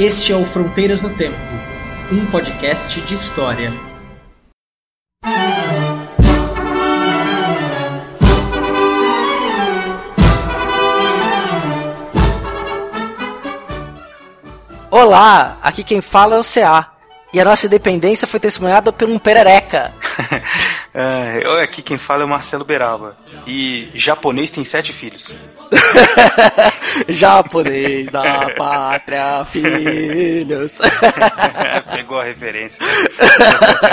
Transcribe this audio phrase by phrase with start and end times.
[0.00, 1.36] Este é o Fronteiras no Tempo,
[2.10, 3.70] um podcast de história.
[14.90, 16.92] Olá, aqui quem fala é o CA.
[17.34, 19.92] E a nossa independência foi testemunhada por um perereca.
[21.00, 23.16] é, aqui quem fala é o Marcelo Beraba.
[23.46, 25.36] E japonês tem sete filhos.
[27.08, 30.78] japonês da pátria, filhos.
[31.94, 32.84] Pegou a referência.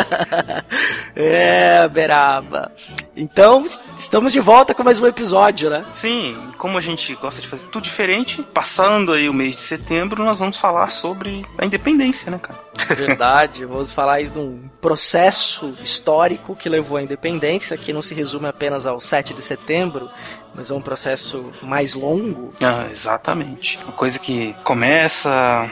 [1.16, 2.72] é, Beraba.
[3.20, 3.66] Então,
[3.98, 5.84] estamos de volta com mais um episódio, né?
[5.92, 10.24] Sim, como a gente gosta de fazer tudo diferente, passando aí o mês de setembro,
[10.24, 12.60] nós vamos falar sobre a independência, né, cara?
[12.96, 18.14] Verdade, vamos falar aí de um processo histórico que levou à independência, que não se
[18.14, 20.12] resume apenas ao 7 de setembro,
[20.54, 22.54] mas é um processo mais longo.
[22.62, 23.80] Ah, exatamente.
[23.84, 25.68] Uma coisa que começa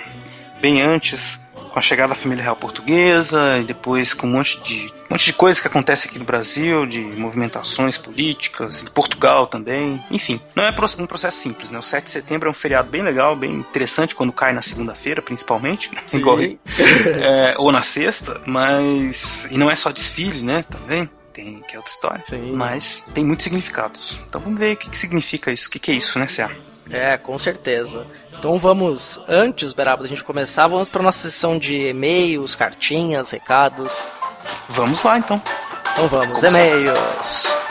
[0.60, 1.40] bem antes
[1.76, 5.26] com a chegada da família real portuguesa e depois com um monte de um monte
[5.26, 10.40] de coisas que acontece aqui no Brasil, de movimentações políticas, em Portugal também, enfim.
[10.56, 11.78] Não é um processo simples, né?
[11.78, 15.22] O 7 de setembro é um feriado bem legal, bem interessante quando cai na segunda-feira,
[15.22, 20.64] principalmente, igual é, ou na sexta, mas e não é só desfile, né?
[20.64, 22.24] Também tem que é outra história.
[22.24, 22.54] Sim.
[22.54, 24.18] Mas tem muitos significados.
[24.30, 26.50] Então vamos ver o que, que significa isso, o que, que é isso, né, Cia?
[26.90, 28.06] É, com certeza.
[28.38, 34.08] Então vamos, antes, Beraba, da gente começar, vamos para nossa sessão de e-mails, cartinhas, recados.
[34.68, 35.42] Vamos lá então.
[35.94, 37.65] Então vamos, e-mails.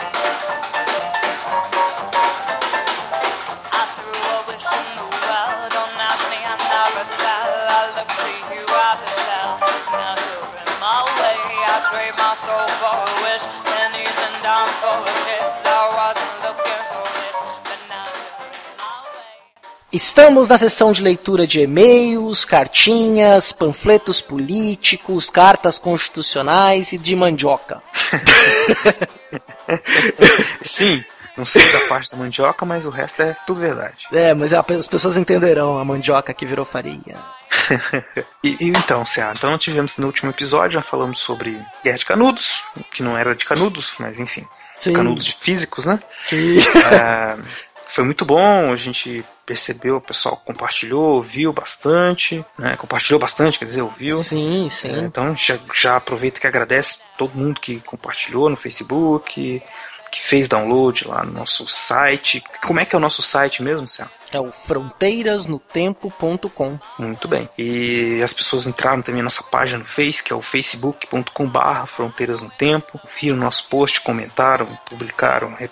[19.95, 27.81] Estamos na sessão de leitura de e-mails, cartinhas, panfletos políticos, cartas constitucionais e de mandioca.
[30.61, 31.05] Sim,
[31.37, 34.09] não sei da parte da mandioca, mas o resto é tudo verdade.
[34.13, 37.23] É, mas as pessoas entenderão a mandioca que virou farinha.
[38.43, 42.05] e, e, então, Cea, então nós tivemos no último episódio, já falamos sobre Guerra de
[42.05, 44.45] Canudos, que não era de canudos, mas enfim,
[44.77, 44.93] Sim.
[44.93, 46.01] canudos de físicos, né?
[46.21, 46.57] Sim.
[46.85, 47.39] É,
[47.89, 52.77] foi muito bom, a gente percebeu, o pessoal compartilhou, viu bastante, né?
[52.77, 54.17] Compartilhou bastante, quer dizer, ouviu.
[54.17, 54.89] Sim, sim.
[54.89, 59.63] É, então já, já aproveita que agradece todo mundo que compartilhou no Facebook,
[60.15, 62.41] que fez download lá no nosso site.
[62.65, 64.07] Como é que é o nosso site mesmo, Céu?
[64.33, 66.79] É o fronteirasnotempo.com.
[67.01, 67.51] Muito bem.
[67.59, 72.41] E as pessoas entraram também na nossa página no Face, que é o facebook.com/barra Fronteiras
[72.41, 73.01] no Tempo.
[73.21, 75.69] Viram nosso post, comentaram, publicaram, é,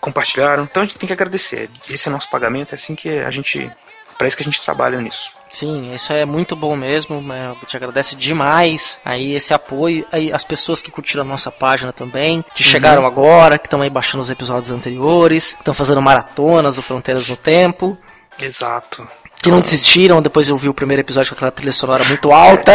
[0.00, 0.64] compartilharam.
[0.64, 1.68] Então a gente tem que agradecer.
[1.90, 3.70] Esse é nosso pagamento, é assim que a gente.
[4.18, 5.30] Parece que a gente trabalha nisso.
[5.52, 7.20] Sim, isso é muito bom mesmo.
[7.20, 7.54] Né?
[7.60, 10.06] Eu te agradece demais aí esse apoio.
[10.10, 12.70] Aí as pessoas que curtiram a nossa página também, que uhum.
[12.70, 17.36] chegaram agora, que estão aí baixando os episódios anteriores, estão fazendo maratonas do Fronteiras no
[17.36, 17.98] Tempo.
[18.40, 19.06] Exato.
[19.42, 22.72] Que não desistiram depois de ouvir o primeiro episódio com aquela trilha sonora muito alta.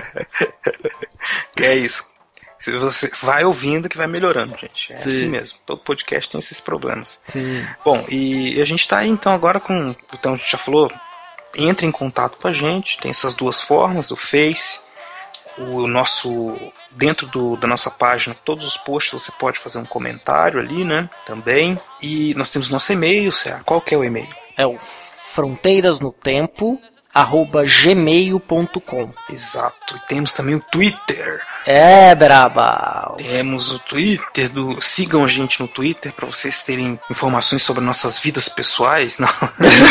[1.54, 2.08] que é isso.
[2.58, 4.94] Você vai ouvindo que vai melhorando, gente.
[4.94, 5.08] É Sim.
[5.08, 5.58] assim mesmo.
[5.66, 7.20] Todo podcast tem esses problemas.
[7.24, 7.66] Sim.
[7.84, 9.94] Bom, e a gente tá aí então agora com.
[10.14, 10.90] Então a gente já falou
[11.56, 12.98] entre em contato com a gente.
[12.98, 14.80] Tem essas duas formas, o Face,
[15.58, 16.56] o nosso
[16.90, 21.08] dentro do, da nossa página, todos os posts você pode fazer um comentário ali, né?
[21.26, 21.78] Também.
[22.02, 23.30] E nós temos nosso e-mail,
[23.64, 24.28] qual que é o e-mail?
[24.56, 24.78] É o
[25.32, 26.80] fronteiras no tempo
[27.14, 29.12] arroba gmail.com.
[29.28, 29.96] Exato.
[29.96, 31.42] E temos também o Twitter.
[31.66, 33.14] É, braba.
[33.18, 34.80] Temos o Twitter do.
[34.80, 39.28] Sigam a gente no Twitter para vocês terem informações sobre nossas vidas pessoais, não.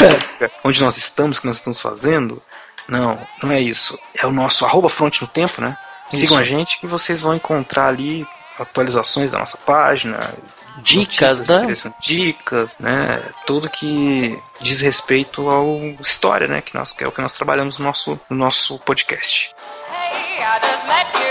[0.63, 2.42] onde nós estamos, o que nós estamos fazendo.
[2.88, 3.98] Não, não é isso.
[4.18, 5.77] É o nosso arroba fronte no tempo, né?
[6.10, 6.39] Sigam isso.
[6.39, 8.27] a gente que vocês vão encontrar ali
[8.57, 10.33] atualizações da nossa página,
[10.81, 11.94] dicas, né?
[12.00, 13.21] dicas, né?
[13.45, 16.62] Tudo que diz respeito ao história, né?
[16.62, 19.56] Que, nós, que é o que nós trabalhamos no nosso, no nosso podcast.
[19.92, 21.28] Hey,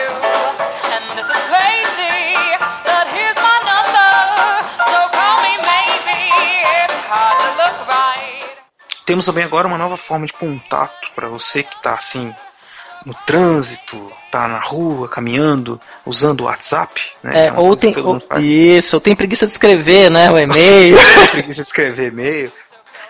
[9.09, 12.31] Temos também agora uma nova forma de contato para você que está assim
[13.07, 17.45] no trânsito, tá na rua, caminhando, usando o WhatsApp, né?
[17.45, 20.99] É, é ou tem, ou, isso, ou tem preguiça de escrever, né, o e-mail.
[21.21, 22.53] tem preguiça de escrever e-mail.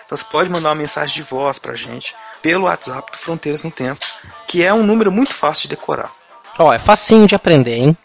[0.05, 3.71] Então você pode mandar uma mensagem de voz pra gente pelo WhatsApp do Fronteiras no
[3.71, 4.05] Tempo,
[4.47, 6.13] que é um número muito fácil de decorar.
[6.57, 7.97] Ó, é facinho de aprender, hein?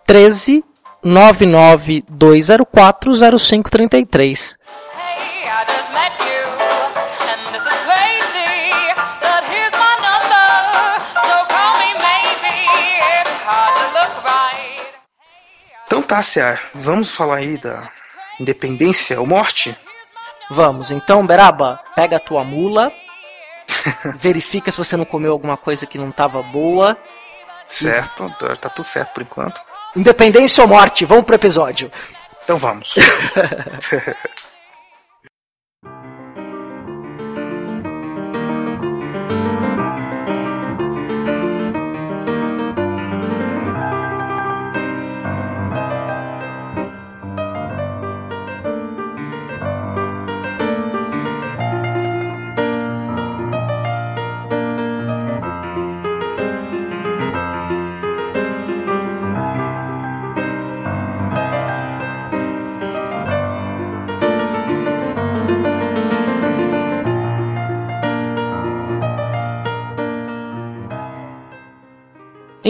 [0.07, 0.65] 13
[1.03, 4.59] 99204 0533.
[15.87, 17.91] Então, Tássia, vamos falar aí da
[18.41, 19.77] independência ou morte?
[20.51, 22.91] Vamos, então, Beraba, pega a tua mula,
[24.17, 26.97] verifica se você não comeu alguma coisa que não estava boa.
[27.67, 28.57] Certo, e...
[28.57, 29.61] tá tudo certo por enquanto.
[29.97, 31.91] Independência ou morte, vamos pro episódio.
[32.45, 32.95] Então vamos.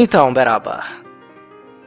[0.02, 0.82] Então, Beraba,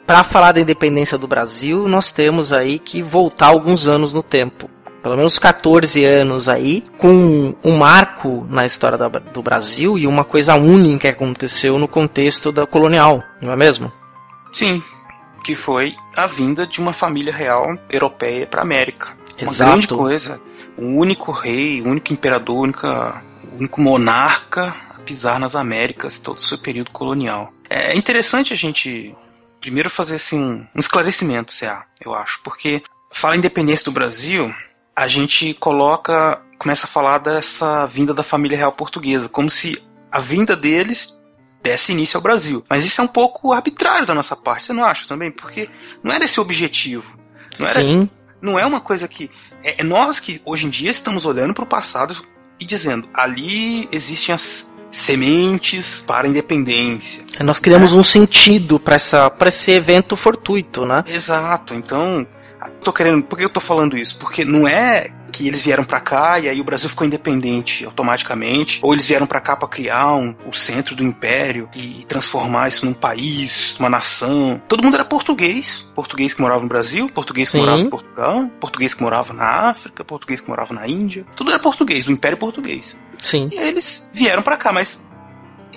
[0.08, 4.70] para falar da independência do Brasil, nós temos aí que voltar alguns anos no tempo.
[5.04, 10.56] Pelo menos 14 anos aí, com um marco na história do Brasil e uma coisa
[10.56, 13.92] única que aconteceu no contexto da colonial, não é mesmo?
[14.50, 14.82] Sim,
[15.44, 19.10] que foi a vinda de uma família real europeia para a América.
[19.42, 19.72] Uma Exato.
[19.72, 20.42] grande coisa.
[20.78, 26.18] O único rei, o único imperador, o único, o único monarca a pisar nas Américas
[26.18, 27.52] todo o seu período colonial.
[27.70, 29.16] É interessante a gente
[29.60, 34.54] primeiro fazer assim, um esclarecimento, CA, eu acho, porque fala independência do Brasil,
[34.96, 39.82] a gente coloca, começa a falar dessa vinda da família real portuguesa, como se
[40.12, 41.20] a vinda deles
[41.64, 42.64] desse início ao Brasil.
[42.70, 45.32] Mas isso é um pouco arbitrário da nossa parte, você não acha também?
[45.32, 45.68] Porque
[46.04, 47.18] não era esse o objetivo.
[47.60, 48.10] Não era, Sim.
[48.40, 49.32] Não é uma coisa que.
[49.64, 52.24] É, é nós que hoje em dia estamos olhando para o passado
[52.60, 57.26] e dizendo: ali existem as sementes para a independência.
[57.42, 61.04] Nós criamos um sentido para esse evento fortuito, né?
[61.06, 61.74] Exato.
[61.74, 62.26] Então,
[62.82, 63.22] tô querendo.
[63.24, 64.18] Por que eu tô falando isso?
[64.18, 68.80] Porque não é que eles vieram para cá e aí o Brasil ficou independente automaticamente,
[68.82, 72.86] ou eles vieram para cá para criar um, o centro do império e transformar isso
[72.86, 74.62] num país, uma nação.
[74.66, 77.58] Todo mundo era português, português que morava no Brasil, português Sim.
[77.58, 81.26] que morava em Portugal, português que morava na África, português que morava na Índia.
[81.36, 82.96] Tudo era português, do Império Português.
[83.20, 83.50] Sim.
[83.52, 85.06] E eles vieram para cá, mas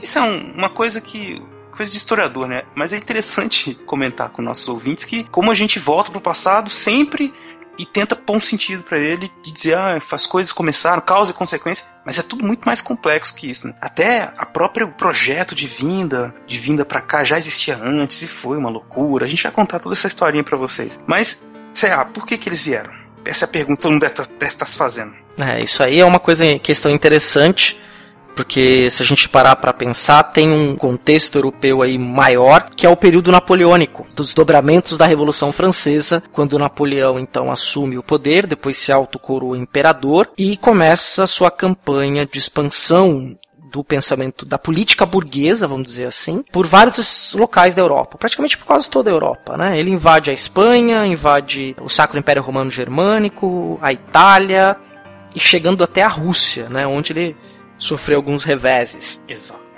[0.01, 1.43] isso é um, uma coisa que
[1.79, 2.65] coisa de historiador, né?
[2.75, 7.33] Mas é interessante comentar com nossos ouvintes que como a gente volta pro passado sempre
[7.79, 11.35] e tenta pôr um sentido para ele de dizer, ah, as coisas começaram, causa e
[11.35, 13.75] consequência, mas é tudo muito mais complexo que isso, né?
[13.81, 18.57] Até a próprio projeto de vinda, de vinda para cá já existia antes e foi
[18.57, 19.25] uma loucura.
[19.25, 20.99] A gente vai contar toda essa historinha para vocês.
[21.07, 22.93] Mas, sei lá, por que que eles vieram?
[23.25, 25.15] Essa é a pergunta que todo mundo deve estar se fazendo.
[25.39, 27.79] É, isso aí é uma coisa, questão interessante,
[28.39, 32.89] porque se a gente parar para pensar, tem um contexto europeu aí maior, que é
[32.89, 38.77] o período napoleônico, dos dobramentos da Revolução Francesa, quando Napoleão então assume o poder, depois
[38.77, 43.37] se autocoroa imperador e começa sua campanha de expansão
[43.73, 48.67] do pensamento da política burguesa, vamos dizer assim, por vários locais da Europa, praticamente por
[48.67, 49.77] quase toda a Europa, né?
[49.77, 54.77] Ele invade a Espanha, invade o Sacro Império Romano Germânico, a Itália
[55.35, 57.37] e chegando até a Rússia, né, onde ele
[57.79, 59.23] sofreu alguns reveses.
[59.29, 59.69] Exato.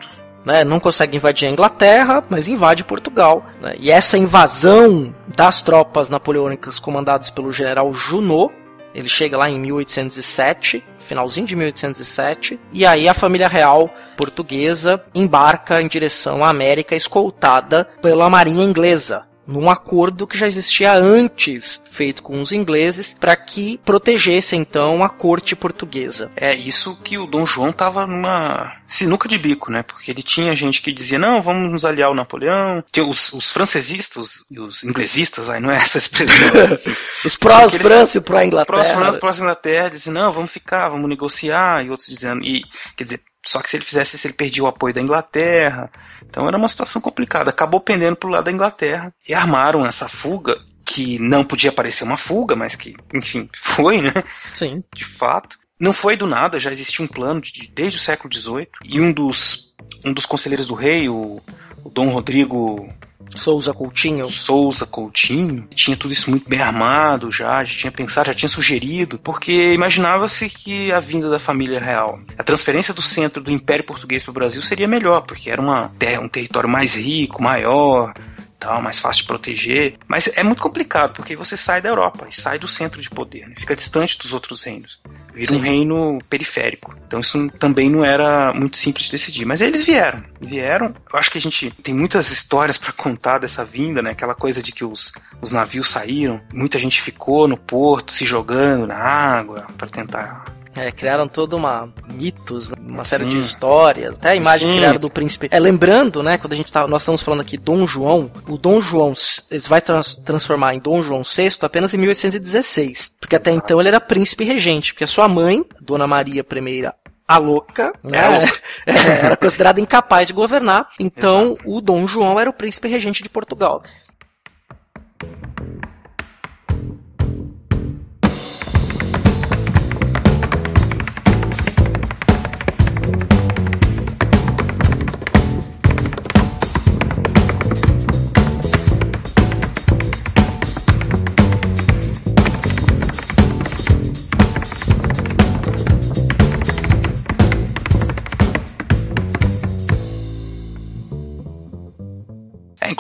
[0.45, 0.65] Né?
[0.65, 3.45] Não consegue invadir a Inglaterra, mas invade Portugal.
[3.61, 3.77] Né?
[3.79, 8.53] E essa invasão das tropas napoleônicas comandadas pelo general Junot,
[8.95, 15.81] ele chega lá em 1807, finalzinho de 1807, e aí a família real portuguesa embarca
[15.81, 19.30] em direção à América, escoltada pela marinha inglesa.
[19.47, 25.09] Num acordo que já existia antes, feito com os ingleses, para que protegesse então a
[25.09, 26.31] corte portuguesa.
[26.37, 29.83] É isso que o Dom João tava numa sinuca de bico, né?
[29.83, 32.85] Porque ele tinha gente que dizia, não, vamos nos aliar ao Napoleão.
[32.93, 36.49] Tinha os, os francesistas e os inglesistas, aí não é essa expressão.
[37.25, 38.85] os pró-França e pró-Inglaterra.
[38.85, 42.63] Pró-França, pró-Inglaterra, diziam, não, vamos ficar, vamos negociar, e outros dizendo, e,
[42.97, 45.91] quer dizer, só que se ele fizesse isso, ele perdia o apoio da Inglaterra.
[46.29, 47.51] Então era uma situação complicada.
[47.51, 49.13] Acabou pendendo pro lado da Inglaterra.
[49.29, 54.13] E armaram essa fuga, que não podia parecer uma fuga, mas que, enfim, foi, né?
[54.53, 54.83] Sim.
[54.95, 55.59] De fato.
[55.81, 58.69] Não foi do nada, já existia um plano de, desde o século XVIII.
[58.85, 59.75] E um dos,
[60.05, 61.41] um dos conselheiros do rei, o,
[61.83, 62.93] o Dom Rodrigo
[63.35, 64.29] Souza Coutinho.
[64.29, 65.67] Souza Coutinho.
[65.75, 70.49] Tinha tudo isso muito bem armado já, já tinha pensado, já tinha sugerido, porque imaginava-se
[70.49, 74.35] que a vinda da família real, a transferência do centro do Império Português para o
[74.35, 78.13] Brasil seria melhor, porque era uma um território mais rico, maior,
[78.61, 79.95] tal, mais fácil de proteger.
[80.07, 83.49] Mas é muito complicado, porque você sai da Europa e sai do centro de poder,
[83.49, 83.55] né?
[83.59, 85.01] fica distante dos outros reinos.
[85.35, 85.57] Vira Sim.
[85.57, 86.95] um reino periférico.
[87.07, 89.47] Então isso também não era muito simples de decidir.
[89.47, 90.23] Mas eles vieram.
[90.41, 90.95] Vieram.
[91.13, 94.11] Eu acho que a gente tem muitas histórias para contar dessa vinda, né?
[94.11, 98.87] Aquela coisa de que os, os navios saíram, muita gente ficou no porto se jogando
[98.87, 100.45] na água para tentar
[100.77, 102.77] é, criaram toda uma mitos, né?
[102.81, 103.31] uma série Sim.
[103.31, 104.77] de histórias, até a imagem Sim.
[104.77, 105.49] criada do príncipe.
[105.51, 108.81] É, lembrando, né, quando a gente tá, nós estamos falando aqui Dom João, o Dom
[108.81, 109.13] João
[109.51, 113.65] ele vai trans, transformar em Dom João VI apenas em 1816, porque até Exato.
[113.65, 116.91] então ele era príncipe regente, porque a sua mãe, Dona Maria I
[117.27, 118.19] a louca, né?
[118.87, 120.89] É, era considerada incapaz de governar.
[120.99, 121.71] Então, Exato.
[121.71, 123.83] o Dom João era o príncipe regente de Portugal.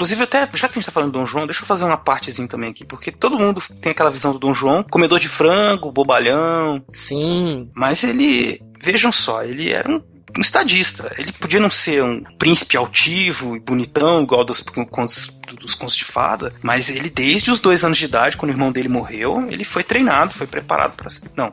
[0.00, 1.99] Inclusive, até, já que a gente tá falando do Dom João, deixa eu fazer uma
[1.99, 5.92] partezinha também aqui, porque todo mundo tem aquela visão do Dom João, comedor de frango,
[5.92, 6.83] bobalhão.
[6.90, 7.71] Sim.
[7.75, 10.02] Mas ele, vejam só, ele era um
[10.38, 11.12] um estadista.
[11.19, 16.04] Ele podia não ser um príncipe altivo e bonitão, igual dos contos, dos contos de
[16.04, 19.64] fada, mas ele, desde os dois anos de idade, quando o irmão dele morreu, ele
[19.64, 21.52] foi treinado, foi preparado para Não,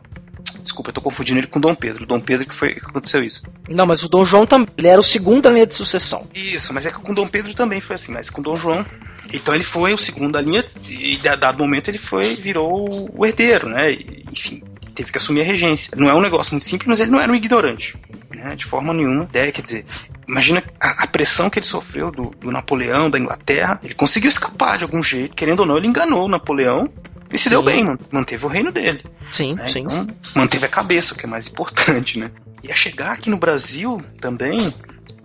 [0.67, 2.05] Desculpa, eu tô confundindo ele com Dom Pedro.
[2.05, 3.41] Dom Pedro que foi que aconteceu isso.
[3.69, 4.67] Não, mas o Dom João também.
[4.77, 6.27] Ele era o segundo da linha de sucessão.
[6.36, 8.86] Isso, mas é que com Dom Pedro também foi assim, mas com Dom João.
[9.31, 13.69] Então ele foi o segundo da linha e dado momento ele foi virou o herdeiro,
[13.69, 13.93] né?
[13.93, 14.62] E, enfim,
[14.93, 15.89] teve que assumir a regência.
[15.95, 17.97] Não é um negócio muito simples, mas ele não era um ignorante,
[18.36, 18.53] né?
[18.53, 19.24] De forma nenhuma.
[19.24, 19.86] Ideia, quer dizer,
[20.27, 23.79] imagina a, a, pressão que ele sofreu do, do Napoleão, da Inglaterra.
[23.81, 26.91] Ele conseguiu escapar de algum jeito, querendo ou não, ele enganou o Napoleão
[27.31, 27.50] e se sim.
[27.50, 29.03] deu bem, manteve o reino dele.
[29.31, 29.67] Sim, né?
[29.67, 29.81] sim.
[29.81, 32.31] Então, manteve a cabeça, o que é mais importante, né?
[32.63, 34.74] E a chegar aqui no Brasil também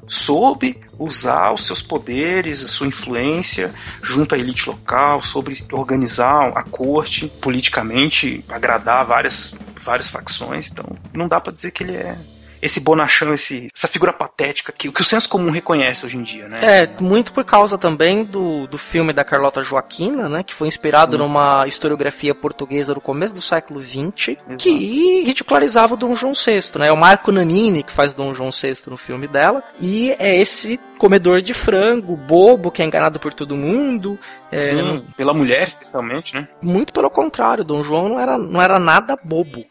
[0.07, 6.63] soube usar os seus poderes, a sua influência junto à elite local, sobre organizar a
[6.63, 10.71] corte politicamente, agradar várias, várias facções.
[10.71, 12.17] Então, não dá para dizer que ele é
[12.63, 16.47] esse bonachão, esse, essa figura patética que, que o senso comum reconhece hoje em dia,
[16.49, 16.61] né?
[16.63, 20.45] É, muito por causa também do, do filme da Carlota Joaquina, né?
[20.45, 21.19] Que foi inspirado Sim.
[21.19, 24.57] numa historiografia portuguesa do começo do século XX, Exato.
[24.59, 26.87] que ridicularizava o Dom João VI, né?
[26.87, 30.79] É o Marco Nanini que faz Dom João VI no filme dela, e é esse
[30.99, 34.17] comedor de frango, bobo, que é enganado por todo mundo.
[34.53, 36.47] É, Sim, pela mulher especialmente, né?
[36.63, 39.65] Muito pelo contrário, Dom João não era, não era nada bobo.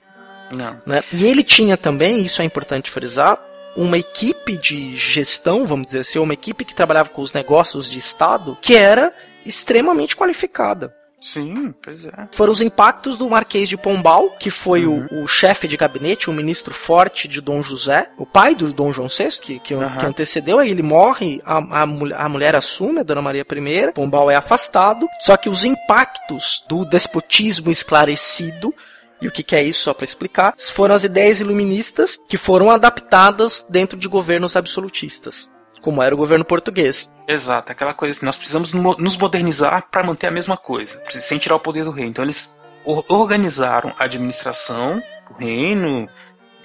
[0.54, 0.82] Não.
[0.86, 1.04] Né?
[1.12, 3.38] E ele tinha também, isso é importante frisar,
[3.76, 8.00] uma equipe de gestão, vamos dizer assim, uma equipe que trabalhava com os negócios de
[8.00, 9.14] Estado, que era
[9.46, 10.94] extremamente qualificada.
[11.22, 12.28] Sim, pois é.
[12.32, 15.08] Foram os impactos do Marquês de Pombal, que foi uhum.
[15.12, 18.92] o, o, chefe de gabinete, o ministro forte de Dom José, o pai do Dom
[18.92, 19.98] João VI, que, que, uhum.
[19.98, 24.32] que antecedeu, aí ele morre, a, a, a, mulher assume, a Dona Maria I, Pombal
[24.32, 28.74] é afastado, só que os impactos do despotismo esclarecido
[29.22, 30.54] e o que, que é isso, só para explicar?
[30.74, 35.52] Foram as ideias iluministas que foram adaptadas dentro de governos absolutistas,
[35.82, 37.14] como era o governo português.
[37.28, 41.56] Exato, aquela coisa assim, nós precisamos nos modernizar para manter a mesma coisa, sem tirar
[41.56, 42.08] o poder do rei.
[42.08, 46.10] Então eles organizaram a administração do reino,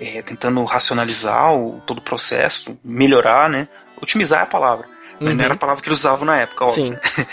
[0.00, 3.68] é, tentando racionalizar o, todo o processo, melhorar, né?
[4.00, 4.86] Otimizar é a palavra.
[5.20, 5.58] Mas não era a uhum.
[5.58, 6.98] palavra que eles usavam na época, óbvio.
[7.02, 7.26] Sim.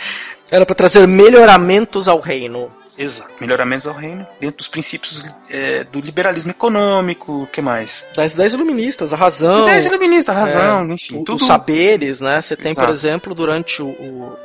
[0.52, 2.72] Era para trazer melhoramentos ao reino.
[2.98, 8.08] Exato, melhoramentos ao reino, dentro dos princípios é, do liberalismo econômico, o que mais?
[8.16, 9.64] Das ideias iluministas, a razão.
[9.64, 11.22] Ideias iluministas, a razão, é, enfim.
[11.22, 11.36] O, tudo...
[11.36, 12.40] Os saberes, né?
[12.40, 12.88] Você tem, Exato.
[12.88, 14.38] por exemplo, durante o, o,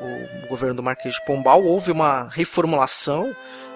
[0.44, 3.34] o, governo do Marquês de Pombal, houve uma reformulação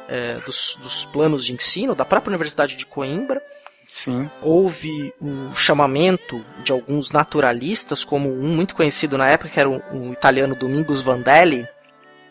[0.09, 3.43] é, dos, dos planos de ensino da própria Universidade de Coimbra.
[3.91, 4.31] Sim.
[4.41, 9.83] Houve o chamamento de alguns naturalistas, como um muito conhecido na época, que era o,
[9.93, 11.69] o italiano Domingos Vandelli,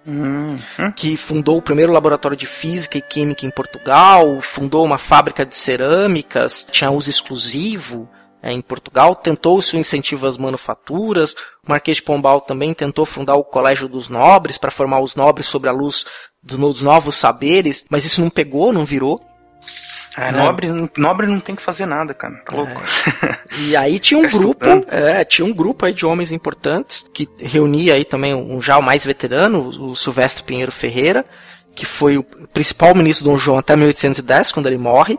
[0.04, 0.60] Uhum.
[0.96, 5.56] que fundou o primeiro laboratório de física e química em Portugal, fundou uma fábrica de
[5.56, 8.10] cerâmicas, tinha uso exclusivo
[8.42, 11.34] é, em Portugal, tentou o incentivo às manufaturas,
[11.66, 15.46] o Marquês de Pombal também tentou fundar o Colégio dos Nobres para formar os nobres
[15.46, 16.06] sobre a luz
[16.42, 19.20] dos novos saberes, mas isso não pegou, não virou.
[20.16, 20.32] Ah, é.
[20.32, 22.36] nobre, nobre não tem que fazer nada, cara.
[22.46, 22.82] Tá louco.
[22.82, 23.42] É.
[23.60, 27.94] E aí tinha um grupo, é, tinha um grupo aí de homens importantes que reunia
[27.94, 31.26] aí também um já o mais veterano, o Silvestre Pinheiro Ferreira,
[31.76, 35.18] que foi o principal ministro do Dom João até 1810, quando ele morre.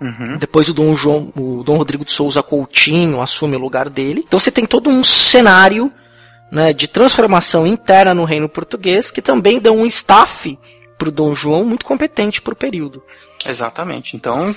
[0.00, 0.36] Uhum.
[0.38, 4.24] Depois o Dom João, o Dom Rodrigo de Souza Coutinho assume o lugar dele.
[4.26, 5.92] Então você tem todo um cenário
[6.50, 10.58] né, de transformação interna no reino português que também dão um staff
[10.98, 13.02] para o Dom João muito competente para o período.
[13.46, 14.16] Exatamente.
[14.16, 14.54] Então,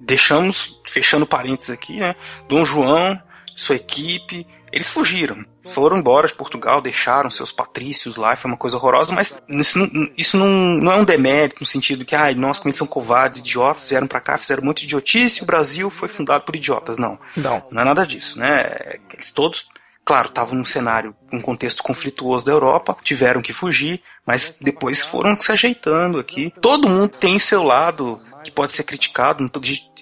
[0.00, 2.16] deixamos, fechando parênteses aqui, né?
[2.48, 3.18] Dom João,
[3.56, 5.44] sua equipe, eles fugiram.
[5.72, 9.88] Foram embora de Portugal, deixaram seus patrícios lá, foi uma coisa horrorosa, mas isso não,
[10.16, 13.38] isso não, não é um demérito no sentido que, ai, nós como eles são covardes,
[13.38, 16.98] idiotas, vieram para cá, fizeram muito idiotice e o Brasil foi fundado por idiotas.
[16.98, 17.16] Não.
[17.36, 17.62] Não.
[17.70, 18.72] Não é nada disso, né?
[19.12, 19.68] Eles todos
[20.04, 25.40] Claro, estavam num cenário, um contexto conflituoso da Europa, tiveram que fugir, mas depois foram
[25.40, 26.52] se ajeitando aqui.
[26.60, 29.44] Todo mundo tem seu lado que pode ser criticado,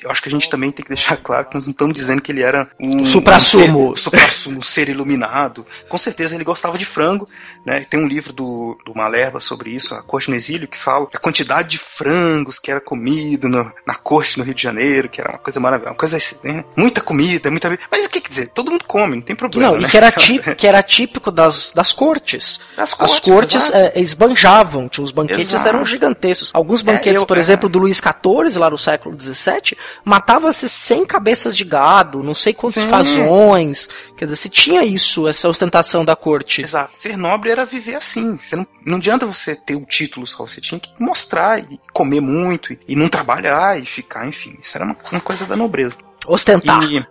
[0.02, 2.22] eu acho que a gente também tem que deixar claro que nós não estamos dizendo
[2.22, 5.66] que ele era um supra-sumo, um supra-sumo, um ser iluminado.
[5.88, 7.28] Com certeza ele gostava de frango,
[7.64, 7.86] né?
[7.88, 11.18] Tem um livro do, do Malerba sobre isso, A Corte no Exílio, que fala a
[11.18, 15.30] quantidade de frangos que era comido no, na corte no Rio de Janeiro, que era
[15.30, 16.64] uma coisa maravilhosa, uma coisa assim, né?
[16.76, 18.48] muita comida, muita Mas o que quer dizer?
[18.48, 19.72] Todo mundo come, não tem problema.
[19.72, 19.86] Não, né?
[19.86, 22.60] e que era, típico, que era típico das, das cortes.
[22.76, 25.68] As cortes, As cortes é, esbanjavam, tinha, os banquetes exato.
[25.68, 26.50] eram gigantescos.
[26.54, 27.40] Alguns banquetes, é, eu, por é...
[27.40, 32.52] exemplo, do Luís XIV, lá no século XVII, matava-se 100 cabeças de gado, não sei
[32.52, 32.88] quantos Sim.
[32.88, 33.88] fazões.
[34.16, 36.62] Quer dizer, se tinha isso, essa ostentação da corte.
[36.62, 36.96] Exato.
[36.96, 38.36] Ser nobre era viver assim.
[38.36, 42.20] Você não, não adianta você ter o título só, você tinha que mostrar e comer
[42.20, 44.56] muito e, e não trabalhar e ficar, enfim.
[44.60, 45.98] Isso era uma, uma coisa da nobreza.
[46.26, 46.82] Ostentar.
[46.84, 47.04] E,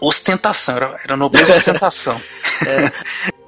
[0.00, 2.20] ostentação, era, era nobreza ostentação.
[2.66, 3.34] é.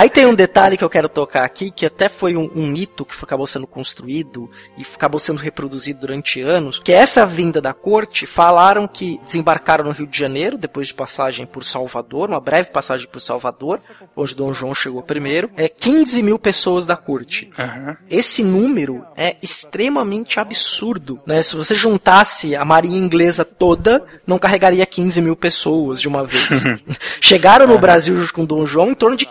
[0.00, 3.04] Aí tem um detalhe que eu quero tocar aqui, que até foi um, um, mito
[3.04, 7.74] que acabou sendo construído e acabou sendo reproduzido durante anos, que é essa vinda da
[7.74, 12.70] corte, falaram que desembarcaram no Rio de Janeiro, depois de passagem por Salvador, uma breve
[12.70, 13.78] passagem por Salvador,
[14.16, 17.50] onde Dom João chegou primeiro, é 15 mil pessoas da corte.
[17.58, 17.96] Uhum.
[18.08, 21.42] Esse número é extremamente absurdo, né?
[21.42, 26.64] Se você juntasse a marinha inglesa toda, não carregaria 15 mil pessoas de uma vez.
[27.20, 27.80] Chegaram no.
[27.80, 29.26] Brasil junto com Dom João em torno de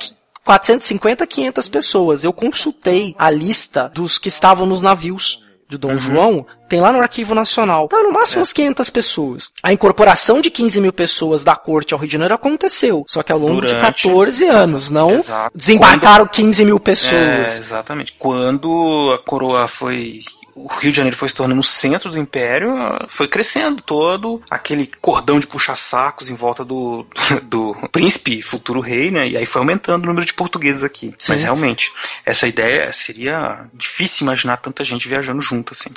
[0.49, 2.23] 450 500 pessoas.
[2.23, 5.99] Eu consultei a lista dos que estavam nos navios de Dom uhum.
[5.99, 7.87] João, tem lá no Arquivo Nacional.
[7.87, 8.39] Tá, no máximo é.
[8.39, 9.51] umas 500 pessoas.
[9.61, 13.05] A incorporação de 15 mil pessoas da corte ao Rio de Janeiro aconteceu.
[13.07, 13.75] Só que ao longo Durante...
[13.75, 15.55] de 14 anos, não Exato.
[15.55, 16.31] desembarcaram Quando...
[16.31, 17.13] 15 mil pessoas.
[17.13, 18.15] É, exatamente.
[18.17, 20.21] Quando a coroa foi
[20.63, 22.73] o Rio de Janeiro foi se tornando o centro do império,
[23.07, 27.05] foi crescendo todo aquele cordão de puxa-sacos em volta do,
[27.43, 29.27] do, príncipe, futuro rei, né?
[29.27, 31.13] E aí foi aumentando o número de portugueses aqui.
[31.17, 31.31] Sim.
[31.31, 31.91] Mas realmente,
[32.25, 35.89] essa ideia seria difícil imaginar tanta gente viajando junto, assim.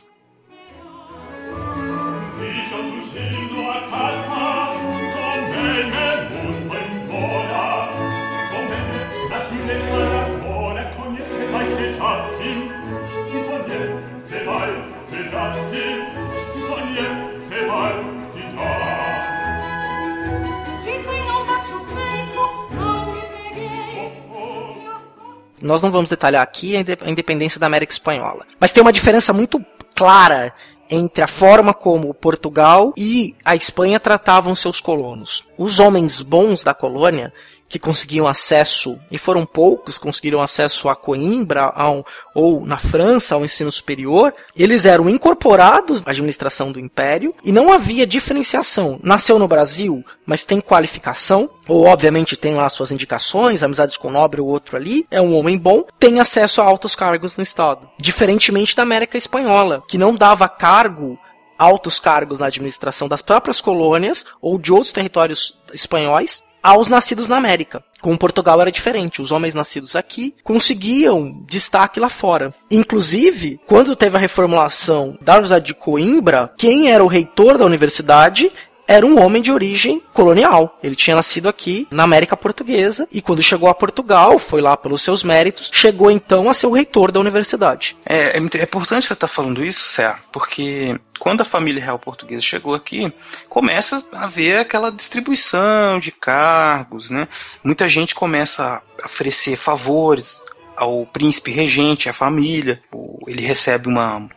[25.62, 28.44] Nós não vamos detalhar aqui a independência da América Espanhola.
[28.58, 30.52] Mas tem uma diferença muito clara
[30.90, 35.44] entre a forma como Portugal e a Espanha tratavam seus colonos.
[35.56, 37.32] Os homens bons da colônia,
[37.72, 42.04] que conseguiam acesso, e foram poucos conseguiram acesso a Coimbra ao,
[42.34, 47.72] ou na França ao ensino superior, eles eram incorporados à administração do império e não
[47.72, 49.00] havia diferenciação.
[49.02, 54.42] Nasceu no Brasil, mas tem qualificação, ou obviamente tem lá suas indicações, amizades com nobre
[54.42, 57.88] ou outro ali, é um homem bom, tem acesso a altos cargos no Estado.
[57.98, 61.18] Diferentemente da América Espanhola, que não dava cargo
[61.56, 67.36] altos cargos na administração das próprias colônias ou de outros territórios espanhóis aos nascidos na
[67.36, 67.82] América.
[68.00, 69.20] Com Portugal era diferente.
[69.20, 72.54] Os homens nascidos aqui conseguiam destaque lá fora.
[72.70, 78.50] Inclusive, quando teve a reformulação da Universidade de Coimbra, quem era o reitor da universidade
[78.92, 80.78] era um homem de origem colonial.
[80.82, 85.00] Ele tinha nascido aqui na América Portuguesa e quando chegou a Portugal, foi lá pelos
[85.00, 87.96] seus méritos, chegou então a ser o reitor da universidade.
[88.04, 91.98] É, é, é importante você estar tá falando isso, Cé, porque quando a família real
[91.98, 93.10] portuguesa chegou aqui,
[93.48, 97.28] começa a ver aquela distribuição de cargos, né?
[97.64, 100.44] Muita gente começa a oferecer favores
[100.76, 102.82] ao príncipe regente, à família.
[103.26, 104.28] Ele recebe uma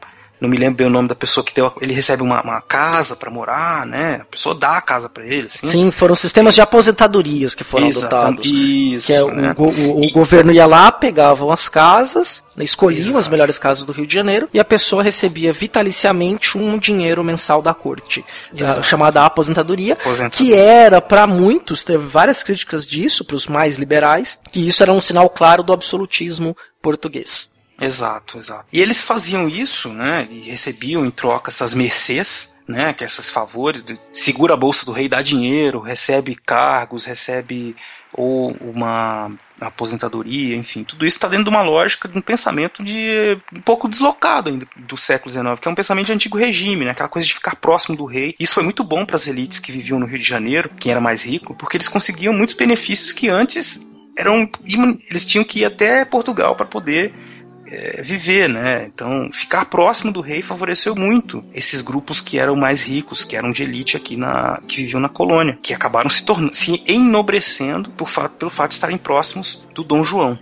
[0.45, 3.15] não me lembro bem o nome da pessoa que deu, ele recebe uma, uma casa
[3.15, 4.21] para morar, né?
[4.21, 5.65] A pessoa dá a casa para ele, assim.
[5.65, 8.45] Sim, foram sistemas de aposentadorias que foram adotados.
[8.45, 9.55] Isso, que é, né?
[9.57, 10.11] o, o, o e...
[10.11, 13.17] governo ia lá, pegavam as casas, né, escolhiam Exato.
[13.17, 17.61] as melhores casas do Rio de Janeiro e a pessoa recebia vitaliciamente um dinheiro mensal
[17.61, 18.23] da corte,
[18.61, 23.77] a, chamada aposentadoria, aposentadoria, que era para muitos, teve várias críticas disso, para os mais
[23.77, 27.54] liberais, que isso era um sinal claro do absolutismo português.
[27.79, 28.65] Exato, exato.
[28.71, 30.27] E eles faziam isso, né?
[30.29, 32.93] E recebiam em troca essas mercês, né?
[32.93, 33.83] Que é esses favores,
[34.13, 37.75] segura a bolsa do rei, dá dinheiro, recebe cargos, recebe
[38.17, 43.37] ou uma aposentadoria, enfim, tudo isso está dentro de uma lógica de um pensamento de
[43.55, 46.91] um pouco deslocado ainda do século XIX, que é um pensamento de antigo regime, né?
[46.91, 48.35] aquela coisa de ficar próximo do rei.
[48.39, 51.01] Isso foi muito bom para as elites que viviam no Rio de Janeiro, quem era
[51.01, 53.85] mais rico, porque eles conseguiam muitos benefícios que antes
[54.17, 54.49] eram
[55.09, 57.13] eles tinham que ir até Portugal para poder
[57.67, 58.85] é, viver, né?
[58.85, 63.51] Então, ficar próximo do rei favoreceu muito esses grupos que eram mais ricos, que eram
[63.51, 68.09] de elite aqui na que viviam na colônia, que acabaram se tornando, se enobrecendo por
[68.09, 70.37] fato, pelo fato de estarem próximos do Dom João.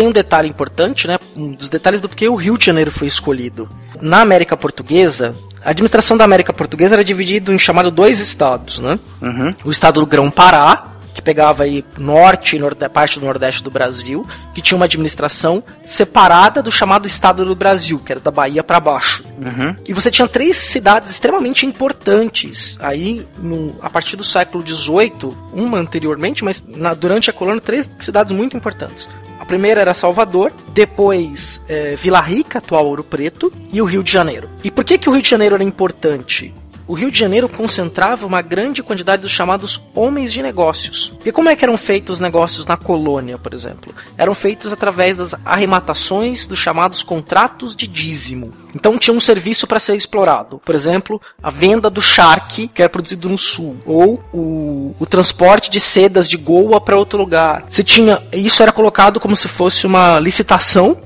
[0.00, 1.18] Tem um detalhe importante, né?
[1.36, 3.68] Um dos detalhes do porquê o Rio de Janeiro foi escolhido.
[4.00, 8.98] Na América Portuguesa, a administração da América Portuguesa era dividida em chamado dois estados, né?
[9.20, 9.54] Uhum.
[9.62, 14.62] O estado do Grão-Pará, que pegava aí norte e parte do nordeste do Brasil, que
[14.62, 19.22] tinha uma administração separada do chamado Estado do Brasil, que era da Bahia para baixo.
[19.38, 19.76] Uhum.
[19.86, 25.76] E você tinha três cidades extremamente importantes aí no, a partir do século XVIII, uma
[25.76, 29.06] anteriormente, mas na, durante a colônia três cidades muito importantes
[29.44, 34.48] primeira era Salvador, depois é, Vila Rica, atual Ouro Preto, e o Rio de Janeiro.
[34.62, 36.54] E por que, que o Rio de Janeiro era importante?
[36.90, 41.12] O Rio de Janeiro concentrava uma grande quantidade dos chamados homens de negócios.
[41.24, 43.94] E como é que eram feitos os negócios na colônia, por exemplo?
[44.18, 48.52] Eram feitos através das arrematações dos chamados contratos de dízimo.
[48.74, 50.60] Então tinha um serviço para ser explorado.
[50.64, 55.70] Por exemplo, a venda do charque, que era produzido no sul, ou o, o transporte
[55.70, 57.66] de sedas de Goa para outro lugar.
[57.70, 60.98] Se tinha, isso era colocado como se fosse uma licitação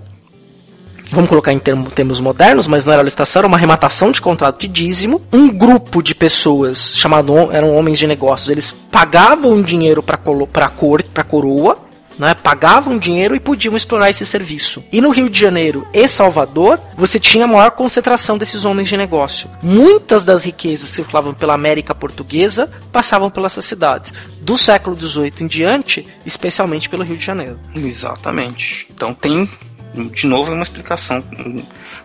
[1.11, 4.69] vamos colocar em termos modernos, mas não era licitação, era uma arrematação de contrato de
[4.69, 5.21] dízimo.
[5.33, 11.03] Um grupo de pessoas, chamado eram homens de negócios, eles pagavam dinheiro para a cor,
[11.03, 11.79] pra coroa,
[12.19, 14.85] né, pagavam dinheiro e podiam explorar esse serviço.
[14.93, 18.97] E no Rio de Janeiro e Salvador, você tinha a maior concentração desses homens de
[18.97, 19.51] negócio.
[19.63, 24.13] Muitas das riquezas que circulavam pela América Portuguesa passavam pelas cidades.
[24.41, 27.59] Do século XVIII em diante, especialmente pelo Rio de Janeiro.
[27.75, 28.87] Exatamente.
[28.95, 29.49] Então tem
[29.95, 31.23] de novo é uma explicação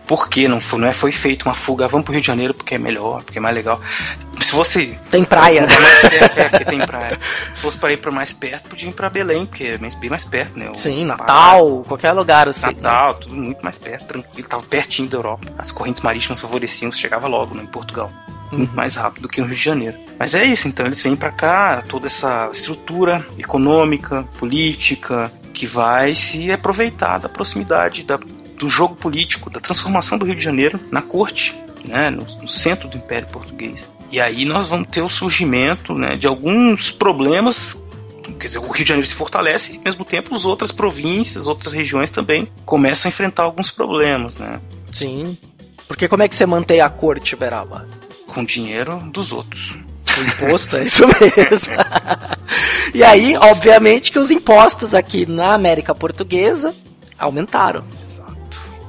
[0.06, 2.54] por que não foi, não é, foi feita uma fuga, vamos pro Rio de Janeiro
[2.54, 3.80] porque é melhor, porque é mais legal.
[4.40, 4.98] Se fosse.
[5.10, 5.66] Tem praia.
[5.66, 7.18] Mais perto, é, porque tem praia.
[7.54, 10.24] Se fosse para ir para mais perto, podia ir para Belém, porque é bem mais
[10.24, 10.70] perto, né?
[10.70, 12.66] O Sim, Natal, qualquer lugar assim.
[12.66, 15.46] Natal, tudo muito mais perto, tranquilo, tava pertinho da Europa.
[15.58, 18.10] As correntes marítimas favoreciam, você chegava logo né, em Portugal
[18.52, 19.96] muito mais rápido do que no Rio de Janeiro.
[20.18, 26.14] Mas é isso, então eles vêm para cá, toda essa estrutura econômica, política, que vai
[26.14, 28.18] se aproveitar da proximidade da,
[28.56, 32.88] do jogo político, da transformação do Rio de Janeiro na corte, né, no, no centro
[32.88, 33.88] do Império Português.
[34.10, 37.80] E aí nós vamos ter o surgimento né, de alguns problemas
[38.38, 41.46] quer dizer, o Rio de Janeiro se fortalece e, ao mesmo tempo, as outras províncias,
[41.46, 44.60] outras regiões também começam a enfrentar alguns problemas, né?
[44.92, 45.36] Sim.
[45.86, 47.88] Porque como é que você mantém a corte, Beraba?
[48.26, 49.74] Com dinheiro dos outros.
[50.18, 51.72] O imposto, é isso mesmo.
[52.94, 56.74] e aí, obviamente, que os impostos aqui na América Portuguesa
[57.18, 57.84] aumentaram.
[58.02, 58.34] Exato.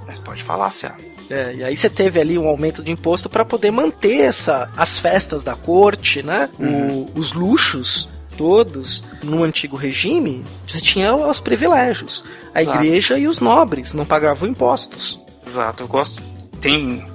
[0.07, 0.93] Mas pode falar, Cia.
[1.29, 4.99] É, e aí você teve ali um aumento de imposto para poder manter essa, as
[4.99, 6.49] festas da corte, né?
[6.59, 7.07] Uhum.
[7.15, 12.23] O, os luxos todos no antigo regime, você tinha os privilégios.
[12.53, 12.83] A Exato.
[12.83, 15.21] igreja e os nobres não pagavam impostos.
[15.45, 16.21] Exato, eu gosto.
[16.59, 17.05] Tem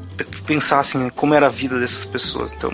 [0.46, 2.52] pensar assim como era a vida dessas pessoas.
[2.52, 2.72] Então,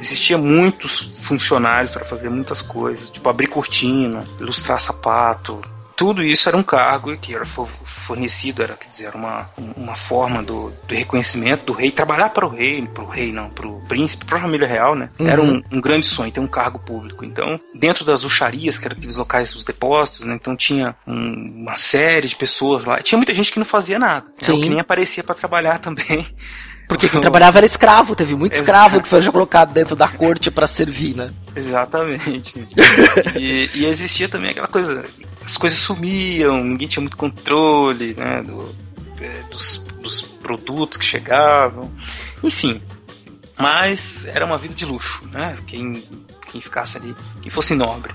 [0.00, 5.60] existia muitos funcionários para fazer muitas coisas, tipo abrir cortina, ilustrar sapato,
[5.98, 10.40] tudo isso era um cargo que era fornecido, era, quer dizer, era uma, uma forma
[10.40, 13.80] do, do reconhecimento do rei, trabalhar para o rei, para o rei não, para o
[13.80, 15.10] príncipe, para a família real, né?
[15.18, 15.26] Uhum.
[15.26, 17.24] Era um, um, grande sonho, ter um cargo público.
[17.24, 20.34] Então, dentro das uxarias, que eram aqueles locais dos depósitos, né?
[20.34, 23.02] Então tinha um, uma série de pessoas lá.
[23.02, 24.32] Tinha muita gente que não fazia nada, né?
[24.62, 26.24] que nem aparecia para trabalhar também.
[26.88, 30.66] Porque quem trabalhava era escravo, teve muito escravo que foi colocado dentro da corte para
[30.66, 31.30] servir, né?
[31.54, 32.66] Exatamente.
[33.36, 35.04] e, e, existia também aquela coisa,
[35.44, 38.74] as coisas sumiam, ninguém tinha muito controle né, do,
[39.20, 41.92] é, dos, dos produtos que chegavam,
[42.42, 42.80] enfim.
[43.58, 45.58] Mas era uma vida de luxo, né?
[45.66, 46.04] Quem,
[46.50, 48.14] quem ficasse ali, quem fosse nobre.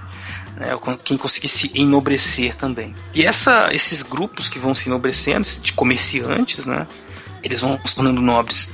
[0.55, 0.67] Né,
[1.03, 2.95] quem conseguisse enobrecer também.
[3.13, 6.87] E essa, esses grupos que vão se enobrecendo, de comerciantes, né,
[7.43, 8.73] eles vão se tornando nobres,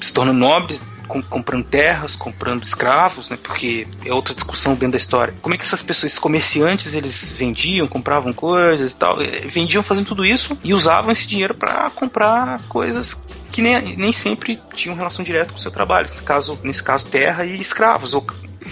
[0.00, 3.38] se tornando nobres com, comprando terras, comprando escravos, né?
[3.42, 5.34] Porque é outra discussão dentro da história.
[5.42, 9.82] Como é que essas pessoas, esses comerciantes, eles vendiam, compravam coisas e tal, eh, vendiam
[9.82, 14.96] fazendo tudo isso e usavam esse dinheiro para comprar coisas que nem, nem sempre tinham
[14.96, 16.08] relação direta com o seu trabalho.
[16.08, 18.26] Nesse caso, nesse caso terra e escravos, ou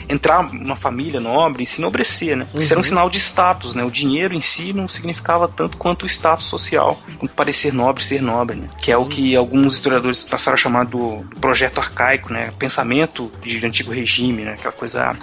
[0.09, 2.47] entrar numa família nobre e se enobrecer, né?
[2.55, 2.89] Isso era um uhum.
[2.89, 3.85] sinal de status, né?
[3.85, 8.23] O dinheiro em si não significava tanto quanto o status social, quanto parecer nobre, ser
[8.23, 8.69] nobre, né?
[8.79, 12.53] Que é o que alguns historiadores passaram a chamar do projeto arcaico, né?
[12.59, 14.53] Pensamento de antigo regime, né?
[14.53, 15.17] Aquela coisa, ah,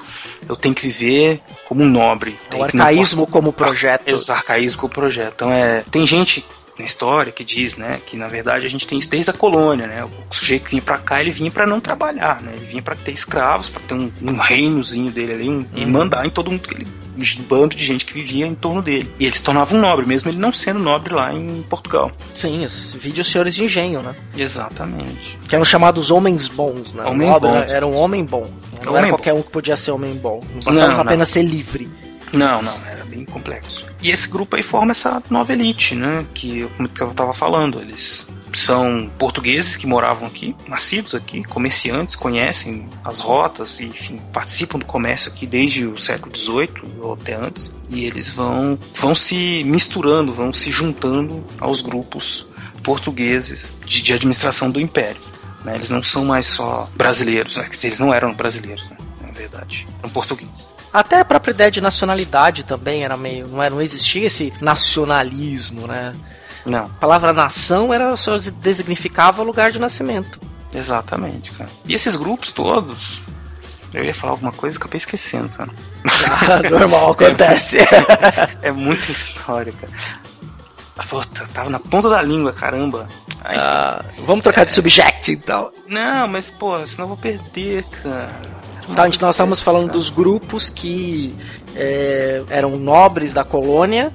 [0.47, 2.37] eu tenho que viver como um nobre.
[2.55, 3.31] O arcaísmo posso...
[3.31, 4.07] como projeto.
[4.07, 5.33] Exato, arcaísmo como projeto.
[5.35, 6.45] Então é, tem gente
[6.77, 9.87] na história que diz, né, que na verdade a gente tem isso desde a colônia,
[9.87, 10.03] né?
[10.03, 12.53] O sujeito que vinha para cá, ele vinha para não trabalhar, né?
[12.55, 15.67] Ele vinha para ter escravos, para ter um, um, reinozinho dele ali um, uhum.
[15.75, 16.87] e mandar em todo mundo que ele
[17.17, 19.11] um bando de gente que vivia em torno dele.
[19.19, 22.11] E ele se tornava um nobre, mesmo ele não sendo nobre lá em Portugal.
[22.33, 24.15] Sim, os vídeos senhores de engenho, né?
[24.37, 25.37] Exatamente.
[25.47, 27.03] Que eram chamados homens bons, né?
[27.05, 27.71] Homem nobre bons.
[27.71, 28.47] Era um homem bom.
[28.83, 29.39] Não homem era qualquer bom.
[29.39, 30.41] um que podia ser homem bom.
[30.53, 31.33] Não bastava não, apenas não.
[31.33, 31.89] ser livre.
[32.33, 33.85] Não, não, era bem complexo.
[34.01, 36.25] E esse grupo aí forma essa nova elite, né?
[36.33, 42.87] Que, como eu estava falando, eles são portugueses que moravam aqui, nascidos aqui, comerciantes, conhecem
[43.03, 47.71] as rotas e, enfim, participam do comércio aqui desde o século XVIII ou até antes.
[47.89, 52.47] E eles vão, vão se misturando, vão se juntando aos grupos
[52.83, 55.21] portugueses de, de administração do império.
[55.63, 55.75] Né?
[55.75, 57.69] Eles não são mais só brasileiros, né?
[57.83, 58.97] Eles não eram brasileiros, né?
[59.21, 60.73] na verdade, eram portugueses.
[60.97, 63.47] Até a própria ideia de nacionalidade também era meio.
[63.47, 66.11] Não, era, não existia esse nacionalismo, né?
[66.65, 66.85] Não.
[66.85, 70.39] A palavra nação era só designificava o lugar de nascimento.
[70.73, 71.69] Exatamente, cara.
[71.85, 73.21] E esses grupos todos.
[73.93, 75.69] Eu ia falar alguma coisa e acabei esquecendo, cara.
[76.49, 77.77] Ah, normal, acontece.
[77.77, 79.93] É, é, muita história, cara.
[81.07, 83.07] Puta, tava na ponta da língua, caramba.
[83.45, 84.65] Ai, ah, vamos trocar é...
[84.65, 85.71] de subject então.
[85.87, 88.56] Não, mas, pô, senão eu vou perder, cara.
[88.95, 91.35] Tá, nós estávamos falando dos grupos que
[91.75, 94.11] é, eram nobres da colônia,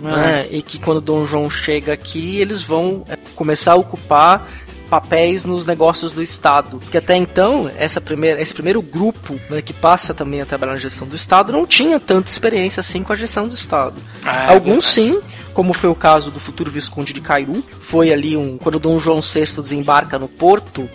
[0.00, 4.48] né, e que quando Dom João chega aqui, eles vão é, começar a ocupar
[4.90, 6.78] papéis nos negócios do Estado.
[6.78, 10.78] Porque até então, essa primeira, esse primeiro grupo né, que passa também a trabalhar na
[10.78, 14.02] gestão do Estado não tinha tanta experiência assim com a gestão do Estado.
[14.24, 15.20] Ah, é Alguns sim,
[15.54, 17.62] como foi o caso do futuro Visconde de Cairu.
[17.82, 18.58] Foi ali um.
[18.58, 20.90] Quando Dom João VI desembarca no Porto,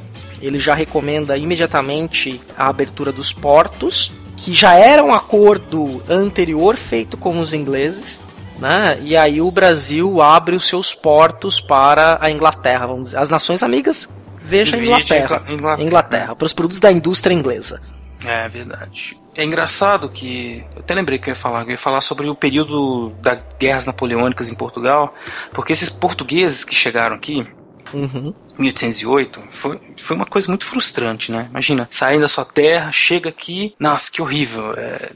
[0.45, 7.17] ele já recomenda imediatamente a abertura dos portos, que já era um acordo anterior feito
[7.17, 8.23] com os ingleses.
[8.60, 8.97] Né?
[9.01, 13.62] E aí o Brasil abre os seus portos para a Inglaterra, vamos dizer, as nações
[13.62, 17.81] amigas, veja a Inglaterra, Inglaterra, Inglaterra para os produtos da indústria inglesa.
[18.23, 19.19] É verdade.
[19.36, 20.63] É engraçado que.
[20.73, 21.63] Eu até lembrei que eu ia falar.
[21.63, 25.13] Eu ia falar sobre o período das guerras napoleônicas em Portugal.
[25.51, 27.45] Porque esses portugueses que chegaram aqui,
[27.95, 28.34] Uhum.
[28.60, 31.47] 1808 foi, foi uma coisa muito frustrante, né?
[31.49, 34.73] Imagina, saindo da sua terra, chega aqui, nossa, que horrível.
[34.73, 35.12] É,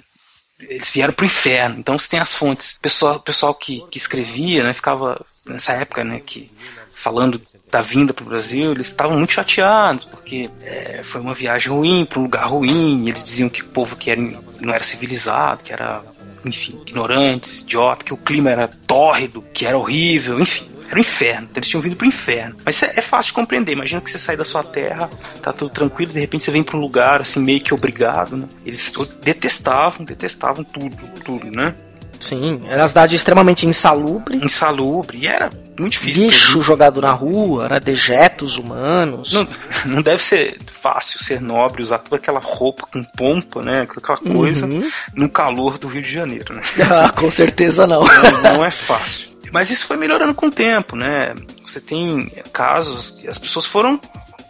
[0.60, 1.78] eles vieram pro inferno.
[1.78, 2.78] Então você tem as fontes.
[2.78, 6.50] O pessoal, pessoal que, que escrevia, né, ficava nessa época, né, que
[6.94, 11.70] falando da vinda para o Brasil, eles estavam muito chateados, porque é, foi uma viagem
[11.72, 14.22] ruim, para um lugar ruim, eles diziam que o povo que era,
[14.60, 16.04] não era civilizado, que era,
[16.44, 20.70] enfim, ignorantes, idiota, que o clima era tórrido, que era horrível, enfim.
[20.90, 22.56] Era o inferno, eles tinham vindo pro inferno.
[22.66, 23.74] Mas é, é fácil de compreender.
[23.74, 25.08] Imagina que você sai da sua terra,
[25.42, 28.48] tá tudo tranquilo, de repente você vem para um lugar assim, meio que obrigado, né?
[28.66, 31.76] Eles detestavam, detestavam tudo, tudo, né?
[32.20, 34.38] Sim, era uma cidade extremamente insalubre.
[34.38, 35.50] Insalubre, e era
[35.80, 36.26] muito difícil.
[36.26, 39.32] Lixo jogado na rua, era dejetos humanos.
[39.32, 39.48] Não,
[39.86, 43.82] não deve ser fácil ser nobre, usar toda aquela roupa com pompa, né?
[43.82, 44.90] Aquela coisa uhum.
[45.16, 46.62] no calor do Rio de Janeiro, né?
[46.92, 48.04] Ah, com certeza não.
[48.04, 48.54] não.
[48.54, 49.30] Não é fácil.
[49.52, 51.36] Mas isso foi melhorando com o tempo, né?
[51.66, 54.00] Você tem casos que as pessoas foram,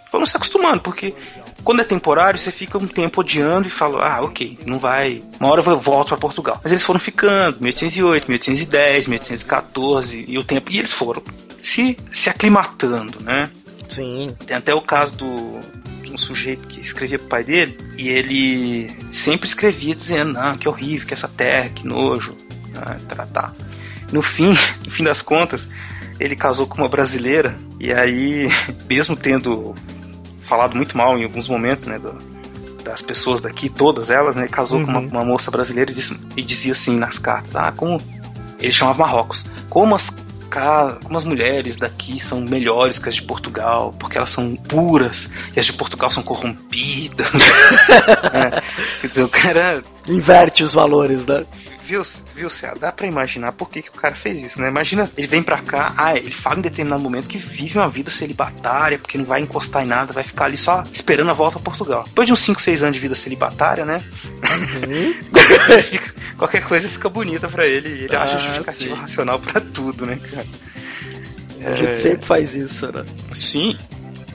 [0.10, 1.14] foram se acostumando, porque
[1.64, 5.22] quando é temporário, você fica um tempo odiando e fala, ah, ok, não vai.
[5.40, 6.60] Uma hora eu volto para Portugal.
[6.64, 10.72] Mas eles foram ficando, 1808, 1810, 1814, e o tempo.
[10.72, 11.22] E eles foram
[11.60, 13.50] se, se aclimatando, né?
[13.88, 14.36] Sim.
[14.46, 15.60] Tem até o caso do,
[16.12, 21.08] um sujeito que escrevia pro pai dele, e ele sempre escrevia dizendo, ah, que horrível,
[21.08, 22.36] que essa terra, que nojo.
[22.76, 23.54] Ah, tá, tá.
[24.12, 24.50] No fim,
[24.86, 25.70] no fim das contas,
[26.20, 28.50] ele casou com uma brasileira, e aí,
[28.90, 29.74] mesmo tendo
[30.44, 32.18] falado muito mal em alguns momentos, né, do,
[32.84, 34.86] das pessoas daqui, todas elas, né, casou uhum.
[34.86, 35.08] com uma, uhum.
[35.08, 38.02] uma, moça brasileira e, disse, e, dizia assim nas cartas, ah, como
[38.60, 40.10] ele chamava Marrocos, como as
[41.04, 45.60] como as mulheres daqui são melhores que as de Portugal, porque elas são puras, e
[45.60, 47.30] as de Portugal são corrompidas.
[48.34, 48.62] é,
[49.02, 49.84] quer dizer, o cara.
[50.08, 51.46] Inverte os valores, né?
[51.90, 52.04] Viu,
[52.36, 52.72] viu, Cé?
[52.80, 54.70] Dá pra imaginar por que, que o cara fez isso, né?
[54.70, 58.12] Imagina, ele vem pra cá, ah, ele fala em determinado momento que vive uma vida
[58.12, 61.62] celibatária, porque não vai encostar em nada, vai ficar ali só esperando a volta a
[61.62, 62.04] Portugal.
[62.06, 64.04] Depois de uns 5, 6 anos de vida celibatária, né?
[64.86, 65.14] Uhum.
[65.32, 69.02] qualquer, coisa fica, qualquer, coisa fica, bonita pra ele, ele ah, acha justificativa sim.
[69.02, 70.46] racional pra tudo, né, cara?
[71.66, 71.96] A gente é...
[71.96, 73.04] sempre faz isso, né?
[73.34, 73.78] Sim,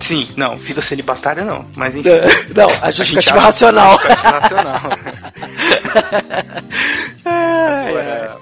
[0.01, 2.11] Sim, não, vida celibatária não, mas enfim.
[2.55, 3.91] Não, a justificativa a racional.
[3.91, 4.81] A justificativa racional.
[7.25, 8.37] Agora,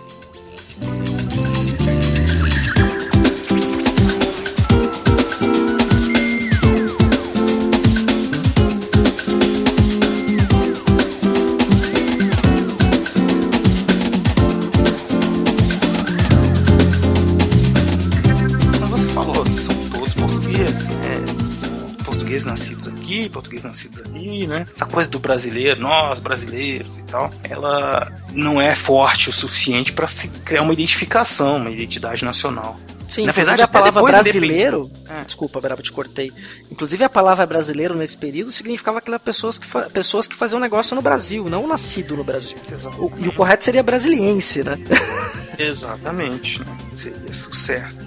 [22.33, 24.65] portugueses nascidos aqui, portugueses nascidos ali, né?
[24.81, 30.09] A coisa do brasileiro, nós brasileiros e tal, ela não é forte o suficiente para
[30.09, 32.79] se criar uma identificação, uma identidade nacional.
[33.09, 35.23] Sim, na verdade a palavra brasileiro, ah.
[35.27, 36.33] desculpa, Brava, te cortei.
[36.71, 41.03] Inclusive a palavra brasileiro nesse período significava aquelas pessoas que pessoas que faziam negócio no
[41.03, 42.57] Brasil, não nascido no Brasil.
[42.99, 44.79] O, e o correto seria brasiliense, né?
[45.59, 46.67] Exatamente, né?
[46.97, 48.03] seria isso certo.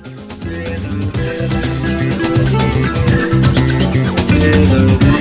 [4.46, 5.16] in the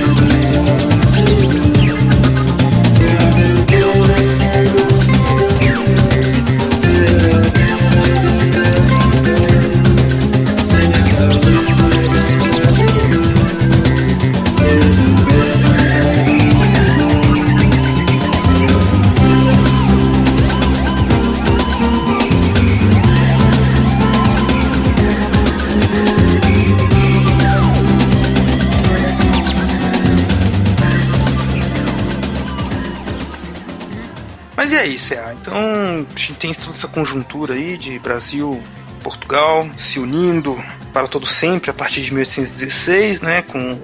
[34.85, 35.33] é isso, é.
[35.41, 38.61] Então, a gente tem toda essa conjuntura aí de Brasil,
[39.01, 40.55] Portugal se unindo
[40.93, 43.79] para todo sempre a partir de 1816, né, com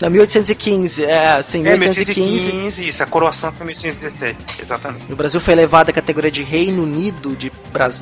[0.00, 2.50] na 1815, é, sim, 1815.
[2.50, 5.12] É, 1815, isso, a coroação foi em 1816, exatamente.
[5.12, 7.50] O Brasil foi elevado à categoria de Reino Unido de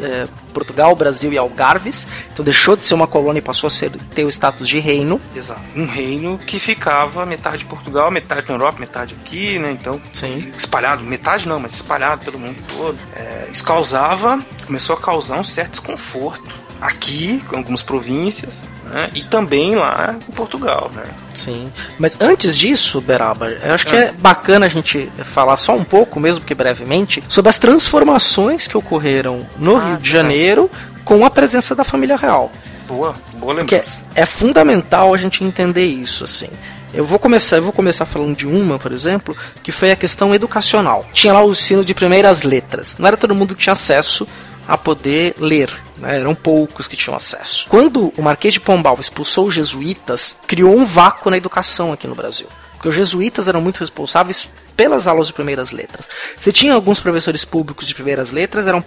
[0.01, 3.91] é, Portugal, Brasil e Algarves, então deixou de ser uma colônia e passou a ser,
[4.15, 5.21] ter o status de reino.
[5.35, 10.01] Exato, um reino que ficava metade de Portugal, metade na Europa, metade aqui, né, então,
[10.13, 10.53] sim.
[10.57, 12.99] espalhado, metade não, mas espalhado pelo mundo todo.
[13.15, 19.09] É, isso causava, começou a causar um certo desconforto aqui, com algumas províncias, né?
[19.15, 21.05] e também lá em Portugal, né?
[21.35, 21.73] Sim.
[21.99, 26.21] Mas antes disso, Beraba, eu acho que é bacana a gente falar só um pouco,
[26.21, 30.71] mesmo que brevemente, sobre as transformações que ocorreram no ah, Rio de Janeiro
[31.07, 32.53] com a presença da família real.
[32.87, 33.99] Boa, boa lembrança.
[34.15, 36.51] É, é fundamental a gente entender isso, assim.
[36.93, 40.35] Eu vou começar, eu vou começar falando de uma, por exemplo, que foi a questão
[40.35, 41.07] educacional.
[41.15, 42.97] Tinha lá o ensino de primeiras letras.
[42.99, 44.29] Não era todo mundo que tinha acesso
[44.67, 45.71] a poder ler.
[45.97, 46.21] Né?
[46.21, 47.67] Eram poucos que tinham acesso.
[47.69, 52.15] Quando o Marquês de Pombal expulsou os jesuítas, criou um vácuo na educação aqui no
[52.15, 52.47] Brasil.
[52.73, 54.47] Porque os jesuítas eram muito responsáveis
[54.77, 56.07] pelas aulas de primeiras letras.
[56.39, 58.85] Você tinha alguns professores públicos de primeiras letras, eram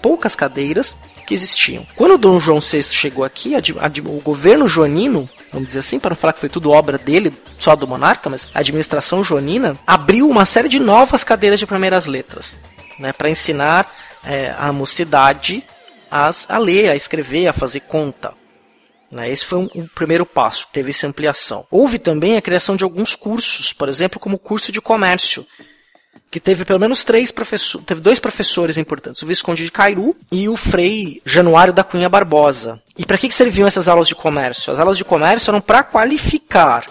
[0.00, 0.96] poucas cadeiras
[1.26, 1.86] que existiam.
[1.94, 5.98] Quando o Dom João VI chegou aqui, a, a, o governo joanino, vamos dizer assim,
[5.98, 9.76] para não falar que foi tudo obra dele, só do monarca, mas a administração joanina
[9.86, 12.58] abriu uma série de novas cadeiras de primeiras letras,
[12.98, 13.90] né, para ensinar
[14.24, 15.64] é, a mocidade
[16.10, 18.32] as, a ler, a escrever, a fazer conta.
[19.10, 19.30] Né?
[19.30, 21.66] Esse foi um, um, primeiro passo, teve essa ampliação.
[21.70, 25.46] Houve também a criação de alguns cursos, por exemplo, como o curso de comércio,
[26.30, 30.48] que teve pelo menos três professores, teve dois professores importantes, o Visconde de Cairu e
[30.48, 32.82] o Frei Januário da Cunha Barbosa.
[32.98, 34.72] E para que, que serviam essas aulas de comércio?
[34.72, 36.84] As aulas de comércio eram para qualificar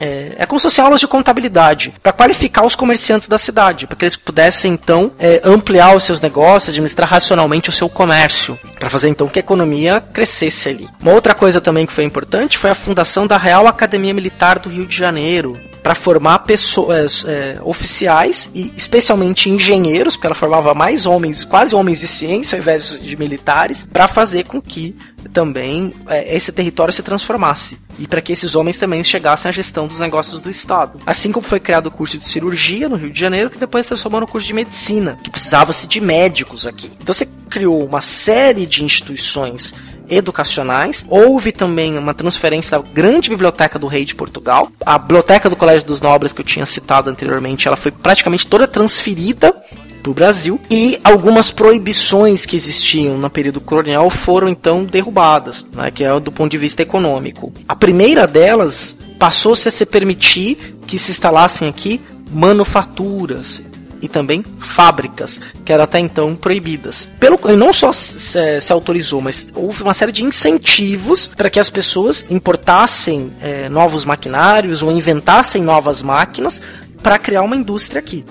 [0.00, 3.96] é, é como se fossem aulas de contabilidade, para qualificar os comerciantes da cidade, para
[3.96, 8.90] que eles pudessem então é, ampliar os seus negócios, administrar racionalmente o seu comércio, para
[8.90, 10.88] fazer então que a economia crescesse ali.
[11.00, 14.68] Uma outra coisa também que foi importante foi a fundação da Real Academia Militar do
[14.68, 15.56] Rio de Janeiro,
[15.88, 22.00] para formar pessoas é, oficiais e especialmente engenheiros, porque ela formava mais homens, quase homens
[22.00, 24.94] de ciência ao invés de militares, para fazer com que
[25.32, 29.88] também é, esse território se transformasse e para que esses homens também chegassem à gestão
[29.88, 30.98] dos negócios do Estado.
[31.06, 34.20] Assim como foi criado o curso de cirurgia no Rio de Janeiro, que depois transformou
[34.20, 36.90] no curso de medicina, que precisava-se de médicos aqui.
[37.00, 39.72] Então você criou uma série de instituições
[40.10, 41.04] educacionais.
[41.08, 44.70] Houve também uma transferência da grande biblioteca do rei de Portugal.
[44.84, 48.66] A biblioteca do Colégio dos Nobres que eu tinha citado anteriormente, ela foi praticamente toda
[48.66, 49.54] transferida
[50.02, 55.90] para o Brasil e algumas proibições que existiam no período colonial foram então derrubadas, né,
[55.90, 57.52] que é do ponto de vista econômico.
[57.68, 62.00] A primeira delas passou-se a se permitir que se instalassem aqui
[62.30, 63.62] manufaturas
[64.00, 67.08] e também fábricas, que eram até então proibidas.
[67.18, 71.70] Pelo não só se, se autorizou, mas houve uma série de incentivos para que as
[71.70, 76.60] pessoas importassem é, novos maquinários ou inventassem novas máquinas
[77.02, 78.24] para criar uma indústria aqui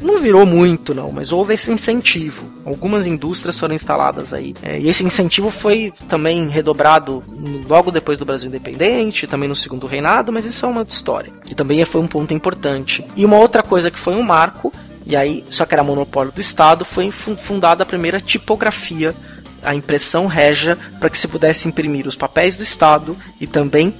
[0.00, 2.50] não virou muito, não, mas houve esse incentivo.
[2.64, 4.54] Algumas indústrias foram instaladas aí.
[4.62, 7.22] É, e esse incentivo foi também redobrado
[7.68, 11.32] logo depois do Brasil independente, também no segundo reinado, mas isso é uma história.
[11.50, 13.04] E também foi um ponto importante.
[13.14, 14.72] E uma outra coisa que foi um marco,
[15.04, 19.14] e aí, só que era monopólio do Estado, foi fundada a primeira tipografia,
[19.62, 23.92] a impressão régia, para que se pudesse imprimir os papéis do Estado e também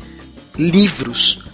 [0.57, 1.50] livros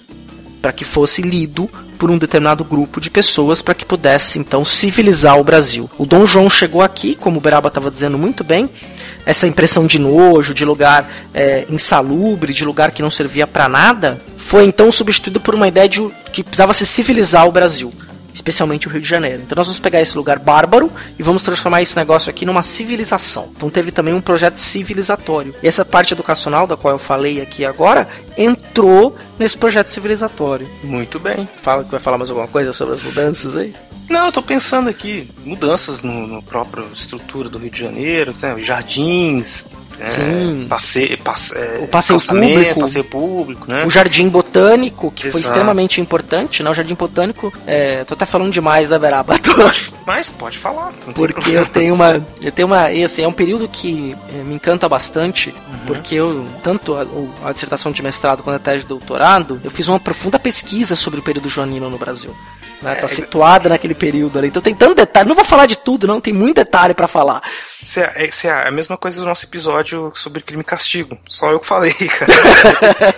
[0.66, 5.38] para que fosse lido por um determinado grupo de pessoas para que pudesse então civilizar
[5.38, 5.88] o Brasil.
[5.96, 8.68] O Dom João chegou aqui, como o Beraba estava dizendo muito bem,
[9.24, 14.20] essa impressão de nojo, de lugar é, insalubre, de lugar que não servia para nada,
[14.38, 17.92] foi então substituído por uma ideia de que precisava se civilizar o Brasil
[18.36, 19.42] especialmente o Rio de Janeiro.
[19.42, 23.50] Então nós vamos pegar esse lugar bárbaro e vamos transformar esse negócio aqui numa civilização.
[23.56, 25.54] Então teve também um projeto civilizatório.
[25.62, 28.06] E essa parte educacional da qual eu falei aqui agora
[28.36, 30.68] entrou nesse projeto civilizatório.
[30.84, 31.48] Muito bem.
[31.62, 33.74] Fala que vai falar mais alguma coisa sobre as mudanças aí?
[34.08, 38.64] Não, eu tô pensando aqui, mudanças no, no próprio estrutura do Rio de Janeiro, sabe?
[38.64, 39.64] jardins,
[40.04, 40.66] Sim.
[40.68, 43.84] Passe, passe, é, o passeio público, passeio público, né?
[43.84, 45.32] O jardim botânico, que Exato.
[45.32, 46.70] foi extremamente importante, né?
[46.70, 49.34] O jardim botânico, é, tô até falando demais da Beraba.
[50.06, 50.92] Mas pode falar.
[51.14, 54.88] Porque eu tenho uma, eu tenho uma, esse é um período que é, me encanta
[54.88, 55.78] bastante, uhum.
[55.86, 57.06] porque eu tanto a,
[57.48, 61.20] a, dissertação de mestrado quanto a tese de doutorado, eu fiz uma profunda pesquisa sobre
[61.20, 62.34] o período joanino no Brasil.
[62.82, 62.94] Né?
[62.94, 64.48] Tá é, situada naquele período ali.
[64.48, 65.28] Então tem tanto detalhe.
[65.28, 66.20] Não vou falar de tudo, não.
[66.20, 67.42] Tem muito detalhe para falar.
[67.82, 71.18] Isso é, isso é, a mesma coisa do nosso episódio sobre crime e castigo.
[71.26, 72.32] Só eu que falei, cara.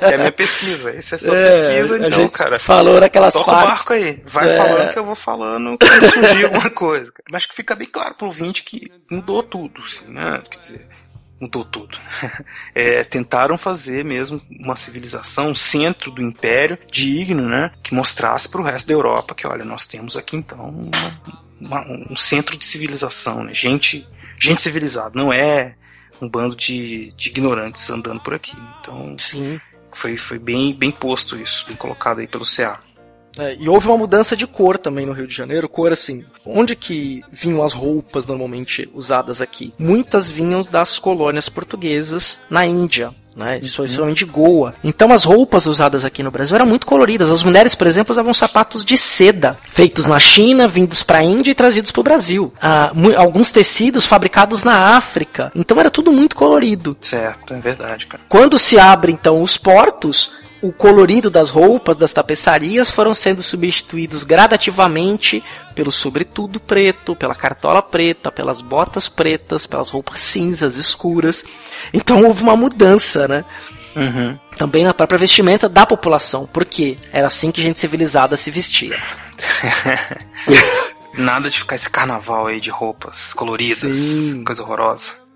[0.00, 0.90] é a minha pesquisa.
[0.90, 2.58] Essa é sua é, pesquisa, então, cara.
[2.60, 3.66] Falou naquelas toca partes.
[3.66, 4.22] o barco aí.
[4.26, 4.56] Vai é.
[4.56, 7.12] falando que eu vou falando quando surgir alguma coisa.
[7.30, 10.40] Mas que fica bem claro pro ouvinte que mudou tudo, assim, né?
[10.50, 10.86] Quer dizer,
[11.40, 11.98] mudou tudo.
[12.74, 18.60] É, tentaram fazer mesmo uma civilização, um centro do império digno, né, que mostrasse para
[18.60, 21.20] o resto da Europa que, olha, nós temos aqui então uma,
[21.60, 24.06] uma, um centro de civilização, né, gente,
[24.40, 25.74] gente civilizada, não é
[26.20, 28.56] um bando de, de ignorantes andando por aqui.
[28.80, 29.60] Então, Sim.
[29.92, 32.80] foi, foi bem, bem posto isso, bem colocado aí pelo CA.
[33.38, 35.68] É, e houve uma mudança de cor também no Rio de Janeiro.
[35.68, 39.72] Cor assim, onde que vinham as roupas normalmente usadas aqui?
[39.78, 43.12] Muitas vinham das colônias portuguesas na Índia.
[43.36, 44.74] Né, principalmente de Goa.
[44.82, 47.30] Então as roupas usadas aqui no Brasil eram muito coloridas.
[47.30, 51.52] As mulheres, por exemplo, usavam sapatos de seda, feitos na China, vindos para a Índia
[51.52, 52.52] e trazidos para o Brasil.
[52.60, 55.52] Ah, alguns tecidos fabricados na África.
[55.54, 56.96] Então era tudo muito colorido.
[57.00, 58.24] Certo, é verdade, cara.
[58.28, 64.24] Quando se abre então os portos, o colorido das roupas, das tapeçarias foram sendo substituídos
[64.24, 65.42] gradativamente
[65.74, 71.44] pelo sobretudo preto, pela cartola preta, pelas botas pretas, pelas roupas cinzas escuras.
[71.92, 73.44] Então houve uma mudança, né?
[73.94, 74.38] Uhum.
[74.56, 79.00] Também na própria vestimenta da população, porque era assim que gente civilizada se vestia.
[81.14, 84.44] Nada de ficar esse carnaval aí de roupas coloridas, Sim.
[84.44, 85.27] coisa horrorosa.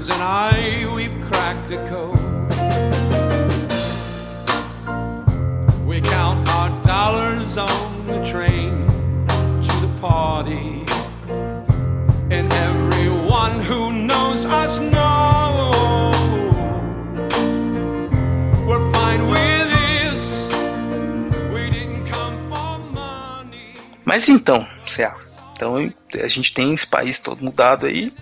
[0.00, 2.18] Friends and I, we've cracked the code.
[5.86, 8.86] We count our dollars on the train
[9.66, 10.84] to the party.
[12.30, 15.74] And everyone who knows us knows
[18.66, 20.48] we're fine with this.
[21.52, 23.74] We didn't come for money.
[24.04, 25.14] Mas então, Céu,
[25.52, 25.76] então
[26.22, 28.12] a gente tem esse país todo mudado aí.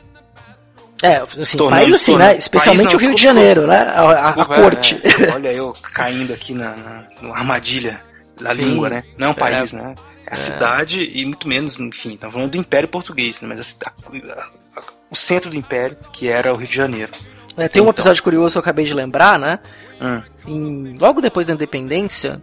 [1.03, 2.37] É, assim, país assim, né?
[2.37, 3.77] Especialmente país não, o Rio de desculpa, Janeiro, né?
[3.79, 5.01] A, a- a Desculpa, corte.
[5.05, 8.01] é, é, olha eu caindo aqui na, na, na armadilha
[8.41, 8.63] da Sim.
[8.63, 9.05] língua, né?
[9.17, 9.77] Não é um país, É.
[9.77, 9.95] né?
[10.27, 13.49] É a cidade e muito menos, enfim, estamos falando do Império Português, né?
[13.49, 17.13] Mas a a- o centro do Império, que era o Rio de Janeiro.
[17.57, 17.91] É, tem um Então.
[17.91, 19.59] episódio curioso que eu acabei de lembrar, né?
[20.01, 20.23] Hum.
[20.47, 22.41] Em- logo depois da independência,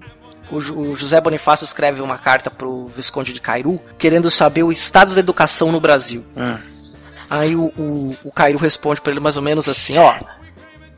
[0.49, 5.13] o, o José Bonifácio escreve uma carta pro Visconde de Cairu, querendo saber o estado
[5.13, 6.25] da educação no Brasil.
[6.35, 6.57] Hum.
[7.29, 10.15] Aí o, o, o Cairu responde pra ele mais ou menos assim, ó.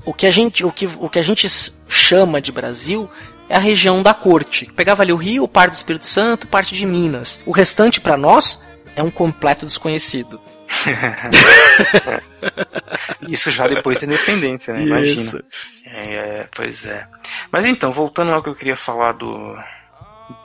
[0.05, 1.47] O que, a gente, o, que, o que a gente
[1.89, 3.09] chama de Brasil
[3.49, 4.65] é a região da corte.
[4.75, 7.39] Pegava ali o Rio, parte do Espírito Santo, parte de Minas.
[7.45, 8.61] O restante pra nós
[8.95, 10.39] é um completo desconhecido.
[13.29, 14.83] Isso já depois da independência, né?
[14.83, 15.21] Imagina.
[15.21, 15.43] Isso.
[15.85, 17.07] É, é, pois é.
[17.51, 19.55] Mas então, voltando ao que eu queria falar do,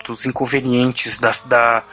[0.07, 1.85] dos inconvenientes da, da,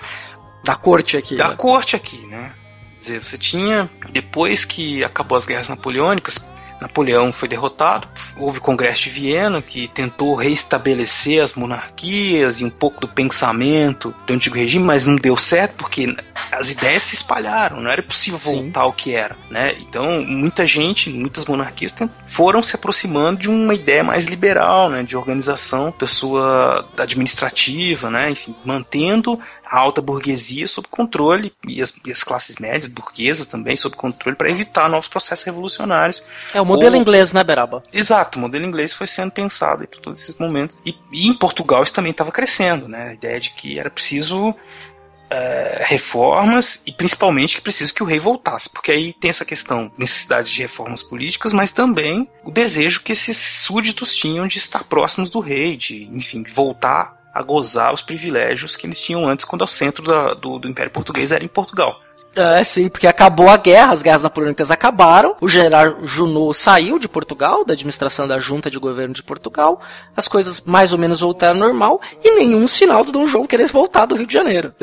[0.64, 1.36] Da corte aqui.
[1.36, 1.56] da né?
[1.56, 2.52] corte aqui, né?
[3.00, 6.38] Dizer, você tinha, depois que acabou as guerras napoleônicas,
[6.80, 12.70] Napoleão foi derrotado, houve o Congresso de Viena, que tentou reestabelecer as monarquias e um
[12.70, 16.16] pouco do pensamento do antigo regime, mas não deu certo porque
[16.52, 18.64] as ideias se espalharam, não era possível Sim.
[18.64, 19.76] voltar ao que era, né?
[19.80, 21.94] Então, muita gente, muitas monarquias
[22.26, 28.32] foram se aproximando de uma ideia mais liberal, né, de organização da sua administrativa, né,
[28.32, 29.40] enfim, mantendo
[29.70, 34.36] a alta burguesia sob controle e as, e as classes médias burguesas também sob controle
[34.36, 36.24] para evitar novos processos revolucionários.
[36.54, 37.84] É o modelo Ou- inglês, né, Beraba?
[37.94, 40.76] Exato, o modelo inglês foi sendo pensado por todos esses momentos.
[40.86, 43.10] E, e em Portugal isso também estava crescendo, né?
[43.10, 44.56] A ideia de que era preciso
[45.30, 49.92] eh, reformas e principalmente que preciso que o rei voltasse, porque aí tem essa questão,
[49.96, 55.30] necessidade de reformas políticas, mas também o desejo que esses súditos tinham de estar próximos
[55.30, 59.68] do rei, de, enfim, voltar a gozar os privilégios que eles tinham antes, quando o
[59.68, 62.00] centro da- do, do Império Português era em Portugal.
[62.36, 67.10] É, sim, porque acabou a guerra, as guerras napoleônicas acabaram, o general Junot saiu de
[67.10, 69.82] Portugal, da administração da junta de governo de Portugal,
[70.16, 73.66] as coisas mais ou menos voltaram ao normal, e nenhum sinal do Dom João querer
[73.68, 74.74] voltar do Rio de Janeiro.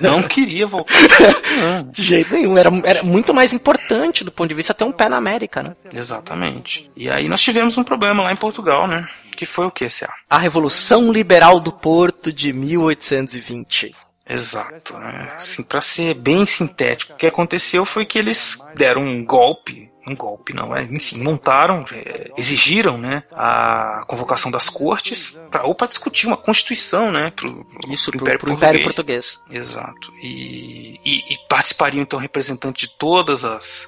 [0.00, 0.92] Não queria voltar.
[1.90, 5.08] De jeito nenhum, era, era muito mais importante do ponto de vista ter um pé
[5.08, 5.72] na América, né?
[5.92, 6.90] Exatamente.
[6.96, 9.06] E aí nós tivemos um problema lá em Portugal, né?
[9.36, 10.12] Que foi o que, C.A.?
[10.28, 13.90] A Revolução Liberal do Porto de 1820.
[14.28, 14.94] Exato.
[14.96, 15.32] Né?
[15.36, 19.90] Assim, para ser bem sintético, o que aconteceu foi que eles deram um golpe.
[20.06, 25.74] Um golpe, não, é, enfim, montaram, é, exigiram, né, a convocação das cortes para ou
[25.74, 29.40] para discutir uma constituição, né, pro, pro- Isso pro pro, pro Império Português.
[29.50, 30.10] Exato.
[30.22, 33.86] E, e, e participariam então representantes de todas as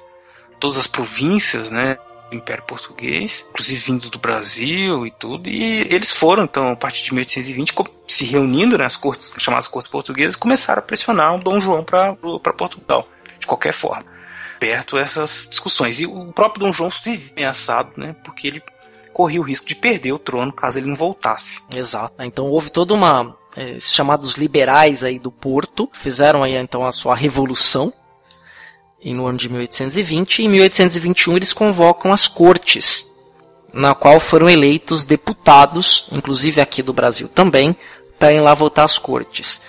[0.59, 1.97] todas as províncias, né,
[2.33, 5.49] do Império Português, inclusive vindos do Brasil e tudo.
[5.49, 9.89] E eles foram então a partir de 1820 co- se reunindo nas cortes chamadas cortes
[9.89, 12.13] portuguesas, começaram a pressionar o Dom João para
[12.57, 13.07] Portugal
[13.39, 14.05] de qualquer forma.
[14.59, 18.61] Perto essas discussões e o próprio Dom João se ameaçado, né, porque ele
[19.11, 21.61] corria o risco de perder o trono caso ele não voltasse.
[21.75, 22.15] Exato.
[22.23, 23.35] Então houve toda uma.
[23.55, 27.93] eh, esses chamados liberais aí do Porto fizeram aí então a sua revolução
[29.03, 33.11] e no ano de 1820 e em 1821 eles convocam as cortes,
[33.73, 37.75] na qual foram eleitos deputados, inclusive aqui do Brasil também,
[38.17, 39.59] para ir lá votar as cortes.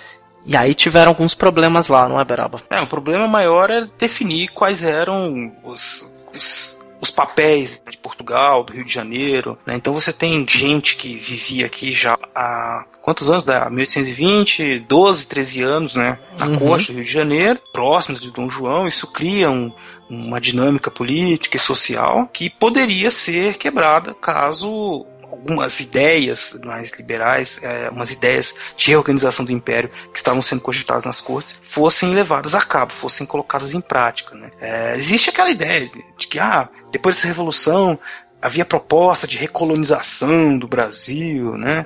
[0.45, 2.61] E aí tiveram alguns problemas lá, não é, Beraba?
[2.69, 8.71] É, o problema maior é definir quais eram os, os, os papéis de Portugal, do
[8.71, 9.57] Rio de Janeiro.
[9.65, 9.73] né?
[9.75, 13.45] Então você tem gente que vivia aqui já há quantos anos?
[13.45, 16.17] Da 1820, 12, 13 anos, né?
[16.37, 16.57] Na Uhum.
[16.59, 18.87] costa do Rio de Janeiro, próximos de Dom João.
[18.87, 19.71] Isso cria um-
[20.09, 27.89] uma dinâmica política e social que poderia ser quebrada caso algumas ideias mais liberais, eh,
[27.91, 32.61] umas ideias de reorganização do império que estavam sendo cogitadas nas cortes, fossem levadas a
[32.61, 34.35] cabo, fossem colocadas em prática.
[34.35, 34.51] Né?
[34.61, 37.99] Eh, existe aquela ideia de que, ah, depois dessa revolução,
[38.41, 41.85] havia proposta de recolonização do Brasil, né?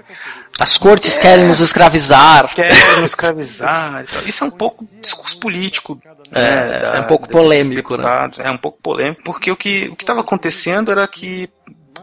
[0.59, 2.53] As cortes querem nos escravizar.
[2.53, 4.27] Querem escravizar e tal.
[4.27, 5.99] Isso é um pouco discurso político.
[6.31, 8.29] É, né, é um pouco polêmico, né?
[8.37, 11.49] É um pouco polêmico, porque o que o que estava acontecendo era que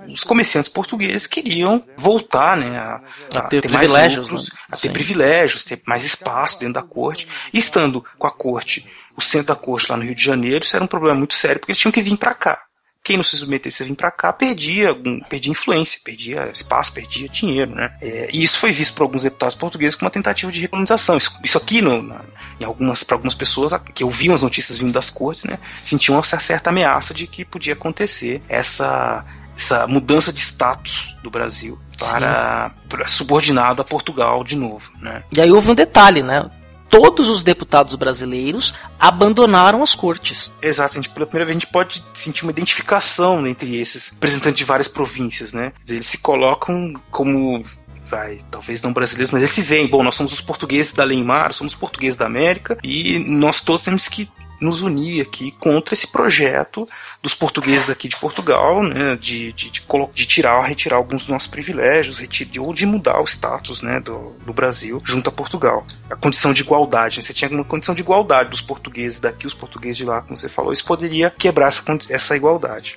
[0.08, 3.00] os comerciantes portugueses queriam voltar, né, a,
[3.34, 4.58] A ter mais privilégios, lucros, né?
[4.70, 4.92] a ter Sim.
[4.92, 7.26] privilégios, ter mais espaço dentro da corte.
[7.52, 8.86] E estando com a corte,
[9.16, 11.58] o centro da corte lá no Rio de Janeiro, isso era um problema muito sério,
[11.58, 12.65] porque eles tinham que vir para cá.
[13.06, 14.92] Quem não se submetesse a vir para cá perdia,
[15.28, 17.92] perdia influência, perdia espaço, perdia dinheiro, né?
[18.02, 21.16] É, e isso foi visto por alguns deputados portugueses como uma tentativa de recolonização.
[21.16, 22.20] Isso, isso aqui, no, na-
[22.60, 26.24] em algumas, para algumas pessoas que ouviam as notícias vindo das cortes, né, sentiam uma
[26.24, 29.24] certa ameaça de que podia acontecer essa,
[29.56, 31.78] essa mudança de status do Brasil
[32.10, 35.22] para, para subordinado a Portugal de novo, né?
[35.30, 36.44] E aí houve um detalhe, né?
[36.88, 40.52] Todos os deputados brasileiros abandonaram as cortes.
[40.62, 44.64] Exato, gente, pela primeira vez a gente pode sentir uma identificação entre esses representantes de
[44.64, 45.72] várias províncias, né?
[45.88, 47.64] Eles se colocam como,
[48.06, 51.52] vai, talvez não brasileiros, mas eles se veem, bom, nós somos os portugueses da Leimar,
[51.52, 54.30] somos os portugueses da América e nós todos temos que
[54.60, 56.88] nos unir aqui contra esse projeto
[57.22, 61.48] dos portugueses daqui de Portugal, né, de, de, de, de tirar, retirar alguns dos nossos
[61.48, 65.86] privilégios, reti- ou de mudar o status né, do, do Brasil junto a Portugal.
[66.10, 69.54] A condição de igualdade, né, você tinha uma condição de igualdade dos portugueses daqui, os
[69.54, 72.96] portugueses de lá, como você falou, isso poderia quebrar essa, essa igualdade.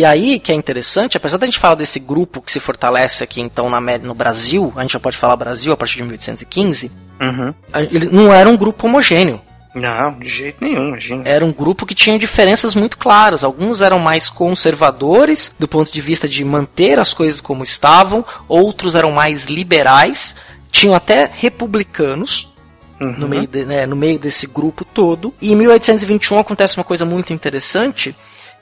[0.00, 3.38] E aí, que é interessante, apesar da gente falar desse grupo que se fortalece aqui
[3.42, 6.90] então na, no Brasil, a gente já pode falar Brasil a partir de 1815,
[7.20, 7.52] Uhum.
[7.74, 9.42] ele não era um grupo homogêneo.
[9.74, 11.22] Não, de jeito nenhum, imagina.
[11.26, 13.44] Era um grupo que tinha diferenças muito claras.
[13.44, 18.94] Alguns eram mais conservadores, do ponto de vista de manter as coisas como estavam, outros
[18.94, 20.34] eram mais liberais,
[20.72, 22.50] tinham até republicanos,
[22.98, 23.12] Uhum.
[23.18, 25.34] no meio, de- né, no meio desse grupo todo.
[25.42, 28.16] E em 1821 acontece uma coisa muito interessante,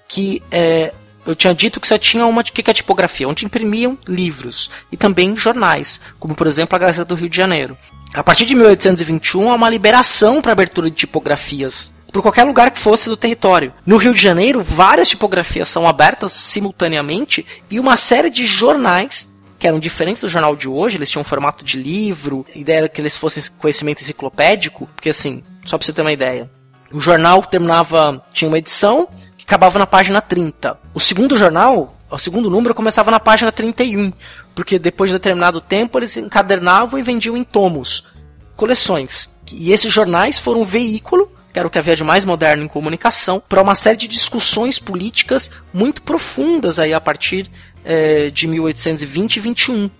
[0.08, 0.92] que é,
[1.28, 4.96] eu tinha dito que só tinha uma que que é tipografia, onde imprimiam livros e
[4.96, 7.76] também jornais, como por exemplo a Gazeta do Rio de Janeiro.
[8.14, 12.78] A partir de 1821 há uma liberação para abertura de tipografias por qualquer lugar que
[12.78, 13.72] fosse do território.
[13.84, 19.66] No Rio de Janeiro, várias tipografias são abertas simultaneamente e uma série de jornais que
[19.66, 22.88] eram diferentes do jornal de hoje, eles tinham um formato de livro, a ideia era
[22.88, 26.48] que eles fossem conhecimento enciclopédico, porque assim, só pra você ter uma ideia,
[26.92, 29.08] o jornal terminava, tinha uma edição
[29.48, 30.78] acabava na página 30.
[30.92, 34.12] O segundo jornal, o segundo número começava na página 31,
[34.54, 38.06] porque depois de determinado tempo eles encadernavam e vendiam em tomos,
[38.54, 39.30] coleções.
[39.50, 42.68] E esses jornais foram um veículo que era o que havia de mais moderno em
[42.68, 47.50] comunicação, para uma série de discussões políticas muito profundas aí a partir
[47.86, 49.90] eh, de 1820 e 21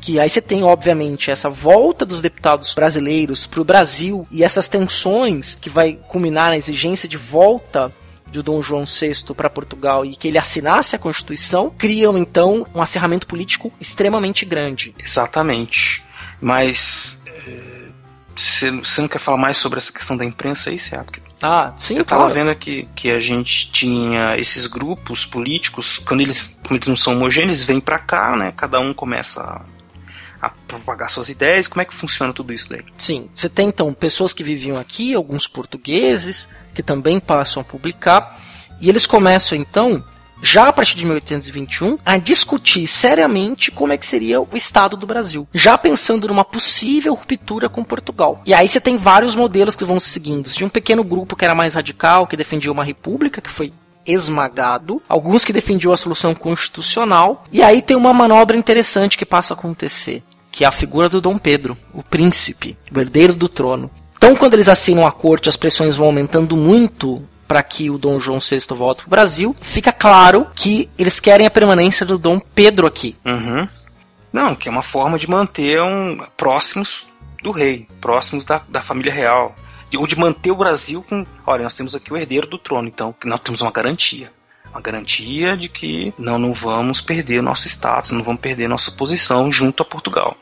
[0.00, 4.68] que aí você tem, obviamente, essa volta dos deputados brasileiros para o Brasil e essas
[4.68, 7.92] tensões que vai culminar na exigência de volta
[8.26, 12.82] de Dom João VI para Portugal e que ele assinasse a Constituição, criam então um
[12.82, 14.94] acerramento político extremamente grande.
[14.98, 16.04] Exatamente.
[16.40, 17.22] Mas.
[17.26, 17.88] eh,
[18.34, 21.06] Você você não quer falar mais sobre essa questão da imprensa aí, Seattle?
[21.22, 22.34] Porque Ah, sim, Eu tava claro.
[22.34, 27.14] vendo aqui que a gente tinha esses grupos políticos, quando eles, como eles não são
[27.14, 28.52] homogêneos, eles vêm pra cá, né?
[28.56, 29.62] Cada um começa
[30.40, 31.66] a, propagar suas ideias.
[31.68, 32.84] Como é que funciona tudo isso daí?
[32.96, 38.40] Sim, você tem então pessoas que viviam aqui, alguns portugueses, que também passam a publicar,
[38.80, 40.04] e eles começam então,
[40.42, 45.06] já a partir de 1821, a discutir seriamente como é que seria o Estado do
[45.06, 48.42] Brasil, já pensando numa possível ruptura com Portugal.
[48.44, 50.50] E aí você tem vários modelos que vão se seguindo.
[50.50, 53.72] Tinha um pequeno grupo que era mais radical, que defendia uma república, que foi
[54.06, 59.54] esmagado, alguns que defendiam a solução constitucional, e aí tem uma manobra interessante que passa
[59.54, 63.90] a acontecer, que é a figura do Dom Pedro, o príncipe, o herdeiro do trono.
[64.16, 68.18] Então, quando eles assinam a corte, as pressões vão aumentando muito para que o Dom
[68.18, 72.40] João VI volte para o Brasil, fica claro que eles querem a permanência do Dom
[72.40, 73.16] Pedro aqui.
[73.24, 73.68] Uhum.
[74.32, 77.06] Não, que é uma forma de manter um, próximos
[77.42, 79.54] do rei, próximos da, da família real.
[79.96, 81.24] De- Ou de manter o Brasil com.
[81.46, 84.30] Olha, nós temos aqui o herdeiro do trono, então nós temos uma garantia.
[84.70, 89.50] Uma garantia de que não, não vamos perder nosso status, não vamos perder nossa posição
[89.50, 90.36] junto a Portugal.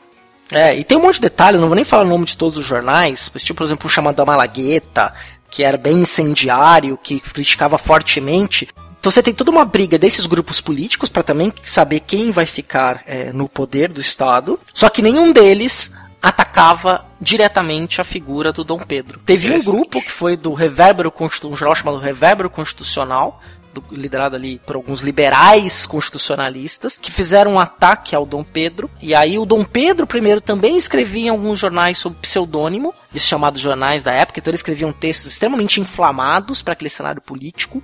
[0.51, 2.59] É, e tem um monte de detalhe, não vou nem falar o nome de todos
[2.59, 5.13] os jornais, mas tipo, por exemplo, o chamado da Malagueta,
[5.49, 8.67] que era bem incendiário, que criticava fortemente.
[8.99, 13.03] Então você tem toda uma briga desses grupos políticos para também saber quem vai ficar
[13.05, 14.59] é, no poder do Estado.
[14.73, 15.91] Só que nenhum deles
[16.27, 19.19] atacava diretamente a figura do Dom Pedro.
[19.19, 23.41] Teve um grupo que foi do Revérbero Constitu- um jornal chamado Revérbero Constitucional,
[23.73, 28.89] do- liderado ali por alguns liberais constitucionalistas, que fizeram um ataque ao Dom Pedro.
[29.01, 33.61] E aí o Dom Pedro I também escrevia em alguns jornais sob pseudônimo, os chamados
[33.61, 37.83] jornais da época, então ele escrevia textos extremamente inflamados para aquele cenário político.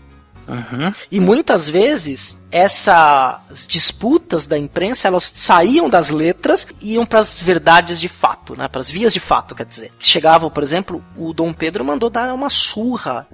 [0.52, 0.94] Uhum.
[1.10, 7.42] E muitas vezes essas disputas da imprensa elas saíam das letras e iam para as
[7.42, 8.68] verdades de fato, né?
[8.68, 9.94] Para as vias de fato, quer dizer.
[9.98, 13.26] Chegavam, por exemplo, o Dom Pedro mandou dar uma surra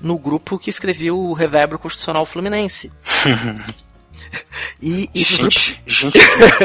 [0.00, 2.90] no grupo que escreveu o Revérbero Constitucional Fluminense.
[4.82, 6.18] e grupos Gente, gente,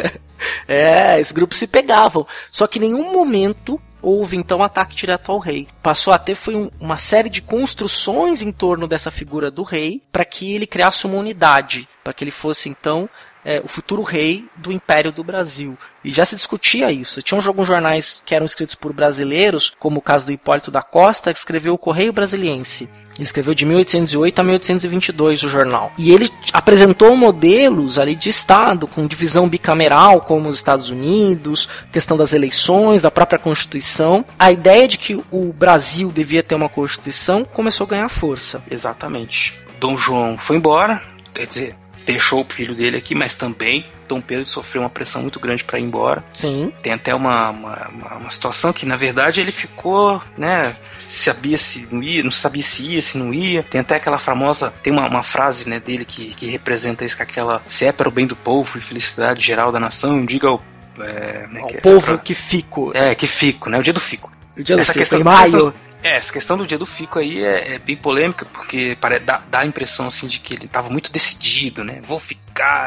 [0.68, 2.26] é, esses grupos se pegavam.
[2.50, 5.68] Só que em nenhum momento houve então ataque direto ao rei.
[5.82, 10.02] Passou a ter foi um- uma série de construções em torno dessa figura do rei
[10.12, 13.10] para que ele criasse uma unidade, para que ele fosse então
[13.44, 15.78] é, o futuro rei do Império do Brasil.
[16.04, 17.22] E já se discutia isso.
[17.22, 21.34] Tinha alguns jornais que eram escritos por brasileiros, como o caso do Hipólito da Costa,
[21.34, 22.88] que escreveu o Correio Brasiliense.
[23.16, 25.92] Ele escreveu de 1808 a 1822 o jornal.
[25.98, 32.16] E ele apresentou modelos ali de Estado, com divisão bicameral, como os Estados Unidos, questão
[32.16, 34.24] das eleições, da própria Constituição.
[34.38, 38.64] A ideia de que o Brasil devia ter uma Constituição começou a ganhar força.
[38.72, 39.60] exatamente.
[39.80, 41.02] Dom João foi embora,
[41.34, 41.76] quer dizer,
[42.14, 45.78] deixou o filho dele aqui, mas também Dom Pedro sofreu uma pressão muito grande para
[45.80, 46.24] ir embora.
[46.34, 50.76] Sim, Tem até uma, uma, uma- uma situação que, na verdade, ele ficou, né?
[51.08, 53.64] Sabia se não ia, não sabia se ia, se não ia.
[53.64, 57.22] Tem até aquela famosa, tem uma, uma frase né, dele que, que representa isso, que
[57.22, 60.48] é aquela se é para o bem do povo e felicidade geral da nação, diga
[60.48, 60.62] ao.
[61.00, 62.22] É, como é o que é povo frase?
[62.24, 62.92] que fico.
[62.96, 63.80] É, que fico, né?
[63.80, 64.32] O dia do fico.
[64.60, 65.52] O dia do essa fico, questão em essa maio.
[65.52, 69.42] questão- é, essa questão do dia do fico aí é, é bem polêmica, porque dá,
[69.50, 72.00] dá a impressão assim de que ele estava muito decidido, né?
[72.04, 72.42] Vou ficar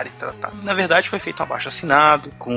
[0.06, 0.52] e tal, tal.
[0.62, 2.52] Na verdade, foi feito um abaixo assinado, com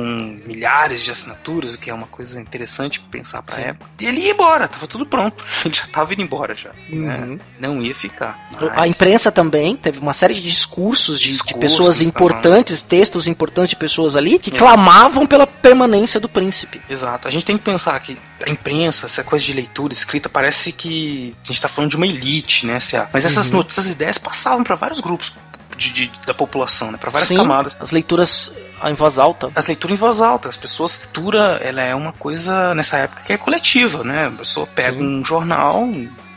[0.45, 3.61] milhares de assinaturas, o que é uma coisa interessante pensar pra Sim.
[3.63, 3.89] época.
[3.99, 5.43] E ele ia embora, tava tudo pronto.
[5.66, 6.72] Ele já tava indo embora já.
[6.89, 7.01] Uhum.
[7.36, 7.39] né?
[7.59, 8.49] Não ia ficar.
[8.72, 12.84] A Mas- imprensa também teve uma série de discursos de, de Discursos, pessoas tá importantes,
[12.84, 14.63] textos importantes de pessoas ali que Exato.
[14.63, 16.82] clamavam pela permanência do príncipe.
[16.89, 17.28] Exato.
[17.28, 21.36] A gente tem que pensar que a imprensa, essa coisa de leitura escrita, parece que
[21.43, 22.78] a gente tá falando de uma elite, né?
[22.78, 23.57] a- Mas essas Uhum.
[23.57, 25.30] notícias, essas ideias passavam para vários grupos
[25.78, 26.97] de, de- da população, né?
[26.97, 27.76] Para várias Sim, camadas.
[27.80, 28.51] as leituras
[28.84, 29.49] em voz alta.
[29.55, 30.99] As leituras em voz alta, as pessoas.
[30.99, 34.28] Leitura, ela é uma coisa nessa época que é coletiva, né?
[34.28, 35.03] A pessoa pega Sim.
[35.19, 35.88] um jornal,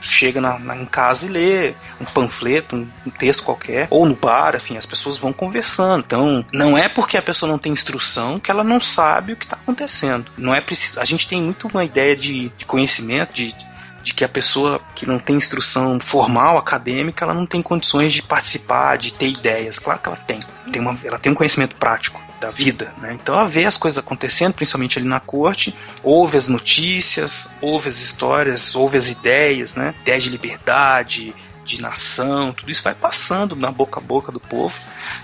[0.00, 4.14] chega na, na- em casa e lê um panfleto, um, um texto qualquer, ou no
[4.14, 6.04] bar, enfim, as pessoas vão conversando.
[6.06, 9.44] Então, não é porque a pessoa não tem instrução que ela não sabe o que
[9.44, 10.30] está acontecendo.
[10.36, 11.00] Não é preciso.
[11.00, 13.66] A gente tem muito uma ideia de, de conhecimento, de, de
[14.02, 18.96] que a pessoa que não tem instrução formal, acadêmica, ela não tem condições de participar,
[18.96, 19.78] de ter ideias.
[19.78, 20.40] Claro que ela tem.
[20.72, 23.14] tem uma, ela tem um conhecimento prático da vida, né?
[23.14, 27.96] Então ela vê as coisas acontecendo, principalmente ali na corte, ouve as notícias, ouve as
[27.96, 29.94] histórias, ouve as ideias, né?
[30.00, 31.34] Ideias de liberdade,
[31.64, 34.78] de nação, tudo isso vai passando na boca a boca do povo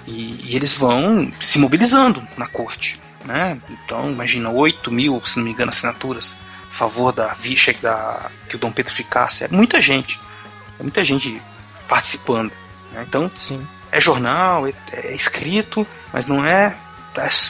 [0.07, 3.59] e, e eles vão se mobilizando na corte, né?
[3.71, 6.37] Então imagina 8 mil, se não me engano, assinaturas
[6.75, 10.21] favor da vicha da que o Dom Pedro ficasse, é muita gente,
[10.79, 11.41] é muita gente
[11.89, 12.53] participando,
[12.93, 13.05] né?
[13.07, 13.67] Então Sim.
[13.93, 16.77] é jornal, é, é escrito, mas não é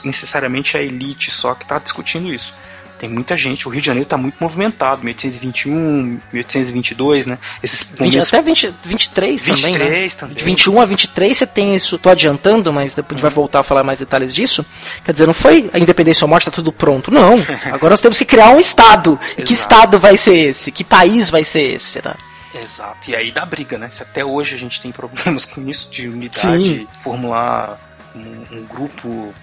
[0.05, 2.55] necessariamente a elite só que está discutindo isso.
[2.99, 3.67] Tem muita gente.
[3.67, 5.05] O Rio de Janeiro está muito movimentado.
[5.05, 7.39] 1821, 1822, né?
[7.63, 8.29] Esses 20, momentos.
[8.29, 9.79] até 20, 23, também, né?
[9.79, 10.37] 23 também.
[10.37, 13.61] De 21 a 23 você tem isso, tô adiantando, mas depois a gente vai voltar
[13.61, 14.65] a falar mais detalhes disso.
[15.05, 17.11] Quer dizer, não foi a independência ou morte, tá tudo pronto.
[17.11, 17.35] Não.
[17.67, 19.19] Agora nós temos que criar um Estado.
[19.37, 19.55] E que.
[19.55, 20.71] Estado vai ser esse?
[20.71, 22.05] Que país vai ser esse?
[22.05, 22.15] Né?
[22.55, 23.11] Exato.
[23.11, 23.91] E aí dá briga, né?
[23.91, 26.87] Se até hoje a gente tem problemas com isso de unidade, Sim.
[27.03, 27.79] formular
[28.15, 29.35] um, um grupo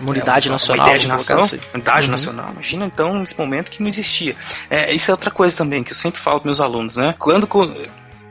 [0.00, 0.86] Uma unidade É, uma- nacional.
[0.86, 1.60] Uma ideia de nação, assim.
[1.74, 2.12] unidade Uhum.
[2.12, 2.50] nacional.
[2.52, 4.34] Imagina então nesse momento que não existia.
[4.70, 7.14] É, isso é outra coisa também que eu sempre falo para meus alunos, né?
[7.18, 7.46] Quando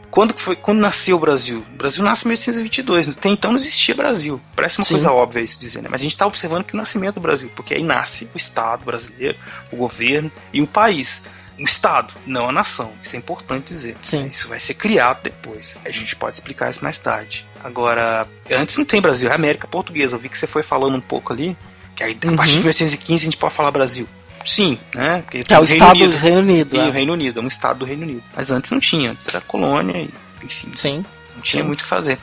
[0.10, 1.64] quando foi quando nasceu o Brasil?
[1.74, 3.10] O Brasil nasce em 1822.
[3.10, 4.42] Até então não existia Brasil.
[4.56, 4.96] Parece uma Sim.
[4.96, 5.88] coisa óbvia isso dizer, né?
[5.92, 8.84] Mas a gente está observando que o nascimento do Brasil, porque aí nasce o Estado
[8.84, 9.38] brasileiro,
[9.72, 11.22] o governo e o país.
[11.60, 12.94] O Estado, não a nação.
[13.04, 13.98] Isso é importante dizer.
[14.02, 14.26] Sim.
[14.28, 15.78] Isso vai ser criado depois.
[15.84, 17.46] A gente pode explicar isso mais tarde.
[17.64, 20.16] Agora, antes não tem Brasil, é América Portuguesa.
[20.16, 21.58] Eu vi que você foi falando um pouco ali.
[21.96, 24.08] Que aí, a partir de 1815 a gente pode falar Brasil.
[24.46, 25.22] Sim, né?
[25.22, 26.12] Porque é o Reino Estado Unido.
[26.12, 26.76] do Reino Unido.
[26.76, 26.88] E é.
[26.88, 28.24] o Reino Unido, é um estado do Reino Unido.
[28.36, 30.10] Mas antes não tinha, antes era colônia e,
[30.44, 31.06] enfim, Sim.
[31.36, 31.68] não tinha Sim.
[31.68, 32.18] muito o que fazer.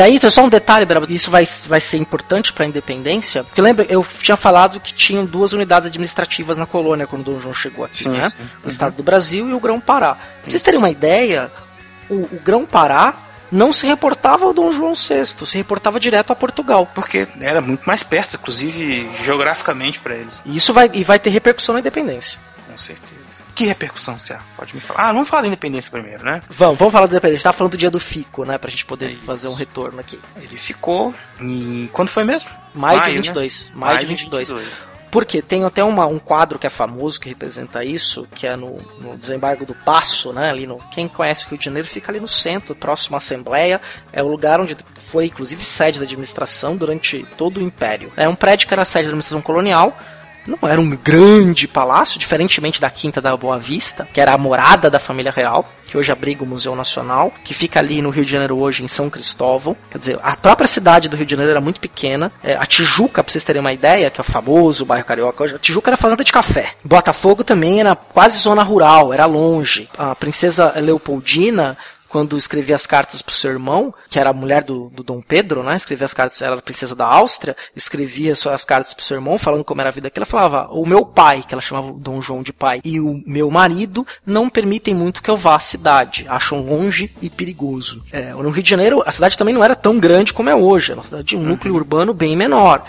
[0.00, 3.60] E aí, só um detalhe, Brabo, isso vai, vai ser importante para a independência, porque
[3.60, 7.84] lembra, eu tinha falado que tinham duas unidades administrativas na colônia quando Dom João chegou
[7.84, 8.30] aqui, Sim, né?
[8.30, 8.38] sim.
[8.64, 10.14] O estado do Brasil e o Grão-Pará.
[10.14, 11.52] Pra vocês terem uma ideia,
[12.08, 13.14] o, o Grão-Pará
[13.52, 16.90] não se reportava ao Dom João VI, se reportava direto a Portugal.
[16.94, 20.40] Porque era muito mais perto, inclusive geograficamente para eles.
[20.46, 22.40] E isso vai, e vai ter repercussão na independência.
[22.66, 23.19] Com certeza.
[23.54, 25.08] Que repercussão, você pode me falar?
[25.08, 26.42] Ah, vamos falar da independência primeiro, né?
[26.48, 27.34] Vamos, vamos falar da independência.
[27.34, 28.58] A gente tá falando do dia do Fico, né?
[28.58, 30.20] Pra gente poder É fazer um retorno aqui.
[30.36, 31.88] Ele ficou em.
[31.92, 32.50] Quando foi mesmo?
[32.74, 33.14] Maio, de né?
[33.16, 33.72] 22.
[33.74, 34.48] Maio, de 22.
[34.48, 34.90] 22.
[35.10, 38.76] Porque tem até uma, um quadro que é famoso que representa isso, que é no,
[39.00, 40.50] no desembargo do Passo, né?
[40.50, 40.78] Ali no.
[40.92, 43.80] Quem conhece o Rio de Janeiro fica ali no centro, próximo à Assembleia.
[44.12, 48.12] É o lugar onde foi, inclusive, sede da administração durante todo o Império.
[48.16, 49.98] É um prédio que era sede da administração colonial.
[50.50, 54.90] Não era um grande palácio, diferentemente da Quinta da Boa Vista, que era a morada
[54.90, 58.30] da família real, que hoje abriga o Museu Nacional, que fica ali no Rio de
[58.30, 59.76] Janeiro hoje, em São Cristóvão.
[59.90, 62.32] Quer dizer, a própria cidade do Rio de Janeiro era muito pequena.
[62.42, 65.54] É, a Tijuca, pra vocês terem uma ideia, que é o famoso bairro carioca hoje,
[65.54, 66.72] a Tijuca era fazenda de café.
[66.84, 69.88] Botafogo também era quase zona rural, era longe.
[69.96, 71.76] A princesa Leopoldina
[72.10, 75.62] quando escrevia as cartas pro seu irmão, que era a mulher do, do Dom Pedro,
[75.62, 75.76] né?
[75.76, 79.16] Escrevia as cartas, ela era a princesa da Áustria, escrevia só as cartas pro seu
[79.16, 80.10] irmão, falando como era a vida.
[80.12, 83.22] Ela falava, o meu pai, que ela chamava o Dom João de pai, e o
[83.24, 86.26] meu marido não permitem muito que eu vá à cidade.
[86.28, 88.02] Acham longe e perigoso.
[88.10, 90.90] É, no Rio de Janeiro, a cidade também não era tão grande como é hoje.
[90.90, 92.84] Era uma cidade de um núcleo urbano bem menor.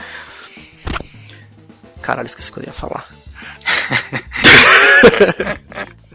[2.02, 3.08] Caralho, esqueci o que eu ia falar.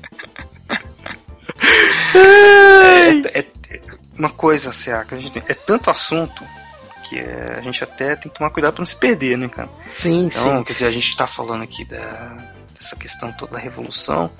[2.16, 3.80] É, é- é
[4.18, 6.42] uma coisa, a tem, é tanto assunto
[7.08, 9.68] que é, a gente até tem que tomar cuidado pra não se perder, né, cara?
[9.92, 10.64] Sim, Então, sim.
[10.64, 12.36] quer dizer, a gente tá falando aqui da,
[12.78, 14.30] dessa questão toda da revolução.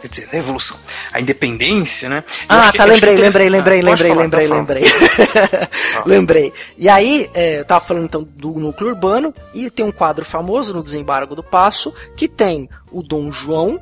[0.00, 0.78] Quer dizer, da revolução.
[1.12, 2.24] A independência, né?
[2.26, 4.84] Eu Ah, tá, que lembrei, lembrei, lembrei, lembrei, Ah, lembrei, falar, lembrei.
[4.84, 6.04] Fala.
[6.06, 6.52] lembrei.
[6.78, 10.72] E aí, é, eu tava falando então do núcleo urbano, e tem um quadro famoso
[10.74, 13.80] no desembargo do Passo, que tem o Dom João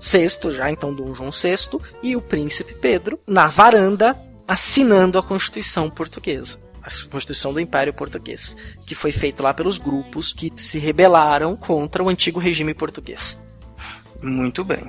[0.00, 4.16] VI, já então Dom João VI, e o príncipe Pedro, na varanda,
[4.46, 6.58] assinando a Constituição Portuguesa.
[6.82, 12.02] A Constituição do Império Português, que foi feita lá pelos grupos que se rebelaram contra
[12.02, 13.36] o antigo regime português.
[14.22, 14.88] Muito bem.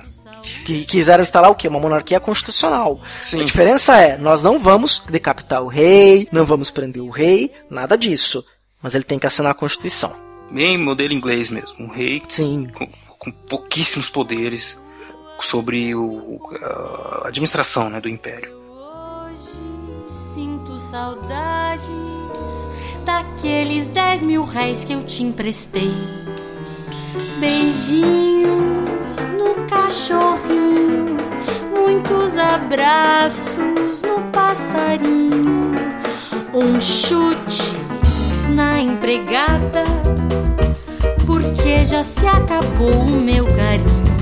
[0.64, 1.66] Que quiseram instalar o quê?
[1.66, 3.00] Uma monarquia constitucional.
[3.22, 3.42] Sim.
[3.42, 7.96] A diferença é, nós não vamos decapitar o rei, não vamos prender o rei, nada
[7.98, 8.44] disso.
[8.80, 10.14] Mas ele tem que assinar a Constituição.
[10.52, 11.82] Bem modelo inglês mesmo.
[11.82, 12.68] Um rei Sim.
[12.72, 12.86] com,
[13.18, 14.80] com pouquíssimos poderes
[15.44, 18.50] sobre o, a administração né, do império.
[18.70, 21.88] Hoje sinto saudades
[23.04, 25.90] daqueles 10 mil réis que eu te emprestei.
[27.40, 31.16] Beijinhos no cachorrinho,
[31.74, 35.74] muitos abraços no passarinho,
[36.52, 37.72] um chute
[38.54, 39.84] na empregada,
[41.26, 44.17] porque já se acabou o meu carinho.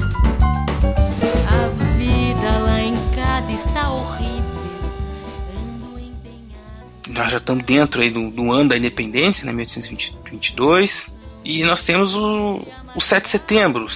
[1.57, 4.37] A vida lá em casa está horrível.
[7.09, 11.15] Nós já estamos dentro aí do, do ano da independência, né, 1822.
[11.45, 12.61] E nós temos o,
[12.95, 13.87] o 7 de setembro.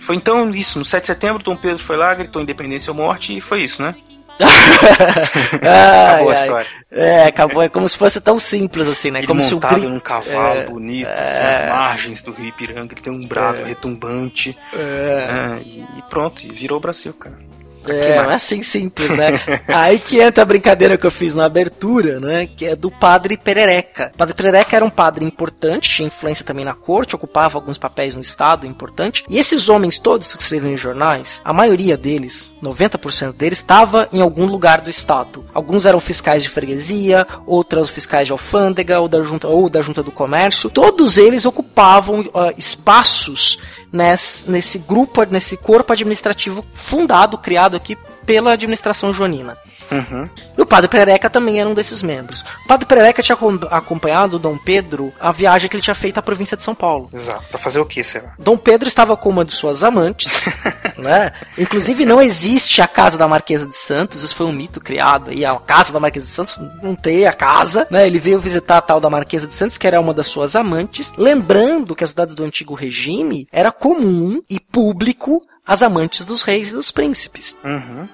[0.00, 3.36] Foi então isso, no 7 de setembro, Dom Pedro foi lá, gritou independência ou morte,
[3.36, 3.94] e foi isso, né?
[5.54, 6.66] Acabou a história.
[6.90, 7.62] É, acabou.
[7.62, 9.20] É como se fosse tão simples assim, né?
[9.20, 12.92] Ele como se o montado num cavalo É, bonito, assim, as margens do Rio Ipiranga,
[12.92, 14.56] ele tem um brado retumbante.
[14.74, 17.38] né, e, e pronto, e virou o Brasil, cara.
[17.84, 19.32] Que É, não é assim simples, né?
[19.68, 22.46] Aí que entra a brincadeira que eu fiz na abertura, né?
[22.46, 24.10] Que é do padre Perereca.
[24.14, 28.14] O padre Perereca era um padre importante, tinha influência também na corte, ocupava alguns papéis
[28.14, 29.24] no Estado importante.
[29.28, 34.20] E esses homens todos que escrevem em jornais, a maioria deles, 90% deles, estava em
[34.20, 35.44] algum lugar do Estado.
[35.52, 40.02] Alguns eram fiscais de freguesia, outros fiscais de alfândega, ou da junta, ou da junta
[40.02, 40.70] do comércio.
[40.70, 43.58] Todos eles ocupavam ah, espaços
[43.92, 49.56] nesse, nesse grupo, nesse corpo administrativo fundado, criado aqui pela administração joanina.
[49.90, 50.28] Uhum.
[50.56, 52.42] E o Padre Perereca também era um desses membros.
[52.64, 56.18] O Padre Perereca tinha acom- acompanhado o Dom Pedro a viagem que ele tinha feito
[56.18, 57.10] à província de São Paulo.
[57.12, 57.44] Exato.
[57.50, 58.34] Pra fazer o que, será?
[58.38, 60.44] Dom Pedro estava com uma de suas amantes,
[60.96, 61.32] né?
[61.58, 65.44] Inclusive não existe a casa da Marquesa de Santos, isso foi um mito criado aí,
[65.44, 68.06] a casa da Marquesa de Santos não tem a casa, né?
[68.06, 71.12] Ele veio visitar a tal da Marquesa de Santos, que era uma das suas amantes,
[71.16, 76.70] lembrando que as cidades do antigo regime era comum e público as amantes dos reis
[76.70, 77.56] e dos príncipes.
[77.64, 78.08] Uhum.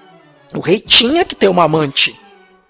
[0.53, 2.19] O rei tinha que ter uma amante.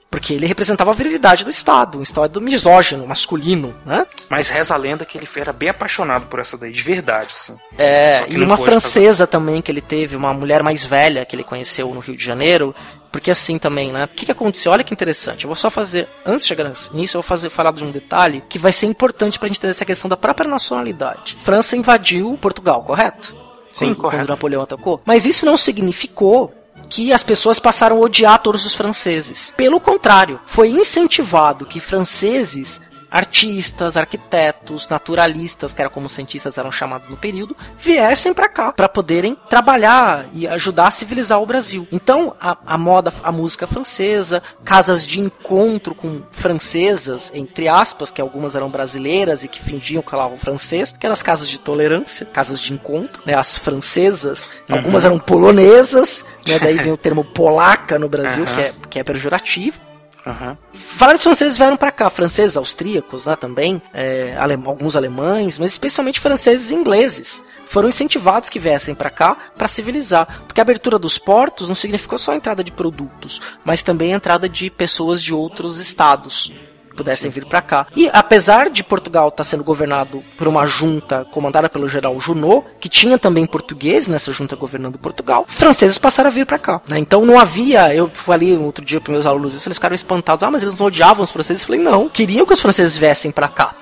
[0.09, 4.07] Porque ele representava a virilidade do Estado, um Estado misógino, masculino, né?
[4.27, 7.55] Mas reza a lenda que ele era bem apaixonado por essa daí, de verdade, assim.
[7.77, 11.93] É, e uma francesa também que ele teve, uma mulher mais velha que ele conheceu
[11.93, 12.73] no Rio de Janeiro.
[13.11, 14.05] Porque assim também, né?
[14.05, 14.71] O que, que aconteceu?
[14.71, 15.43] Olha que interessante.
[15.43, 18.43] Eu vou só fazer, antes de chegar nisso, eu vou fazer, falar de um detalhe
[18.47, 21.38] que vai ser importante pra gente entender essa questão da própria nacionalidade.
[21.43, 23.38] França invadiu Portugal, correto?
[23.71, 24.23] Sim, quando, correto.
[24.23, 25.01] Quando Napoleão atacou.
[25.05, 26.53] Mas isso não significou
[26.89, 29.53] que as pessoas passaram a odiar todos os franceses.
[29.55, 36.72] Pelo contrário, foi incentivado que franceses artistas, arquitetos, naturalistas, que era como os cientistas eram
[36.72, 41.88] chamados no período, viessem para cá para poderem trabalhar e ajudar a civilizar o Brasil.
[41.91, 48.22] Então, a, a, moda, a música francesa, casas de encontro com francesas, entre aspas, que
[48.22, 52.26] algumas eram brasileiras e que fingiam que falavam francês, que eram as casas de tolerância,
[52.28, 57.97] casas de encontro, né, as francesas, algumas eram polonesas, né, daí vem o termo polaca
[57.97, 58.55] no Brasil, Uhum.
[58.55, 59.78] que, é, que é pejorativo.
[60.26, 60.57] Aham.
[60.97, 66.20] Vários franceses vieram para cá, franceses, austríacos, né, também, é, alem- alguns alemães, mas especialmente
[66.20, 67.43] franceses e ingleses.
[67.65, 72.17] Foram incentivados que viessem para cá para civilizar, porque a abertura dos portos não significou
[72.17, 76.51] só a entrada de produtos, mas também a entrada de pessoas de outros estados
[77.00, 77.88] pudessem vir para cá.
[77.95, 82.89] E apesar de Portugal estar sendo governado por uma junta comandada pelo general Junot, que
[82.89, 86.82] tinha também português nessa junta governando Portugal, franceses passaram a vir para cá.
[86.88, 87.00] né?
[87.00, 90.52] Então não havia, eu falei outro dia para meus alunos isso, eles ficaram espantados, ah,
[90.52, 91.64] mas eles não odiavam os franceses.
[91.64, 93.74] Eu falei, não, queriam que os franceses viessem para cá.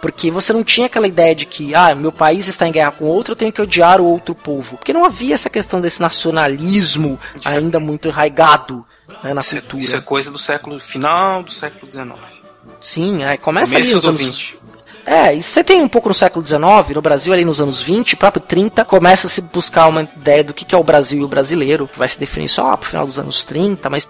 [0.00, 3.06] Porque você não tinha aquela ideia de que, ah, meu país está em guerra com
[3.06, 4.76] outro, eu tenho que odiar o outro povo.
[4.76, 8.84] Porque não havia essa questão desse nacionalismo ainda muito arraigado
[9.24, 9.80] né, na Isso, é, cultura.
[9.82, 12.10] isso é coisa do século final do século XIX.
[12.86, 14.58] Sim, é, começa ali Começo nos do anos 20.
[15.04, 16.60] É, e você tem um pouco no século XIX,
[16.94, 20.54] no Brasil ali nos anos 20, próprio 30, começa a se buscar uma ideia do
[20.54, 23.18] que é o Brasil e o brasileiro, que vai se definir só pro final dos
[23.18, 24.08] anos 30, mas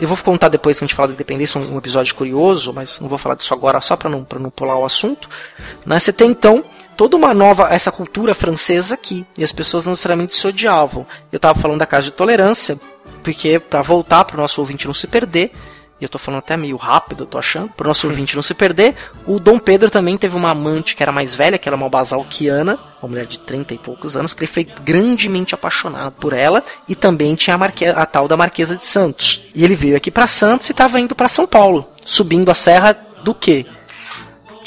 [0.00, 3.10] eu vou contar depois que a gente fala da independência um, episódio curioso, mas não
[3.10, 5.28] vou falar disso agora só para não, pra não pular o assunto.
[5.84, 6.00] Né?
[6.00, 6.64] Você tem então
[6.96, 11.06] toda uma nova, essa cultura francesa aqui, e as pessoas não necessariamente se odiavam.
[11.30, 12.78] Eu tava falando da casa de tolerância,
[13.22, 15.52] porque para voltar para o nosso ouvinte não se perder,
[16.00, 18.54] e eu tô falando até meio rápido, eu tô achando, pro nosso ouvinte não se
[18.54, 18.94] perder,
[19.26, 22.78] o Dom Pedro também teve uma amante que era mais velha, que era uma basalquiana,
[23.02, 26.94] uma mulher de 30 e poucos anos, que ele foi grandemente apaixonado por ela, e
[26.94, 29.44] também tinha a, marque- a tal da Marquesa de Santos.
[29.54, 32.92] E ele veio aqui pra Santos e tava indo pra São Paulo, subindo a serra
[33.22, 33.66] do quê?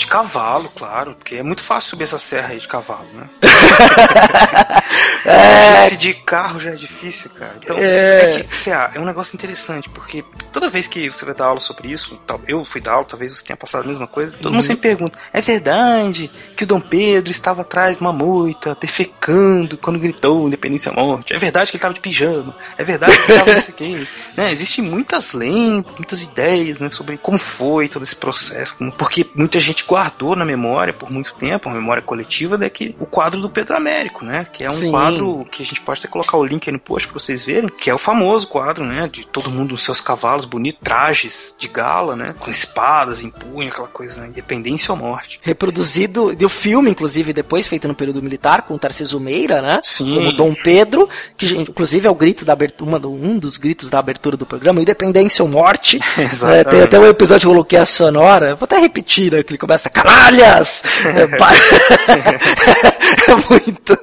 [0.01, 3.29] De cavalo, claro, porque é muito fácil subir essa serra aí de cavalo, né?
[5.23, 7.55] É, Se de carro já é difícil, cara.
[7.61, 8.21] Então, É.
[8.37, 11.59] é, que, CA, é um negócio interessante, porque toda vez que você vai dar aula
[11.59, 14.53] sobre isso, eu fui dar aula, talvez você tenha passado a mesma coisa, todo Uhum.
[14.53, 19.77] mundo sempre pergunta: é verdade que o Dom Pedro estava atrás de uma moita, defecando
[19.77, 21.33] quando gritou independência à morte?
[21.33, 22.55] É verdade que ele estava de pijama?
[22.77, 24.07] É verdade que ele estava não sei o quê?
[24.35, 29.29] Né, existem muitas lentes, muitas ideias né, sobre como foi todo esse processo, como- porque
[29.35, 33.49] muita gente guardou na memória por muito tempo, a memória coletiva, daqui o quadro do
[33.49, 34.47] Pedro Américo, né?
[34.53, 34.89] Que é um Sim.
[34.89, 37.69] quadro que a gente pode até colocar o link aí no post pra vocês verem,
[37.69, 39.09] que é o famoso quadro, né?
[39.11, 42.33] De todo mundo nos seus cavalos bonitos, trajes de gala, né?
[42.39, 44.27] Com espadas em punho, aquela coisa, né?
[44.27, 45.41] Independência ou morte.
[45.41, 49.81] reproduzido, do filme, inclusive, depois, feito no período militar, com o Tarcísio Meira, né?
[49.83, 50.15] Sim.
[50.15, 53.99] Como Dom Pedro, que inclusive é o grito da abertura, uma um dos gritos da
[53.99, 55.99] abertura do programa, Independência ou Morte.
[56.17, 56.51] Exatamente.
[56.61, 59.41] É, tem até um episódio que eu coloquei a sonora, vou até repetir, né?
[59.71, 60.83] Começa, canalhas!
[61.05, 61.47] É, pa-
[63.31, 63.97] é muito.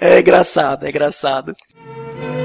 [0.00, 1.52] É engraçado, é engraçado.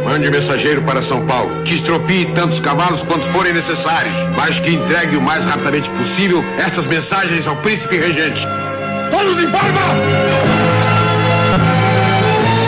[0.04, 5.16] Mande mensageiro para São Paulo, que estropie tantos cavalos quantos forem necessários, mas que entregue
[5.16, 8.42] o mais rapidamente possível estas mensagens ao príncipe regente.
[9.12, 9.80] Todos em forma!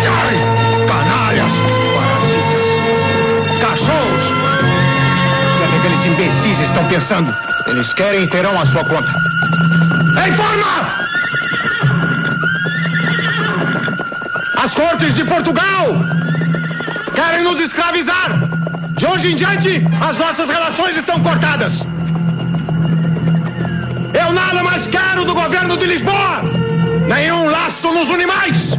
[0.03, 0.36] Sai,
[0.88, 1.53] canalhas,
[1.95, 2.65] parasitas,
[3.61, 4.26] cachorros!
[4.26, 7.36] O que é que aqueles imbecis estão pensando?
[7.70, 9.11] Eles querem e terão a sua conta.
[10.28, 10.99] Em forma!
[14.63, 15.86] As cortes de Portugal
[17.13, 18.49] querem nos escravizar.
[18.97, 21.86] De hoje em diante, as nossas relações estão cortadas.
[24.13, 26.41] Eu nada mais quero do governo de Lisboa.
[27.07, 28.78] Nenhum laço nos une mais.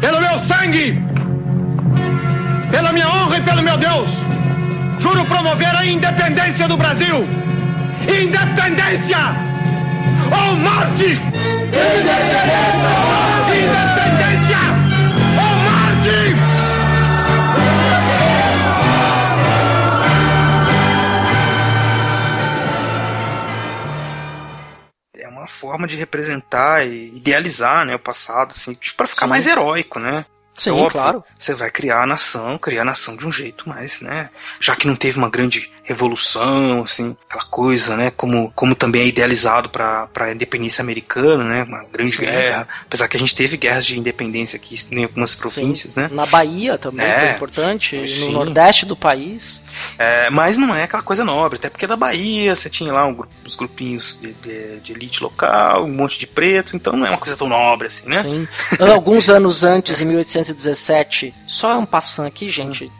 [0.00, 1.02] Pelo meu sangue,
[2.70, 4.24] pela minha honra e pelo meu Deus,
[4.98, 7.26] juro promover a independência do Brasil.
[8.02, 9.18] Independência
[10.24, 11.20] ou morte!
[13.48, 14.58] Independência
[15.36, 16.36] ou morte!
[25.18, 27.94] É uma forma de representar e idealizar, né?
[27.94, 29.30] O passado, assim, para ficar Sim.
[29.30, 30.24] mais heróico, né?
[30.56, 31.24] Sim, É óbvio, claro.
[31.38, 34.30] Você vai criar a nação, criar a nação de um jeito mais, né?
[34.58, 38.10] Já que não teve uma grande revolução, assim, aquela coisa, né?
[38.16, 41.62] Como, como também é idealizado para a independência americana, né?
[41.62, 42.22] Uma grande Sim.
[42.22, 42.68] guerra.
[42.82, 46.08] Apesar que a gente teve guerras de independência aqui em algumas províncias, né?
[46.12, 48.26] Na Bahia também É, foi importante, sim.
[48.26, 49.62] no nordeste do país.
[49.98, 53.16] É, mas não é aquela coisa nobre, até porque da Bahia você tinha lá um
[53.44, 57.18] os grupinhos de, de- de elite local, um monte de preto, então não é uma
[57.18, 58.22] coisa tão nobre assim, né?
[58.22, 58.48] Sim.
[58.92, 62.52] Alguns anos antes, em 1817, só é um passant aqui, Sim.
[62.74, 62.92] gente.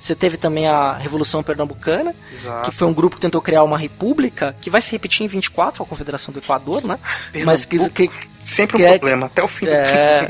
[0.00, 2.70] Você teve também a Revolução Pernambucana, Exato.
[2.70, 5.82] que foi um grupo que tentou criar uma república, que vai se repetir em 24,
[5.82, 6.98] a Confederação do Equador, né?
[7.44, 8.10] Mas que, Pernambuco, que,
[8.42, 10.28] sempre um que é- problema, até o fim do é,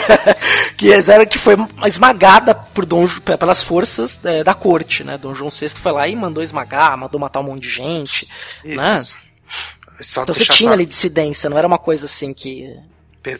[0.76, 1.54] que era que foi
[1.86, 3.06] esmagada por Dom,
[3.38, 5.18] pelas forças é, da corte, né?
[5.18, 8.28] Dom João VI foi lá e mandou esmagar, mandou matar um monte de gente.
[8.64, 9.00] né?
[9.00, 9.16] Isso.
[10.00, 12.74] Só Então você tinha claro, ali dissidência, não era uma coisa assim que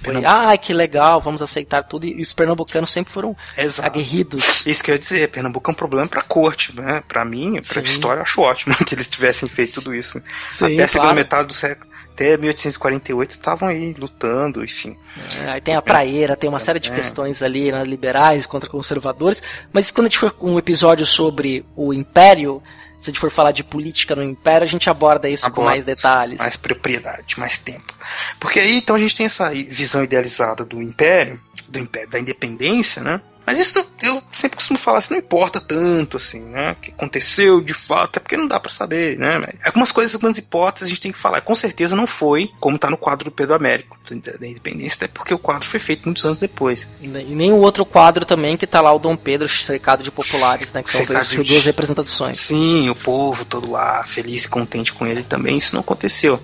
[0.03, 2.07] foi, ah, que legal, vamos aceitar tudo.
[2.07, 3.87] E os pernambucanos sempre foram Exato.
[3.89, 4.67] aguerridos.
[4.67, 7.03] Isso que eu ia dizer, Pernambuco é um problema pra corte, né?
[7.07, 7.81] Pra mim, pra Sim.
[7.83, 10.23] história, eu acho ótimo que eles tivessem feito tudo isso.
[10.49, 11.15] Sim, até a segunda claro.
[11.17, 14.97] metade do século, até 1848, estavam aí lutando, enfim.
[15.41, 16.95] É, Aí tem a praeira, tem uma série de É.
[16.95, 19.43] questões ali, né, liberais contra conservadores.
[19.73, 22.63] Mas quando a gente for com um episódio sobre o Império,
[23.05, 25.71] se a gente for falar de política no Império, a gente aborda isso com Aborda
[25.73, 26.39] mais isso, detalhes.
[26.39, 27.93] Mais propriedade, mais tempo.
[28.41, 31.39] Porque aí então a gente tem essa visão idealizada do império,
[31.69, 33.21] do império, da independência, né?
[33.47, 36.73] Mas isso eu sempre costumo falar, isso não importa tanto, assim, né?
[36.73, 39.41] O que aconteceu de fato, é porque não dá pra saber, né?
[39.65, 41.41] Algumas coisas, algumas hipóteses a gente tem que falar.
[41.43, 43.99] Com certeza não foi como tá no quadro do Pedro Américo,
[44.39, 46.89] da independência, até porque o quadro foi feito muitos anos depois.
[47.01, 50.11] E ne- nem o outro quadro também que tá lá o Dom Pedro cercado de
[50.11, 50.83] populares, né?
[50.83, 52.37] Que são duas, de- duas representações.
[52.37, 56.41] Sim, o povo todo lá, feliz e contente com ele também, isso não aconteceu.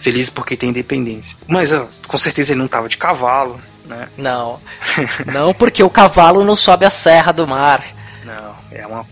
[0.00, 1.36] Feliz porque tem independência.
[1.46, 3.60] Mas ó, com certeza ele não tava de cavalo,
[3.90, 4.08] né?
[4.16, 4.58] Não.
[5.26, 7.84] Não, porque o cavalo não sobe a serra do mar.
[8.24, 9.04] Não, é uma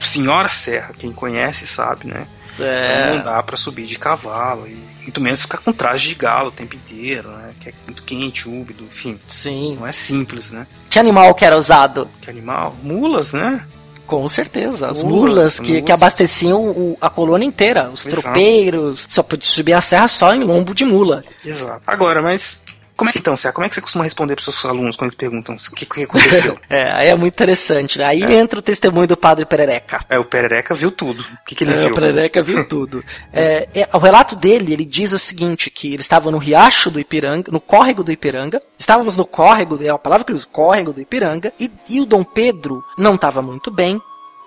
[0.00, 2.26] senhora serra, quem conhece sabe, né?
[2.60, 3.14] É.
[3.14, 6.52] Não dá pra subir de cavalo e muito menos ficar com traje de galo o
[6.52, 7.52] tempo inteiro, né?
[7.58, 9.18] Que é muito quente, úmido, enfim.
[9.26, 9.76] Sim.
[9.80, 10.66] Não é simples, né?
[10.90, 12.08] Que animal que era usado?
[12.20, 12.76] Que animal?
[12.82, 13.64] Mulas, né?
[14.06, 14.88] Com certeza.
[14.90, 15.84] As Mulas, mulas, que, mulas.
[15.86, 17.88] que abasteciam o- a colônia inteira.
[17.88, 18.22] Os Exato.
[18.22, 19.06] tropeiros.
[19.08, 21.24] Só podia subir a serra só em lombo de mula.
[21.42, 21.80] Exato.
[21.86, 22.62] Agora, mas
[22.96, 23.52] como é que então, Serra?
[23.54, 26.02] Como é que você costuma responder pros seus alunos quando eles perguntam o que, que
[26.02, 26.58] aconteceu?
[26.68, 27.98] É, aí é muito interessante.
[27.98, 28.04] né?
[28.06, 30.04] Aí entra o testemunho do padre Perereca.
[30.08, 31.20] é, o Perereca viu tudo.
[31.22, 31.90] O que, que ele É, viu?
[31.90, 33.04] o Perereca viu tudo.
[33.32, 37.00] É, é, o relato dele, ele diz o seguinte, que ele estava no riacho do
[37.00, 40.92] Ipiranga, no córrego do Ipiranga, estávamos no córrego, é a palavra que ele usa, córrego
[40.92, 44.00] do Ipiranga, e, e o Dom Pedro não estava muito bem,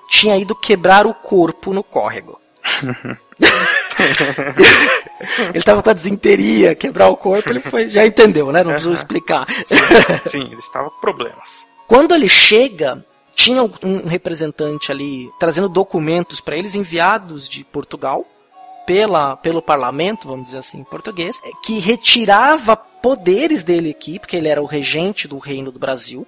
[0.10, 2.40] tinha ido quebrar o corpo no córrego.
[5.50, 8.64] ele estava com a desinteria, quebrar o corpo, ele foi, já entendeu, né?
[8.64, 9.46] Não precisou explicar.
[10.28, 11.66] Sim, ele estava com problemas.
[11.88, 18.26] Quando ele chega, tinha um representante ali trazendo documentos para eles enviados de Portugal
[18.86, 24.48] pela, pelo parlamento, vamos dizer assim, em português, que retirava poderes dele aqui, porque ele
[24.48, 26.26] era o regente do reino do Brasil.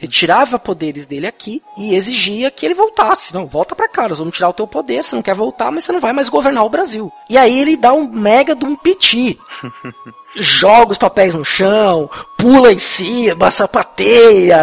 [0.00, 3.34] Retirava poderes dele aqui e exigia que ele voltasse.
[3.34, 5.04] Não, volta pra cá, nós vamos tirar o teu poder.
[5.04, 7.12] Você não quer voltar, mas você não vai mais governar o Brasil.
[7.28, 9.38] E aí ele dá um mega de um piti
[10.36, 14.62] joga os papéis no chão, pula em cima, sapateia.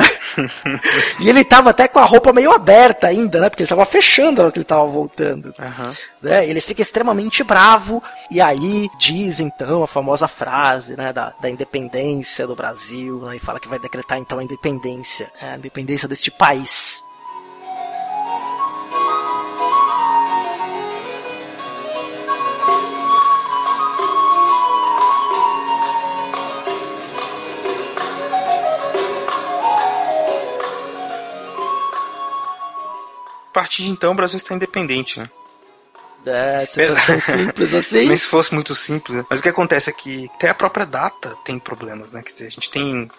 [1.19, 3.49] e ele tava até com a roupa meio aberta ainda, né?
[3.49, 5.53] Porque ele tava fechando na hora que ele tava voltando.
[5.59, 5.93] Aham.
[6.21, 6.47] Né?
[6.47, 8.01] Ele fica extremamente bravo.
[8.31, 11.11] E aí diz então a famosa frase, né?
[11.13, 13.19] Da, da independência do Brasil.
[13.21, 15.31] Né, e fala que vai decretar então a independência.
[15.41, 16.96] é, A independência deste país.
[33.57, 35.25] Partir de então, o Brasil está independente, né?
[36.27, 38.05] É, se fosse tão simples assim.
[38.05, 39.17] Mas se fosse muito simples.
[39.17, 39.25] né?
[39.27, 42.21] Mas o que acontece é que até a própria data tem problemas, né?
[42.21, 43.09] Quer dizer, a gente tem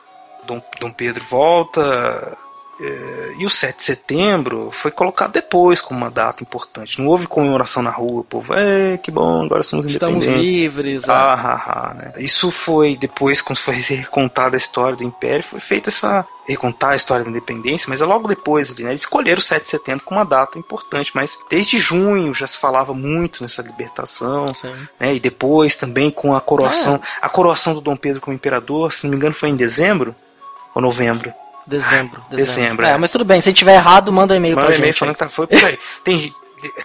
[0.46, 2.38] Dom, Dom Pedro volta.
[2.80, 7.00] Eh, e o 7 de setembro foi colocado depois como uma data importante.
[7.00, 10.44] Não houve comemoração na rua, o povo, é, que bom, agora somos Estamos independentes.
[10.44, 11.08] livres.
[11.08, 11.10] é.
[11.12, 12.12] Ah, ah, ah, né?
[12.18, 16.24] Isso foi depois, quando foi recontada a história do Império, foi feita essa.
[16.46, 18.90] recontar a história da independência, mas é logo depois ali, né?
[18.90, 22.56] Eles escolheram o 7 de setembro como uma data importante, mas desde junho já se
[22.56, 24.46] falava muito nessa libertação,
[24.98, 25.14] né?
[25.14, 29.10] E depois também com a coroação, a coroação do Dom Pedro como imperador, se não
[29.10, 30.14] me engano, foi em dezembro
[30.74, 31.32] ou novembro.
[31.68, 32.22] Dezembro.
[32.30, 32.96] Dezembro, É, é.
[32.96, 33.40] mas tudo bem.
[33.40, 34.98] Se tiver errado, manda um e-mail Manda pra um e-mail gente.
[34.98, 35.78] falando que tá, foi por aí.
[36.02, 36.34] Tem,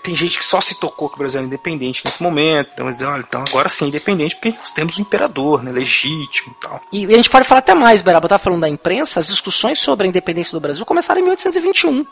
[0.03, 2.69] tem gente que só se tocou que o Brasil era independente nesse momento.
[2.73, 5.71] Então, eles dizem, olha, então agora sim é independente porque nós temos um imperador, né?
[5.71, 6.81] Legítimo e tal.
[6.91, 9.79] E a gente pode falar até mais, Beraba, eu tava falando da imprensa, as discussões
[9.79, 12.05] sobre a independência do Brasil começaram em 1821.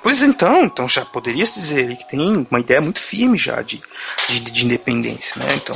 [0.00, 3.82] Pois então, então já poderia se dizer que tem uma ideia muito firme já de,
[4.28, 5.56] de, de independência, né?
[5.56, 5.74] Então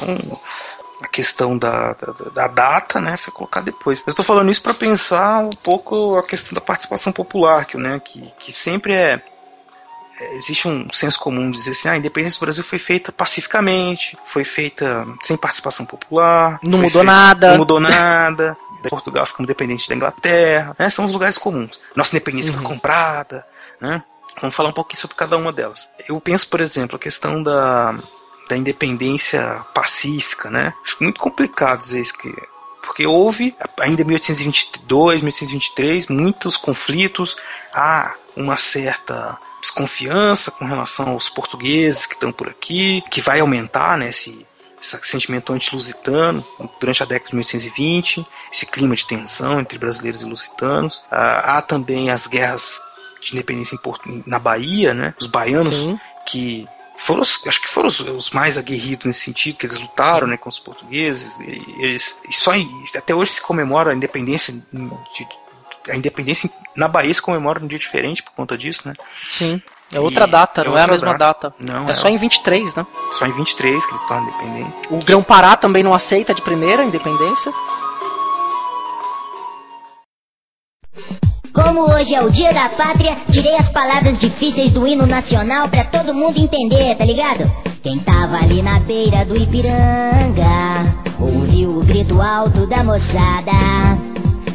[1.02, 4.00] a questão da, da, da data, né, foi colocada depois.
[4.06, 8.00] Mas estou falando isso para pensar um pouco a questão da participação popular, que, né,
[8.04, 9.20] que, que sempre é,
[10.20, 13.10] é existe um senso comum de dizer assim, ah, a independência do Brasil foi feita
[13.12, 17.50] pacificamente, foi feita sem participação popular, Não mudou feita- nada.
[17.50, 18.56] não mudou nada.
[18.90, 20.90] Portugal ficou independente da Inglaterra, né?
[20.90, 21.80] São os lugares comuns.
[21.94, 23.46] Nossa independência foi comprada,
[23.80, 24.02] né?
[24.40, 25.88] Vamos falar um pouquinho sobre cada uma delas.
[26.08, 27.94] Eu penso, por exemplo, a questão da,
[28.48, 30.74] da independência pacífica, né?
[30.85, 32.32] Acho muito complicado dizer isso que
[32.82, 37.36] porque houve ainda em 1822, 1823 muitos conflitos,
[37.73, 43.97] há uma certa desconfiança com relação aos portugueses que estão por aqui, que vai aumentar,
[43.97, 44.44] né, esse,
[44.82, 46.44] esse sentimento anti-lusitano
[46.81, 51.01] durante a década de 1820, esse clima de tensão entre brasileiros e lusitanos.
[51.10, 52.82] Ah, há também as guerras
[53.20, 53.78] de independência
[54.27, 55.14] na Bahia, né?
[55.19, 56.01] Os baianos Sim.
[56.27, 56.66] que
[57.04, 60.36] foram os, acho que foram os, os mais aguerridos nesse sentido, que eles lutaram né,
[60.36, 61.38] com os portugueses.
[61.40, 65.28] E, eles, e só em- até hoje se comemora a independência de,
[65.90, 68.94] a independência na Bahia se comemora um dia diferente por conta disso, né?
[69.28, 69.60] Sim.
[69.92, 71.50] É outra E- data, é não é a outra mesma data.
[71.50, 71.54] data.
[71.58, 72.86] Não, é é só em 23, né?
[73.10, 74.90] Só em 23 que eles tornam independentes.
[74.90, 77.52] O Grão-Pará também não aceita de primeira a independência.
[81.52, 85.84] Como hoje é o dia da pátria, tirei as palavras difíceis do hino nacional pra
[85.84, 87.50] todo mundo entender, tá ligado?
[87.82, 93.52] Quem tava ali na beira do Ipiranga, ouviu o grito alto da moçada.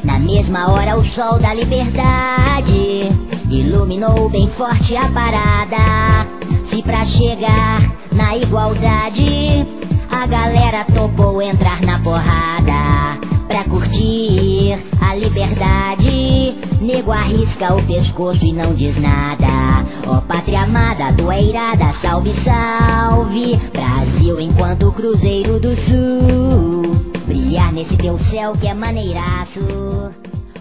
[0.03, 3.11] Na mesma hora o sol da liberdade
[3.51, 6.25] iluminou bem forte a parada.
[6.71, 9.67] Se pra chegar na igualdade,
[10.09, 13.36] a galera topou entrar na porrada.
[13.57, 19.83] Pra curtir a liberdade, nego arrisca o pescoço e não diz nada.
[20.05, 23.57] Ó pátria amada, tu é irada, salve, salve.
[23.71, 27.11] Brasil enquanto Cruzeiro do Sul.
[27.25, 29.59] Brilhar nesse teu céu que é maneiraço.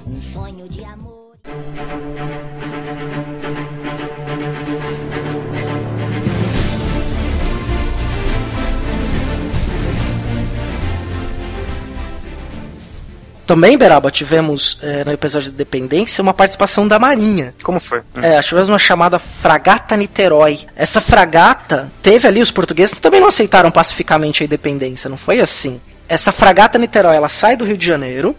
[0.06, 1.36] Um sonho de amor.
[13.46, 17.54] Também, Beraba, tivemos é, no episódio de Independência uma participação da Marinha.
[17.62, 18.00] Como foi?
[18.00, 18.20] Hum.
[18.20, 20.66] É, tivemos uma chamada Fragata Niterói.
[20.74, 25.38] Essa fragata teve ali os portugueses que também não aceitaram pacificamente a independência, não foi
[25.38, 25.80] assim.
[26.08, 28.34] Essa fragata Niterói, ela sai do Rio de Janeiro,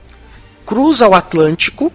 [0.65, 1.91] cruza o Atlântico,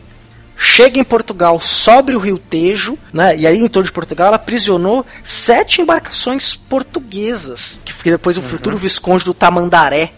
[0.57, 3.37] chega em Portugal, sobre o Rio Tejo, né?
[3.37, 8.43] E aí em torno de Portugal ela aprisionou sete embarcações portuguesas, que foi depois o
[8.43, 10.13] futuro visconde do Tamandaré.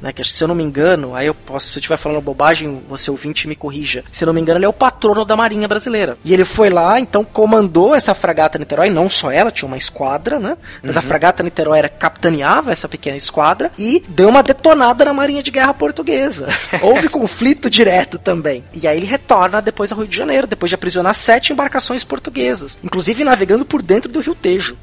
[0.00, 2.82] Né, que se eu não me engano, aí eu posso, se eu estiver falando bobagem,
[2.88, 4.04] você ouvinte me corrija.
[4.12, 6.18] Se eu não me engano, ele é o patrono da Marinha Brasileira.
[6.22, 10.38] E ele foi lá, então comandou essa fragata Niterói, não só ela, tinha uma esquadra,
[10.38, 10.56] né?
[10.82, 15.42] Mas a fragata Niterói era capitaneava essa pequena esquadra e deu uma detonada na Marinha
[15.42, 16.46] de Guerra Portuguesa.
[16.82, 18.64] Houve conflito direto também.
[18.74, 22.78] E aí ele retorna depois ao Rio de Janeiro, depois de aprisionar sete embarcações portuguesas,
[22.84, 24.76] inclusive navegando por dentro do Rio Tejo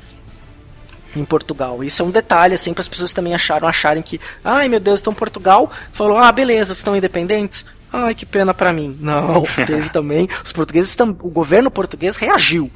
[1.16, 1.84] em Portugal.
[1.84, 5.00] Isso é um detalhe, assim, para as pessoas também acharam, acharem que, ai meu Deus,
[5.00, 7.66] estão em Portugal, falou, ah, beleza, estão independentes.
[7.92, 8.98] Ai, que pena pra mim.
[9.02, 10.28] Não, teve também.
[10.44, 12.72] Os portugueses, o governo português reagiu.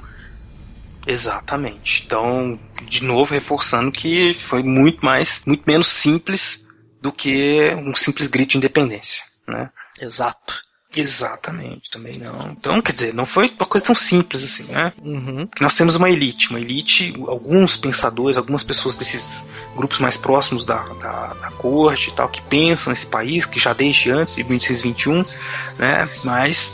[1.07, 2.03] Exatamente.
[2.05, 6.65] Então, de novo, reforçando que foi muito mais, muito menos simples
[7.01, 9.69] do que um simples grito de independência, né?
[9.99, 10.66] Exato.
[10.95, 12.51] Exatamente, também não.
[12.51, 14.93] Então, quer dizer, não foi uma coisa tão simples assim, né?
[15.03, 15.47] Uhum.
[15.59, 19.45] Nós temos uma elite, uma elite, alguns pensadores, algumas pessoas desses
[19.75, 23.73] grupos mais próximos da, da, da corte e tal, que pensam nesse país, que já
[23.73, 25.23] desde antes de 1821,
[25.77, 26.09] né?
[26.23, 26.73] Mas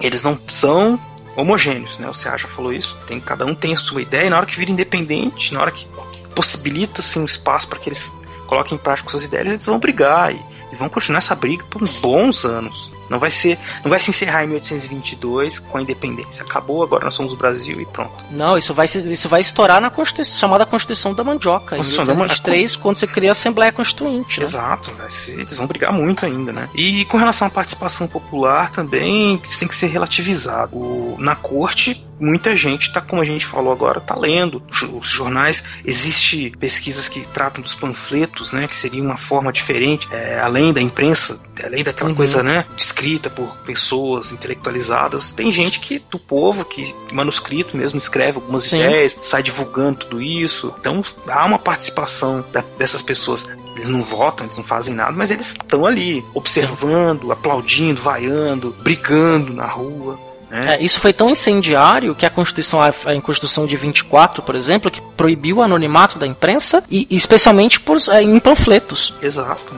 [0.00, 1.00] eles não são
[1.36, 2.08] homogêneos, né?
[2.08, 2.96] O Ceará já falou isso.
[3.06, 5.72] Tem, cada um tem a sua ideia, e na hora que vira independente, na hora
[5.72, 5.86] que
[6.34, 8.12] possibilita assim, um espaço para que eles
[8.46, 10.40] coloquem em prática suas ideias, eles vão brigar e,
[10.72, 12.93] e vão continuar essa briga por bons anos.
[13.08, 16.44] Não vai ser, não vai se encerrar em 1822 com a independência.
[16.44, 18.24] Acabou, agora nós somos o Brasil e pronto.
[18.30, 22.14] Não, isso vai, isso vai estourar na Constituição, chamada Constituição da Mandioca, em Constituição da
[22.14, 24.40] 1823, quando você cria a Assembleia Constituinte.
[24.40, 24.44] Né?
[24.44, 26.68] Exato, vai ser, eles vão brigar muito ainda, né?
[26.74, 30.76] E com relação à participação popular também, isso tem que ser relativizado.
[30.76, 34.62] O, na corte, muita gente tá, como a gente falou agora, tá lendo
[34.92, 35.62] os jornais.
[35.84, 40.80] Existe pesquisas que tratam dos panfletos, né, que seria uma forma diferente, é, além da
[40.80, 42.16] imprensa, além daquela Uhum.
[42.16, 45.30] coisa, né, descrita por pessoas intelectualizadas.
[45.30, 48.80] Tem gente que do povo que manuscrito mesmo escreve algumas Sim.
[48.80, 50.72] ideias, sai divulgando tudo isso.
[50.80, 53.44] Então há uma participação da- dessas pessoas.
[53.76, 59.52] Eles não votam, eles não fazem nada, mas eles estão ali observando, aplaudindo, vaiando, brigando
[59.52, 60.18] na rua.
[60.54, 60.76] Né?
[60.76, 64.88] É, isso foi tão incendiário que a Constituição, a, a Constituição de 24, por exemplo,
[64.88, 69.12] que proibiu o anonimato da imprensa, e e especialmente por, é, em panfletos.
[69.20, 69.74] Exato.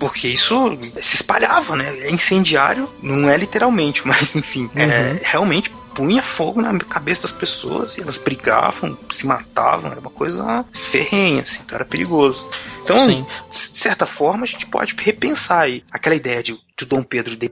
[0.00, 1.88] Porque isso se espalhava, né?
[2.00, 7.96] É incendiário, não é literalmente, mas enfim, é, realmente punha fogo na cabeça das pessoas
[7.96, 12.46] e elas brigavam, se matavam, era uma coisa ferrenha, assim, então era perigoso.
[12.84, 13.24] Então, Sim.
[13.48, 17.50] de certa forma, a gente pode repensar aí aquela ideia de, de Dom Pedro de-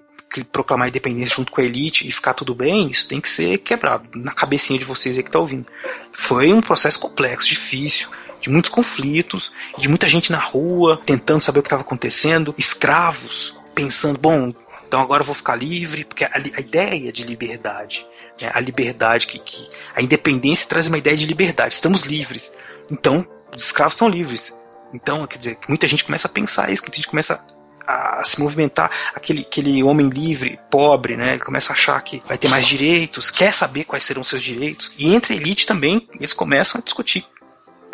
[0.52, 4.09] proclamar independência junto com a elite e ficar tudo bem, isso tem que ser quebrado
[4.16, 5.66] na cabecinha de vocês aí que tá ouvindo.
[6.12, 8.09] Foi um processo complexo, difícil,
[8.40, 13.56] de muitos conflitos, de muita gente na rua tentando saber o que estava acontecendo, escravos
[13.74, 14.52] pensando, bom,
[14.86, 18.06] então agora eu vou ficar livre, porque a, a ideia de liberdade,
[18.40, 22.52] né, a liberdade que, que a independência traz uma ideia de liberdade, estamos livres.
[22.90, 24.56] Então, os escravos estão livres.
[24.92, 27.44] Então, quer dizer, muita gente começa a pensar isso, muita gente começa
[27.86, 31.35] a se movimentar, aquele, aquele homem livre, pobre, né?
[31.35, 34.93] Ele começa a achar que vai ter mais direitos, quer saber quais serão seus direitos.
[34.98, 37.27] E entre a elite também, eles começam a discutir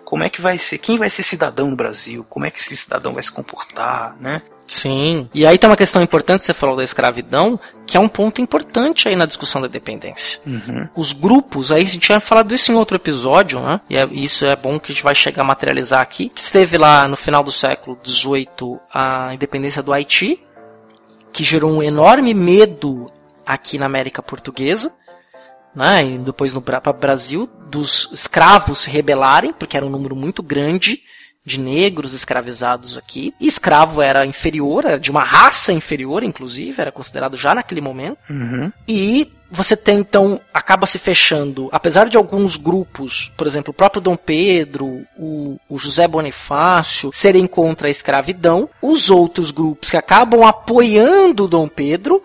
[0.04, 2.76] como é que vai ser, quem vai ser cidadão no Brasil, como é que esse
[2.76, 4.42] cidadão vai se comportar, né?
[4.70, 5.28] Sim.
[5.34, 9.08] E aí tem uma questão importante, você falou da escravidão, que é um ponto importante
[9.08, 10.40] aí na discussão da independência.
[10.46, 10.88] Uhum.
[10.94, 13.80] Os grupos, aí a gente tinha falado isso em outro episódio, né?
[13.90, 16.28] E é- isso é bom que a gente vai chegar a materializar aqui.
[16.28, 20.40] Que teve lá no final do século XVIII a independência do Haiti,
[21.32, 23.10] que gerou um enorme medo
[23.44, 24.92] aqui na América Portuguesa,
[25.74, 26.04] né?
[26.04, 31.02] E depois no Brasil, dos escravos se rebelarem, porque era um número muito grande
[31.44, 33.34] de negros escravizados aqui.
[33.40, 38.18] E escravo era inferior, era de uma raça inferior, inclusive, era considerado já naquele momento.
[38.28, 38.72] Uhum.
[38.86, 44.00] E você tem então, acaba se fechando, apesar de alguns grupos, por exemplo, o próprio
[44.00, 50.44] Dom Pedro, o, o José Bonifácio, serem contra a escravidão, os outros grupos que acabam
[50.46, 52.22] apoiando o Dom Pedro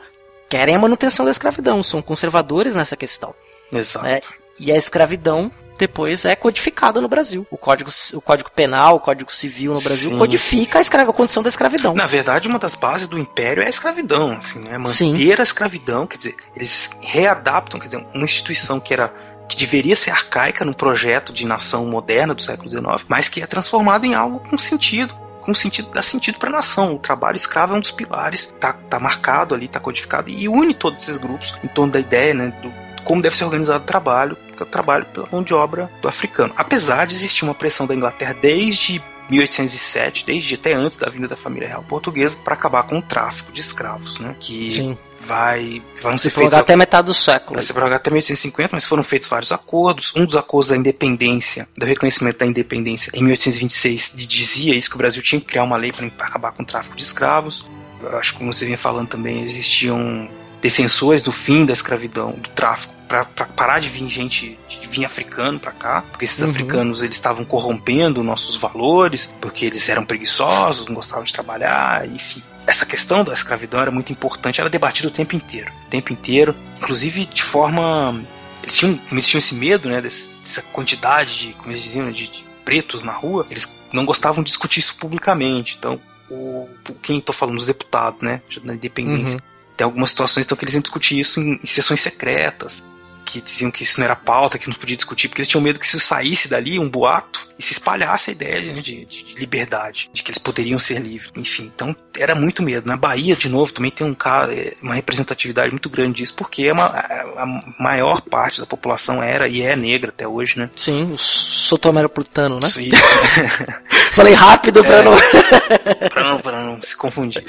[0.48, 3.34] querem a manutenção da escravidão, são conservadores nessa questão.
[3.74, 4.06] Exato.
[4.06, 4.22] É,
[4.60, 7.46] e a escravidão depois é codificada no Brasil.
[7.52, 11.14] O código, o código penal, o código civil no Brasil Sim, codifica a, escra- a
[11.14, 11.94] condição da escravidão.
[11.94, 14.78] Na verdade, uma das bases do império é a escravidão, assim, né?
[14.78, 15.34] Manter Sim.
[15.38, 19.14] a escravidão, quer dizer, eles readaptam, quer dizer, uma instituição que era
[19.48, 23.46] que deveria ser arcaica no projeto de nação moderna do século XIX, mas que é
[23.46, 26.96] transformada em algo com sentido, com sentido, dá sentido para a nação.
[26.96, 30.74] O trabalho escravo é um dos pilares, tá, tá marcado ali, tá codificado e une
[30.74, 32.74] todos esses grupos em torno da ideia, né, do
[33.04, 36.08] como deve ser organizado o trabalho, que é o trabalho pela mão de obra do
[36.08, 36.54] africano.
[36.58, 41.36] Apesar de existir uma pressão da Inglaterra desde 1807, desde até antes da vinda da
[41.36, 44.36] família real portuguesa, para acabar com o tráfico de escravos, né?
[44.40, 44.98] Que Sim.
[45.22, 47.56] vai vão ser Se feitos prolongar até metade do século.
[47.56, 50.14] Vai ser prorrogado até 1850, mas foram feitos vários acordos.
[50.16, 55.00] Um dos acordos da independência, do reconhecimento da independência, em 1826, dizia isso que o
[55.00, 57.66] Brasil tinha que criar uma lei para acabar com o tráfico de escravos.
[58.02, 60.30] Eu acho que, como você vinha falando também, existiam
[60.62, 65.60] defensores do fim da escravidão, do tráfico, para parar de vir gente, de vir africano
[65.60, 66.50] para cá, porque esses Uhum.
[66.50, 72.42] africanos eles estavam corrompendo nossos valores, porque eles eram preguiçosos, não gostavam de trabalhar, enfim.
[72.68, 76.56] Essa questão da escravidão era muito importante, era debatida o tempo inteiro, o tempo inteiro,
[76.78, 78.20] inclusive de forma
[78.64, 82.44] eles tinham, eles tinham esse medo, né, dessa quantidade de, como eles diziam, de, de
[82.64, 85.76] pretos na rua, eles não gostavam de discutir isso publicamente.
[85.78, 86.00] Então,
[86.30, 86.68] o,
[87.04, 89.40] quem tô falando, os deputados, né, da independência,
[89.78, 92.84] tem algumas situações então, que eles iam discutir isso em, em sessões secretas,
[93.26, 95.80] que diziam que isso não era pauta, que não podia discutir, porque eles tinham medo
[95.80, 99.36] que se saísse dali um boato e se espalhasse a ideia né, de, de- de
[99.36, 101.72] liberdade, de que eles poderiam ser livres, enfim.
[101.74, 102.88] Então era muito medo.
[102.88, 104.16] Na Bahia, de novo, também tem um
[104.52, 107.46] é, uma representatividade muito grande disso, porque é uma, a,
[107.80, 110.70] maior parte da população era e é negra até hoje, né?
[110.76, 112.68] Sim, o sotomeropolitano, né?
[112.68, 112.82] Isso.
[114.14, 115.02] Falei rápido pra É.
[115.04, 115.14] não.
[116.10, 117.44] pra não, pra não se confundir.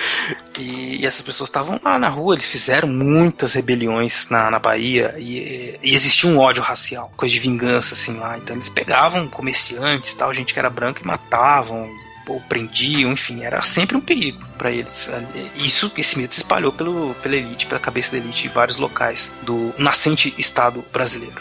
[0.59, 5.15] E, e essas pessoas estavam lá na rua, eles fizeram muitas rebeliões na, na Bahia
[5.19, 8.37] e, e existia um ódio racial, coisa de vingança assim lá.
[8.39, 11.89] Então eles pegavam comerciantes, tal, gente que era branca e matavam.
[12.29, 15.09] Ou prendiam, enfim, era sempre um perigo para eles.
[15.55, 19.31] Isso, esse medo se espalhou pelo, pela elite, pela cabeça da elite em vários locais
[19.43, 21.41] do nascente Estado brasileiro.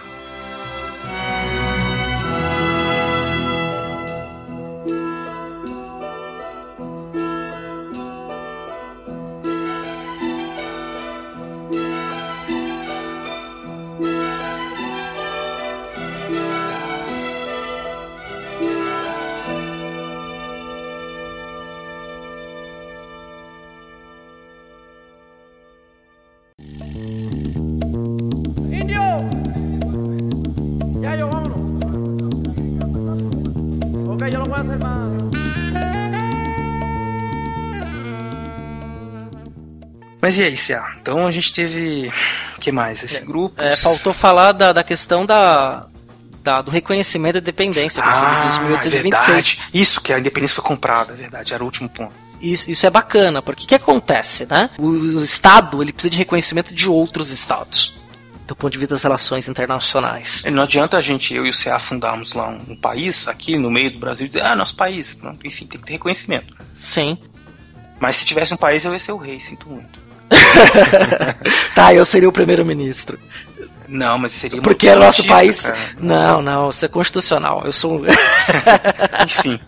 [40.25, 40.83] Mas e aí, Cia?
[40.99, 42.11] Então a gente teve.
[42.57, 43.03] O que mais?
[43.03, 43.61] Esse grupo.
[43.61, 45.85] É, faltou falar da, da questão da,
[46.43, 49.03] da- do reconhecimento da independência por exemplo, de Ah, é 1826.
[49.27, 49.61] verdade.
[49.71, 51.53] Isso, que a independência foi comprada, é verdade.
[51.53, 52.11] Era o último ponto.
[52.41, 54.71] Isso, isso é bacana, porque o que acontece, né?
[54.79, 57.93] O, o Estado ele precisa de reconhecimento de outros Estados,
[58.47, 60.43] do ponto de vista das relações internacionais.
[60.51, 63.69] Não adianta a gente, eu e o CA, fundarmos lá um, um país aqui no
[63.69, 65.15] meio do Brasil e dizer, ah, nosso país.
[65.43, 66.51] Enfim, tem que ter reconhecimento.
[66.73, 67.15] Sim.
[67.99, 70.04] Mas se tivesse um país, eu ia ser o rei, sinto muito.
[71.75, 73.17] tá, eu seria o primeiro-ministro.
[73.87, 75.61] Não, mas seria Porque é nosso país.
[75.61, 75.77] cara.
[75.99, 77.61] Não, não, isso é constitucional.
[77.65, 78.05] Eu sou um.
[79.23, 79.59] Enfim,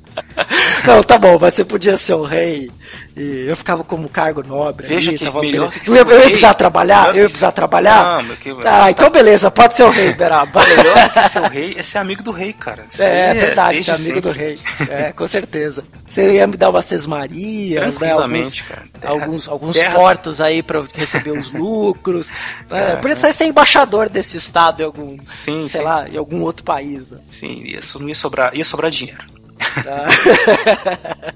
[0.86, 2.72] Não, tá bom, mas você podia ser o rei
[3.16, 4.86] e eu ficava como cargo nobre.
[4.88, 7.08] Veja ali, que tava melhor que eu, eu ia precisar trabalhar?
[7.10, 8.24] Eu ia precisar trabalhar?
[8.24, 10.62] Não, que- Ah, então beleza, pode ser o rei, Beraba.
[10.66, 12.86] melhor que ser o rei é ser amigo do rei, cara.
[12.90, 14.22] Isso É, aí verdade, ser amigo sempre.
[14.22, 14.60] do rei.
[14.90, 15.84] É, com certeza.
[16.10, 18.84] Você ia me dar umas sesmarias, né, alguns, cara.
[19.04, 22.30] Alguns, alguns terras- portos aí pra receber os lucros.
[22.70, 22.96] É.
[22.98, 25.88] Podia até ser embaixador desse estado em algum, Sim, sei sim.
[25.88, 27.08] lá, em algum outro país.
[27.10, 27.18] Né?
[27.28, 29.24] Sim, ia, não ia sobrar, ia sobrar dinheiro.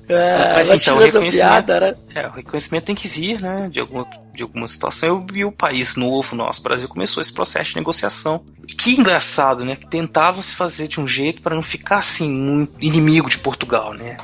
[0.10, 1.96] É, Mas então, tirando reconhecimento- piada, né?
[2.16, 5.26] É, o reconhecimento tem que vir, né, de alguma, de alguma situação.
[5.34, 8.44] E o país novo, nosso Brasil, começou esse processo de negociação.
[8.68, 12.30] E que engraçado, né, que tentava se fazer de um jeito para não ficar assim
[12.30, 14.18] muito inimigo de Portugal, né?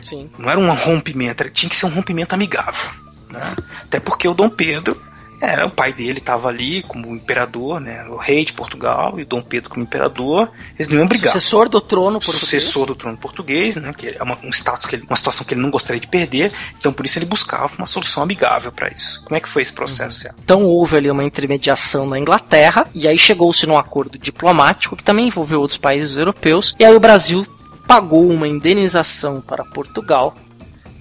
[0.00, 0.30] Sim.
[0.38, 2.88] Não era um rompimento, tinha que ser um rompimento amigável,
[3.30, 3.56] né?
[3.82, 5.00] Até porque o Dom Pedro
[5.40, 9.26] era o pai dele estava ali como imperador, né, o rei de Portugal e o
[9.26, 10.50] Dom Pedro como imperador.
[10.78, 12.40] Eles não iam brigar Sucessor do trono português.
[12.40, 15.54] sucessor do trono português, né, que é uma, um status que ele, uma situação que
[15.54, 19.22] ele não gostaria de perder, então por isso ele buscava uma solução amigável para isso.
[19.24, 20.20] Como é que foi esse processo?
[20.20, 20.34] Cé?
[20.42, 25.28] Então houve ali uma intermediação na Inglaterra, e aí chegou-se num acordo diplomático que também
[25.28, 27.46] envolveu outros países europeus, e aí o Brasil
[27.86, 30.34] pagou uma indenização para Portugal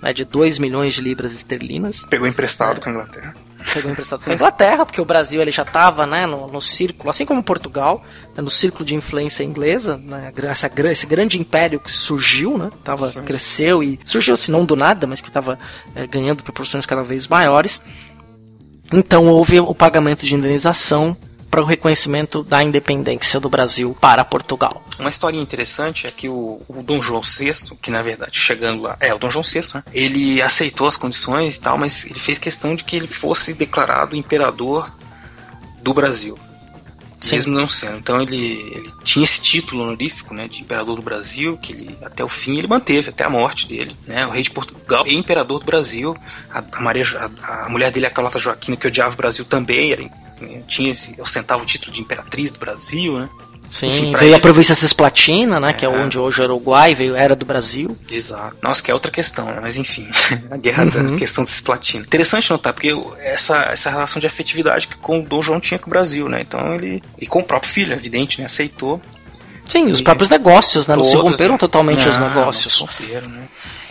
[0.04, 3.34] né, de 2 milhões de libras esterlinas, Pegou emprestado com a Inglaterra.
[3.74, 7.10] Pegou emprestado com a Inglaterra, porque o Brasil ele já estava né, no, no círculo,
[7.10, 8.04] assim como Portugal,
[8.36, 13.08] né, no círculo de influência inglesa, né, essa, esse grande império que surgiu, né, tava,
[13.08, 13.24] Sim.
[13.24, 15.58] cresceu e surgiu assim não do nada, mas que estava
[16.10, 17.82] ganhando proporções cada vez maiores.
[18.92, 21.18] Então houve o pagamento de indenização
[21.54, 24.84] para o reconhecimento da independência do Brasil para Portugal.
[24.98, 28.98] Uma historinha interessante é que o, o Dom João VI, que na verdade chegando lá,
[29.00, 29.84] é o Dom João VI, né?
[29.94, 34.16] Ele aceitou as condições e tal, mas ele fez questão de que ele fosse declarado
[34.16, 34.92] imperador
[35.84, 36.40] do Brasil.
[37.20, 37.36] Sim.
[37.36, 38.00] Mesmo não sendo.
[38.00, 42.24] Então ele, ele tinha esse título honorífico, né, de imperador do Brasil, que ele até
[42.24, 44.26] o fim ele manteve, até a morte dele, né?
[44.26, 46.18] O rei de Portugal e imperador do Brasil.
[46.52, 47.06] A, a Maria,
[47.44, 50.10] a, a mulher dele, a Carlota Joaquina, que odiava o Brasil também, era,
[50.68, 53.30] tinha esse, ostentava o título de imperatriz do Brasil, né?
[53.72, 55.92] Sim, Enfim, veio a ele- província Cisplatina, né, que é É.
[55.92, 57.98] onde hoje é o Uruguai, veio era do Brasil.
[58.12, 58.56] Exato.
[58.62, 59.58] Nossa, que é outra questão, né?
[59.60, 60.08] Mas enfim,
[60.52, 62.06] a guerra da questão desse platino.
[62.06, 65.88] Interessante notar, porque essa, essa relação de afetividade que com o Dom João tinha com
[65.88, 66.42] o Brasil, né?
[66.42, 67.02] Então ele.
[67.20, 68.46] E com o próprio filho, é evidente, né?
[68.46, 69.02] Aceitou.
[69.66, 71.58] Sim, os E próprios negócios, né, não se Todos, romperam né?
[71.58, 72.80] totalmente os negócios.
[72.80, 73.44] não se romperam, né?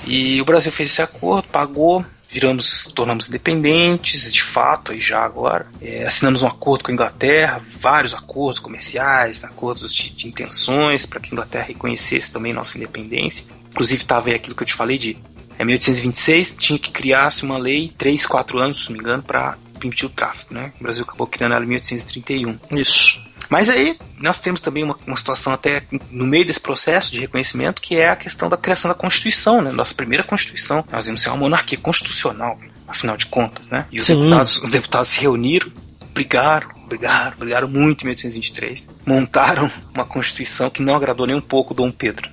[0.07, 5.67] E o Brasil fez esse acordo, pagou, viramos, tornamos independentes, de fato, aí já agora.
[5.81, 11.21] É, assinamos um acordo com a Inglaterra, vários acordos comerciais, acordos de, de intenções para
[11.21, 13.45] que a Inglaterra reconhecesse também nossa independência.
[13.71, 15.17] Inclusive estava aí aquilo que eu te falei de
[15.59, 19.57] é 1826, tinha que criar-se uma lei, 3, 4 anos, se não me engano, para
[19.79, 20.73] permitir o tráfico, né?
[20.81, 22.59] O Brasil acabou criando ela em 1831.
[22.73, 23.23] Isso.
[23.53, 27.83] Mas aí nós temos também uma, uma situação até no meio desse processo de reconhecimento
[27.83, 29.70] que é a questão da criação da Constituição, né?
[29.70, 30.83] Nossa primeira Constituição.
[30.91, 32.59] Nós vamos ser uma monarquia constitucional,
[32.89, 33.85] afinal de contas, né?
[33.93, 34.16] E os Sim.
[34.16, 35.70] deputados, os deputados se reuniram,
[36.15, 38.89] brigaram, brigaram, brigaram muito em 1823.
[39.05, 42.31] Montaram uma Constituição que não agradou nem um pouco Dom Pedro.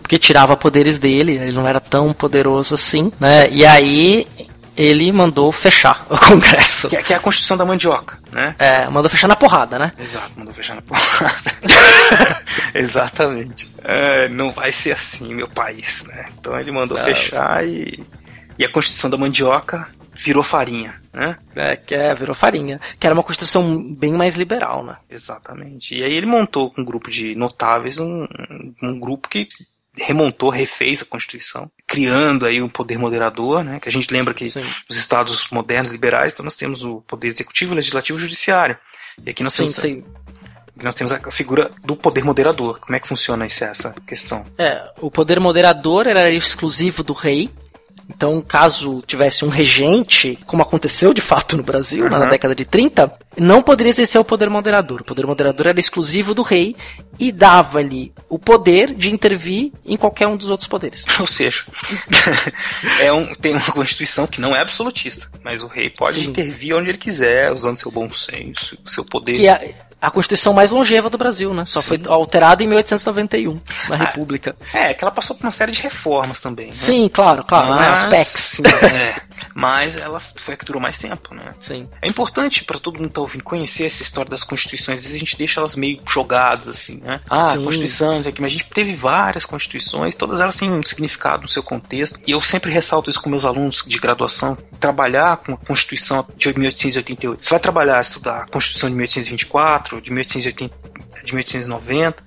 [0.00, 3.50] Porque tirava poderes dele, ele não era tão poderoso assim, né?
[3.50, 4.28] E aí
[4.76, 6.88] ele mandou fechar o Congresso.
[6.88, 8.56] Que é, que é a Constituição da mandioca, né?
[8.58, 9.92] É, mandou fechar na porrada, né?
[9.98, 11.52] Exato, mandou fechar na porrada.
[12.74, 13.74] Exatamente.
[13.84, 16.28] É, não vai ser assim, meu país, né?
[16.38, 17.04] Então ele mandou Não.
[17.04, 18.04] fechar e,
[18.58, 21.36] e a Constituição da Mandioca virou farinha, né?
[21.54, 22.80] É, que é, virou farinha.
[22.98, 24.96] Que era uma constituição bem mais liberal, né?
[25.10, 25.94] Exatamente.
[25.94, 28.26] E aí ele montou com um grupo de notáveis um,
[28.82, 29.48] um grupo que
[29.96, 33.78] remontou, refez a Constituição, criando aí um poder moderador, né?
[33.80, 34.64] Que a gente lembra que Sim.
[34.88, 38.76] nos estados modernos liberais, então nós temos o poder executivo, legislativo e judiciário.
[39.24, 40.04] E aqui nós Sim, temos sim.
[40.82, 42.80] nós temos a figura do poder moderador.
[42.80, 44.44] Como é que funciona esse- essa questão?
[44.58, 47.50] É, o poder moderador era exclusivo do rei.
[48.08, 52.28] Então, caso tivesse um regente, como aconteceu de fato no Brasil, né, na Uhum.
[52.30, 55.00] década de 30, não poderia exercer o poder moderador.
[55.00, 56.76] O poder moderador era exclusivo do rei
[57.18, 61.04] e dava-lhe o poder de intervir em qualquer um dos outros poderes.
[61.20, 61.64] Ou seja,
[63.00, 66.28] é um, tem uma constituição que não é absolutista, mas o rei pode Sim.
[66.28, 69.36] intervir onde ele quiser, usando seu bom senso, seu poder.
[69.36, 71.64] Que é a Constituição mais longeva do Brasil, né?
[71.64, 71.86] Só Sim.
[71.86, 74.56] foi alterada em 1891, na República.
[74.74, 76.66] É, que ela passou por uma série de reformas também.
[76.66, 76.72] né?
[76.72, 77.86] Sim, claro, claro, né?
[77.88, 78.40] As Mas- PECs.
[78.42, 79.14] sim, é.
[79.54, 81.54] Mas ela foi a que durou mais tempo, né?
[81.58, 81.88] Sim.
[82.00, 85.00] É importante pra todo mundo que tá ouvindo conhecer essa história das constituições.
[85.00, 87.20] Às vezes a gente deixa elas meio jogadas, assim, né?
[87.28, 87.64] Ah, Sim.
[87.64, 88.40] Constituição, isso aqui.
[88.40, 92.18] Mas a gente teve várias constituições, todas elas têm um significado no seu contexto.
[92.26, 94.56] E eu sempre ressalto isso com meus alunos de graduação.
[94.78, 97.44] Trabalhar com a Constituição de 1888.
[97.44, 100.74] Você vai trabalhar, estudar a Constituição de 1824, de 1880,
[101.24, 102.22] de 1890,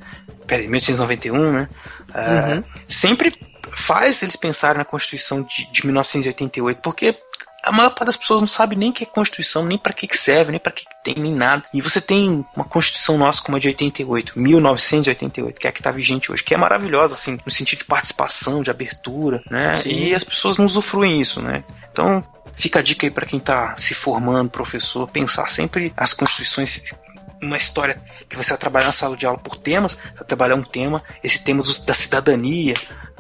[0.48, 1.70] peraí, 1891, né?
[2.14, 3.38] É, Sempre
[3.76, 7.18] faz eles pensarem na Constituição de, de 1988, porque
[7.66, 10.08] a maior parte das pessoas não sabe nem o que é Constituição, nem pra que
[10.08, 11.64] que serve, nem pra que que tem, nem nada.
[11.74, 15.82] E você tem uma Constituição nossa como a de 88, 1988, que é a que
[15.82, 19.74] tá vigente hoje, que é maravilhosa, assim, no sentido de participação, de abertura, né?
[19.76, 19.90] Sim.
[19.90, 21.64] E as pessoas não usufruem isso, né?
[21.92, 22.24] Então,
[22.56, 26.94] fica a dica aí pra quem tá se formando, professor, pensar sempre as Constituições
[27.42, 30.56] uma história que você vai trabalhar na sala de aula por temas, você vai trabalhar
[30.56, 32.76] um tema, esse tema da cidadania,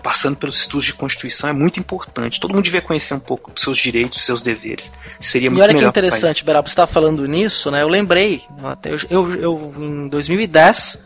[0.05, 2.39] passando pelos estudos de Constituição, é muito importante.
[2.39, 4.91] Todo mundo devia conhecer um pouco dos seus direitos, seus deveres.
[5.19, 6.41] Seria E muito olha que melhor pro interessante, país.
[6.41, 7.81] Beraba, você estava falando nisso, né?
[7.81, 10.99] Eu lembrei, até eu, eu, eu, em 2010,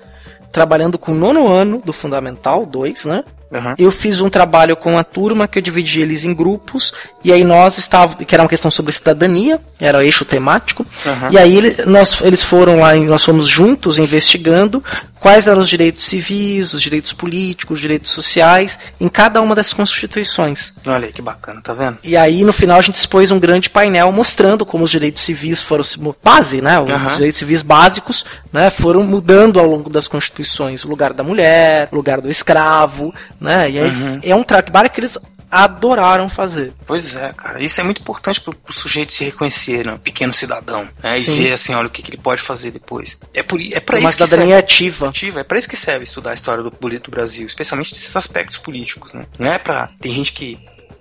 [0.52, 3.24] trabalhando com o nono ano do Fundamental 2, né?
[3.52, 3.76] Aham.
[3.78, 6.94] Eu fiz um trabalho com a turma que eu dividi eles em grupos,
[7.24, 11.30] e aí nós estávamos, que era uma questão sobre cidadania, era o eixo temático, Aham.
[11.32, 14.84] e aí nós, eles foram lá, e nós fomos juntos investigando
[15.20, 19.74] quais eram os direitos civis, os direitos políticos, os direitos sociais, em cada uma dessas
[19.74, 20.74] constituições.
[20.86, 21.98] Olha aí que bacana, tá vendo?
[22.04, 25.62] E aí, no final, a gente expôs um grande painel mostrando como os direitos civis
[25.62, 25.84] foram
[26.24, 26.80] base, né?
[26.80, 27.16] Os Aham.
[27.16, 28.70] direitos civis básicos, né?
[28.70, 30.86] Foram mudando ao longo das constituições.
[30.86, 33.70] O lugar da mulher, o lugar do escravo, né?
[33.70, 34.20] E aí Uhum.
[34.24, 35.18] é um trabalho que eles
[35.52, 36.74] adoraram fazer.
[36.86, 37.64] Pois é, cara.
[37.64, 40.00] Isso é muito importante pro, pro sujeito se reconhecer, né?
[40.04, 41.18] Pequeno cidadão, né?
[41.18, 41.42] E Sim.
[41.42, 43.18] ver assim, olha o que, que ele pode fazer depois.
[43.34, 44.64] É por é para Uma isso que cidadania serve.
[44.64, 45.10] ativa.
[45.10, 45.40] ativa.
[45.40, 49.14] É para isso que serve estudar a história do, do Brasil, especialmente desses aspectos políticos,
[49.14, 49.24] né?
[49.40, 49.90] Não é pra.
[50.00, 50.60] Tem gente que.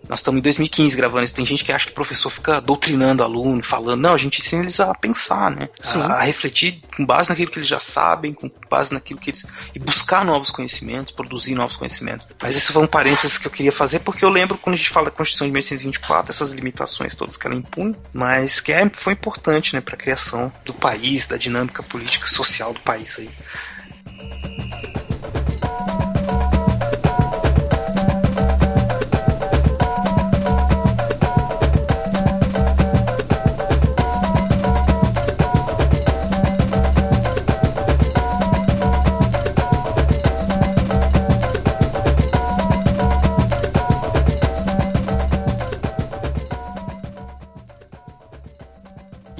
[0.08, 1.34] Nós estamos em 2015 gravando isso.
[1.34, 4.00] Tem gente que acha que o professor fica doutrinando aluno, falando.
[4.00, 5.68] Não, a gente ensina eles a pensar, né?
[5.82, 6.00] Sim.
[6.00, 9.44] A, a refletir com base naquilo que eles já sabem, com base naquilo que eles.
[9.74, 12.26] E buscar novos conhecimentos, produzir novos conhecimentos.
[12.40, 14.90] Mas esse foi um parênteses que eu queria fazer, porque eu lembro quando a gente
[14.90, 19.12] fala da Constituição de 1824, essas limitações todas que ela impunha, mas que é, foi
[19.12, 23.30] importante, né, para a criação do país, da dinâmica política e social do país aí.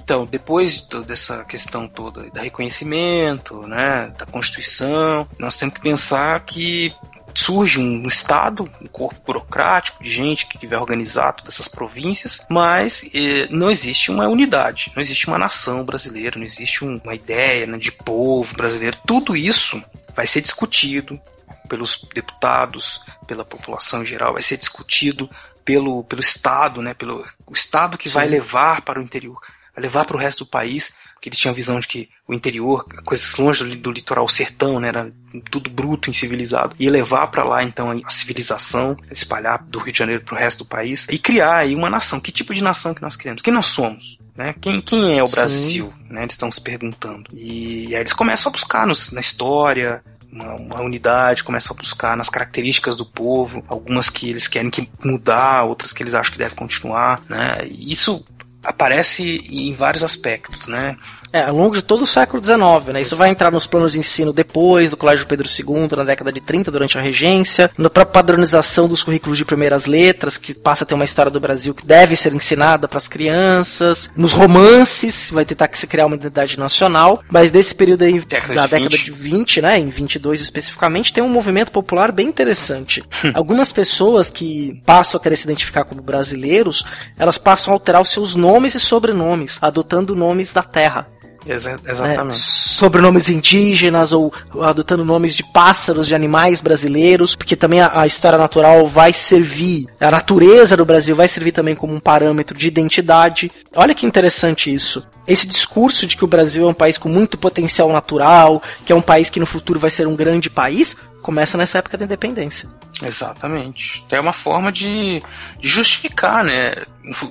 [0.09, 5.82] Então, depois de toda essa questão toda da reconhecimento, né, da Constituição, nós temos que
[5.82, 6.94] pensar que
[7.35, 13.05] surge um Estado, um corpo burocrático de gente que vai organizar todas essas províncias, mas
[13.14, 17.66] eh, não existe uma unidade, não existe uma nação brasileira, não existe um- uma ideia
[17.66, 18.97] né, de povo brasileiro.
[19.06, 19.78] Tudo isso
[20.14, 21.20] vai ser discutido
[21.68, 25.28] pelos deputados, pela população em geral, vai ser discutido
[25.66, 29.39] pelo, pelo Estado, né, pelo o Estado que vai levar para o interior,
[29.78, 32.34] vai levar para o resto do país, porque eles tinham a visão de que o
[32.34, 35.12] interior, coisas longe do, do litoral, o sertão, né, era
[35.50, 40.22] tudo bruto, incivilizado, ia levar para lá então a civilização, espalhar do Rio de Janeiro
[40.24, 42.20] para o resto do país e criar aí uma nação.
[42.20, 43.42] Que tipo de nação que nós queremos?
[43.42, 44.18] Quem nós somos?
[44.36, 44.55] Né?
[44.60, 45.34] Quem, quem é o Sim.
[45.34, 45.94] Brasil?
[46.09, 46.22] Né?
[46.22, 47.24] Eles estão se perguntando.
[47.32, 50.00] E, aí eles começam a buscar nos- na história,
[50.30, 54.88] uma, uma unidade, começam a buscar nas características do povo, algumas que eles querem que
[55.05, 57.66] mudar, outras que eles acham que deve continuar, né?
[57.68, 58.24] E isso
[58.64, 60.97] aparece em vários aspectos, né?
[61.30, 62.59] É, ao longo de todo o século XIX,
[62.93, 63.02] né?
[63.02, 66.40] Isso vai entrar nos planos de ensino depois do Colégio Pedro II, na década de
[66.40, 70.86] 30, durante a regência, na própria padronização dos currículos de primeiras letras, que passa a
[70.86, 75.44] ter uma história do Brasil que deve ser ensinada para as crianças, nos romances, vai
[75.44, 78.97] tentar que se criar uma identidade nacional, mas desse período aí, Década da de década
[78.97, 79.05] 20.
[79.05, 83.02] de 20, né, em 22 especificamente, tem um movimento popular bem interessante.
[83.35, 86.85] Algumas pessoas que passam a querer se identificar como brasileiros,
[87.18, 91.07] elas passam a alterar os seus nomes e sobrenomes, adotando nomes da terra.
[91.47, 92.37] Exa- né, exatamente.
[92.37, 98.39] sobrenomes indígenas ou adotando nomes de pássaros, de animais brasileiros, porque também a, a história
[98.39, 103.51] natural vai servir, a natureza do Brasil vai servir também como um parâmetro de identidade.
[103.75, 105.07] Olha que interessante isso.
[105.27, 108.97] Esse discurso de que o Brasil é um país com muito potencial natural, que é
[108.97, 110.97] um país que no futuro vai ser um grande país,
[111.28, 112.66] começa nessa época da independência.
[113.02, 114.02] Exatamente.
[114.10, 115.20] É uma forma de,
[115.60, 116.72] de justificar, né?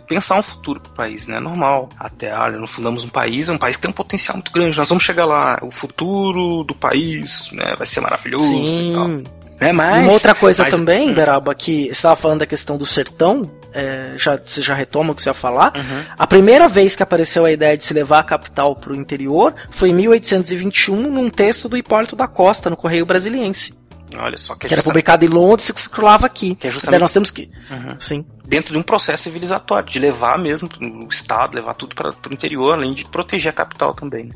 [0.08, 1.40] Pensar um futuro pro país, né?
[1.40, 1.90] Normal.
[2.00, 4.78] Até, olha, não fundamos um país, é um país que tem um potencial muito grande.
[4.78, 5.58] Nós vamos chegar lá.
[5.64, 7.74] O futuro do país, né?
[7.76, 9.06] Vai ser maravilhoso e tal.
[9.08, 9.24] Sim.
[9.60, 9.72] Né?
[9.72, 11.14] Mas, E uma outra coisa mas- também, Hum.
[11.16, 13.42] Beraba, que você estava falando da questão do sertão,
[13.74, 15.76] é, já, você já retoma o que você ia falar.
[15.76, 16.04] Uhum.
[16.20, 19.56] A primeira vez que apareceu a ideia de se levar a capital para o interior
[19.72, 23.74] foi em 1821, num texto do Hipólito da Costa, no Correio Brasiliense,
[24.18, 26.56] Olha só, que é que era publicado em Londres e que circulava aqui.
[26.56, 27.48] Que é Daí justamente- nós temos que.
[27.70, 28.00] Uhum.
[28.00, 28.26] Sim.
[28.46, 32.74] dentro de um processo civilizatório, de levar mesmo o Estado, levar tudo para o interior,
[32.74, 34.26] além de proteger a capital também.
[34.26, 34.32] né?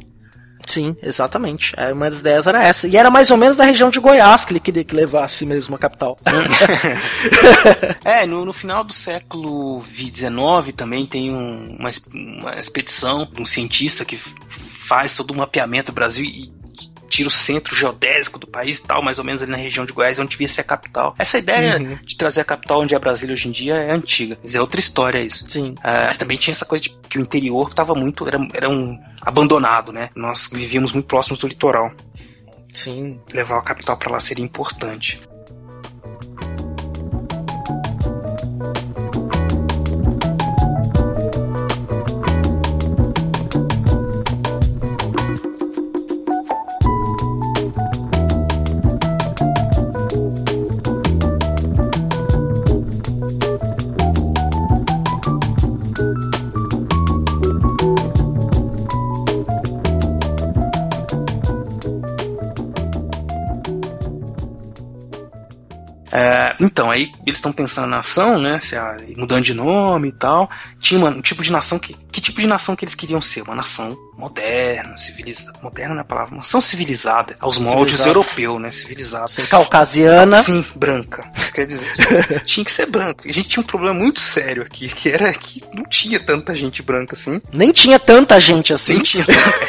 [0.68, 1.73] Sim, exatamente.
[1.76, 2.88] É, Uma das ideias era essa.
[2.88, 5.76] E era mais ou menos da região de Goiás que ele queria que levasse mesmo
[5.76, 6.15] a capital.
[8.06, 13.45] É, no, no final do século XIX também tem um- uma, uma expedição de um
[13.45, 16.52] cientista que faz todo o mapeamento do Brasil e
[17.11, 19.91] tira o centro geodésico do país e tal, mais ou menos ali na região de
[19.93, 21.13] Goiás, onde devia ser a capital.
[21.19, 21.97] Essa ideia Uhum.
[22.03, 24.38] de trazer a capital onde é Brasília hoje em dia é antiga.
[24.41, 25.43] Mas é outra história isso.
[25.47, 25.75] Sim.
[25.83, 28.27] Ah, mas também tinha essa coisa de que o interior estava muito.
[28.27, 30.09] Era, era um abandonado, né?
[30.15, 31.91] Nós vivíamos muito próximos do litoral.
[32.73, 33.19] Sim.
[33.33, 35.21] Levar a capital para lá seria importante.
[66.61, 68.59] Então, aí eles estão pensando na nação, né?
[69.17, 70.47] Mudando de nome e tal.
[70.79, 71.95] Tinha um tipo de nação que.
[72.11, 73.41] Que tipo de nação que eles queriam ser?
[73.41, 75.59] Uma nação moderna, civilizada.
[75.61, 76.31] Moderna não é a palavra.
[76.31, 77.35] Uma nação civilizada.
[77.39, 78.09] Aos moldes Civilizada.
[78.09, 78.71] europeu, né?
[78.71, 79.27] Civilizada.
[79.27, 80.41] Sim, caucasiana.
[80.43, 81.31] Sim, branca.
[81.53, 81.91] Quer dizer.
[82.45, 83.27] tinha que ser branco.
[83.27, 86.55] E a gente tinha um problema muito sério aqui, que era que não tinha tanta
[86.55, 87.41] gente branca assim.
[87.51, 88.93] Nem tinha tanta gente assim.
[88.93, 89.25] Nem tinha.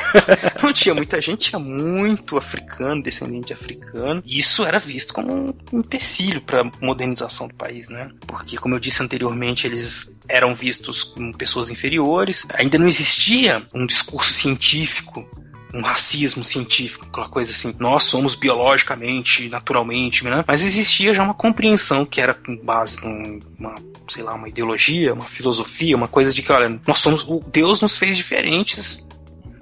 [0.62, 4.22] não tinha muita gente, tinha muito africano, descendente de africano.
[4.24, 8.10] E isso era visto como um empecilho para modernização do país, né?
[8.26, 12.44] Porque, como eu disse anteriormente, eles eram vistos como pessoas inferiores.
[12.54, 15.28] Ainda não existia um discurso científico
[15.74, 20.44] um racismo científico, aquela coisa assim, nós somos biologicamente, naturalmente, né?
[20.46, 23.74] mas existia já uma compreensão que era com base numa,
[24.08, 27.80] sei lá, uma ideologia, uma filosofia, uma coisa de que, olha, nós somos, o Deus
[27.80, 29.04] nos fez diferentes,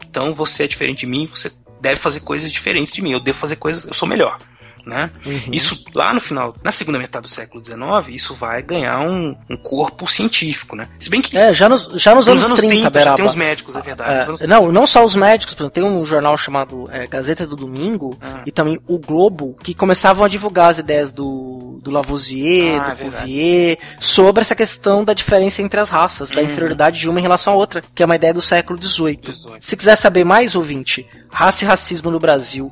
[0.08, 3.38] então você é diferente de mim, você deve fazer coisas diferentes de mim, eu devo
[3.38, 4.36] fazer coisas, eu sou melhor.
[4.86, 5.10] Né?
[5.26, 5.42] Uhum.
[5.52, 9.56] Isso lá no final, na segunda metade do século XIX, isso vai ganhar um, um
[9.56, 10.86] corpo científico, né?
[10.98, 13.16] Se bem que É, já nos, já nos, anos, 30, já Beraba.
[13.16, 14.16] tem os médicos, é verdade.
[14.18, 17.56] nos anos É, não, não só os médicos, tem um jornal chamado é, Gazeta do
[17.56, 18.42] Domingo Ah.
[18.46, 22.94] e também o Globo, que começavam a divulgar as ideias do, do Lavoisier, Ah, é
[22.94, 23.10] do.
[23.10, 26.46] Cuvier, sobre essa questão da diferença entre as raças, da Uhum.
[26.46, 29.16] inferioridade de uma em relação à outra, que é uma ideia do século XVIII.
[29.16, 29.56] 18.
[29.64, 32.70] Se quiser saber mais, ouvinte, raça e racismo no Brasil,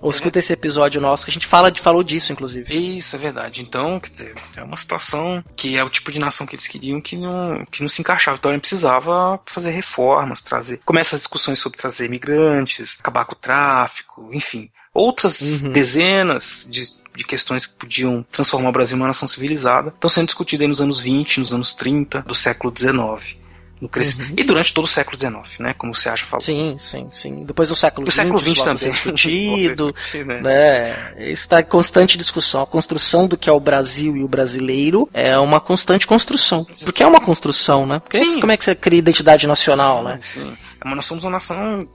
[0.00, 2.96] ou escuta esse episódio nosso que a gente fala falou disso, inclusive.
[2.96, 3.62] Isso, é verdade.
[3.62, 7.00] Então, quer dizer, é uma situação que é o tipo de nação que eles queriam
[7.00, 8.36] que não, que não se encaixava.
[8.36, 10.80] Então, ele precisava fazer reformas, trazer.
[10.84, 14.70] Começa as discussões sobre trazer imigrantes, acabar com o tráfico, enfim.
[14.92, 15.72] Outras Uhum.
[15.72, 20.62] dezenas de, de questões que podiam transformar o Brasil numa nação civilizada estão sendo discutidas
[20.64, 23.36] aí nos anos 20, nos anos 30 do século XIX.
[23.80, 24.32] No cresc...
[24.36, 25.74] E durante todo o século XIX, né?
[25.74, 26.40] Como você acha falou.
[26.40, 27.44] Sim, sim, sim.
[27.44, 28.90] Depois do século XX, século XX também.
[28.90, 29.94] discutido.
[30.24, 30.40] né?
[30.40, 31.14] né?
[31.30, 32.62] Está em constante discussão.
[32.62, 36.64] A construção do que é o Brasil e o brasileiro é uma constante construção.
[36.84, 37.98] Porque é uma construção, né?
[37.98, 38.40] Porque Sim.
[38.40, 40.20] como é que você cria identidade nacional, né?
[40.32, 40.56] Sim.
[40.80, 41.86] É, Mas nós somos uma nação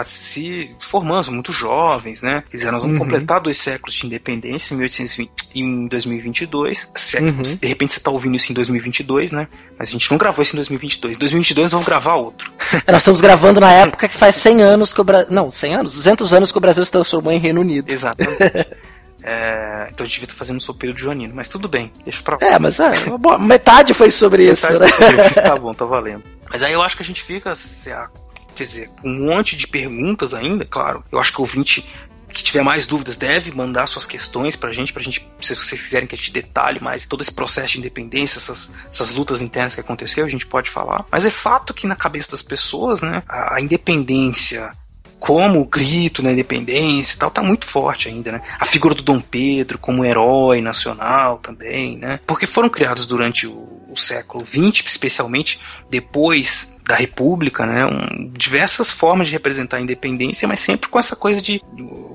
[0.00, 2.42] está se formando, são muito jovens, né?
[2.48, 3.04] Quer dizer, nós vamos Uhum.
[3.04, 6.88] completar dois séculos de independência em 1820 e em 2022.
[6.94, 7.42] Século- Uhum.
[7.42, 9.48] De repente você está ouvindo isso em 2022, né?
[9.78, 11.16] Mas a gente não gravou isso em 2022.
[11.16, 12.52] Em 2022 nós vamos gravar outro.
[12.86, 15.28] Nós estamos gravando na época que faz 100 anos que o Brasil...
[15.30, 15.94] Não, 100 anos?
[15.94, 17.90] 200 anos que o Brasil se transformou em Reino Unido.
[17.92, 18.38] Exatamente.
[19.26, 22.20] É, então a gente devia estar fazendo um sopeiro de Joanino, mas tudo bem, deixa
[22.22, 22.46] pra lá.
[22.46, 24.98] É, mas é, boa- metade foi sobre isso, Metade né?
[24.98, 26.22] da entrevista tá bom, tá valendo.
[26.50, 28.10] Mas aí eu acho que a gente fica, se a-
[28.54, 31.04] quer dizer, um monte de perguntas ainda, claro.
[31.10, 31.86] Eu acho que o ouvinte
[32.34, 36.06] que tiver mais dúvidas deve mandar suas questões pra gente, pra gente, se vocês quiserem
[36.06, 39.80] que a gente detalhe mais todo esse processo de independência, essas, essas lutas internas que
[39.80, 41.06] aconteceu, a gente pode falar.
[41.12, 44.72] Mas é fato que na cabeça das pessoas, né, a, a independência
[45.20, 48.42] como o grito na independência e tal, tá muito forte ainda, né?
[48.58, 52.20] A figura do Dom Pedro como herói nacional também, né?
[52.26, 55.58] Porque foram criados durante o, o século XX, especialmente
[55.88, 57.86] depois da República, né?
[57.86, 61.62] Um, diversas formas de representar a independência, mas sempre com essa coisa de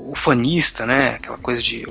[0.08, 1.16] ufanista, né?
[1.16, 1.86] Aquela coisa de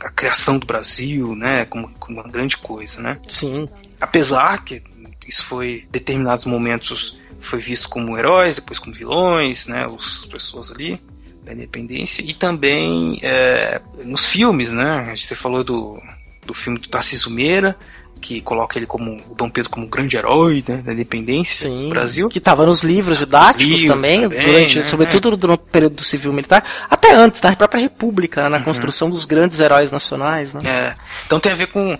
[0.00, 1.64] a, a criação do Brasil, né?
[1.64, 3.18] Como, como uma grande coisa, né?
[3.28, 3.68] Sim.
[4.00, 4.82] Apesar que
[5.26, 9.86] isso foi em determinados momentos foi visto como heróis, depois como vilões, né?
[9.86, 11.00] As pessoas ali
[11.44, 15.14] da independência e também é, nos filmes, né?
[15.14, 16.00] Você falou do,
[16.44, 17.76] do filme do Tarcísio Meira,
[18.24, 21.84] que coloca ele como o Dom Pedro como um grande herói né, da independência Sim,
[21.84, 22.28] do Brasil.
[22.30, 24.84] Que estava nos livros didáticos livros também, também, durante, né?
[24.84, 28.64] sobretudo no período do civil militar, até antes, na própria República, né, na Uhum.
[28.64, 30.54] construção dos grandes heróis nacionais.
[30.54, 30.60] Né?
[30.64, 30.94] É,
[31.26, 31.98] então tem a ver com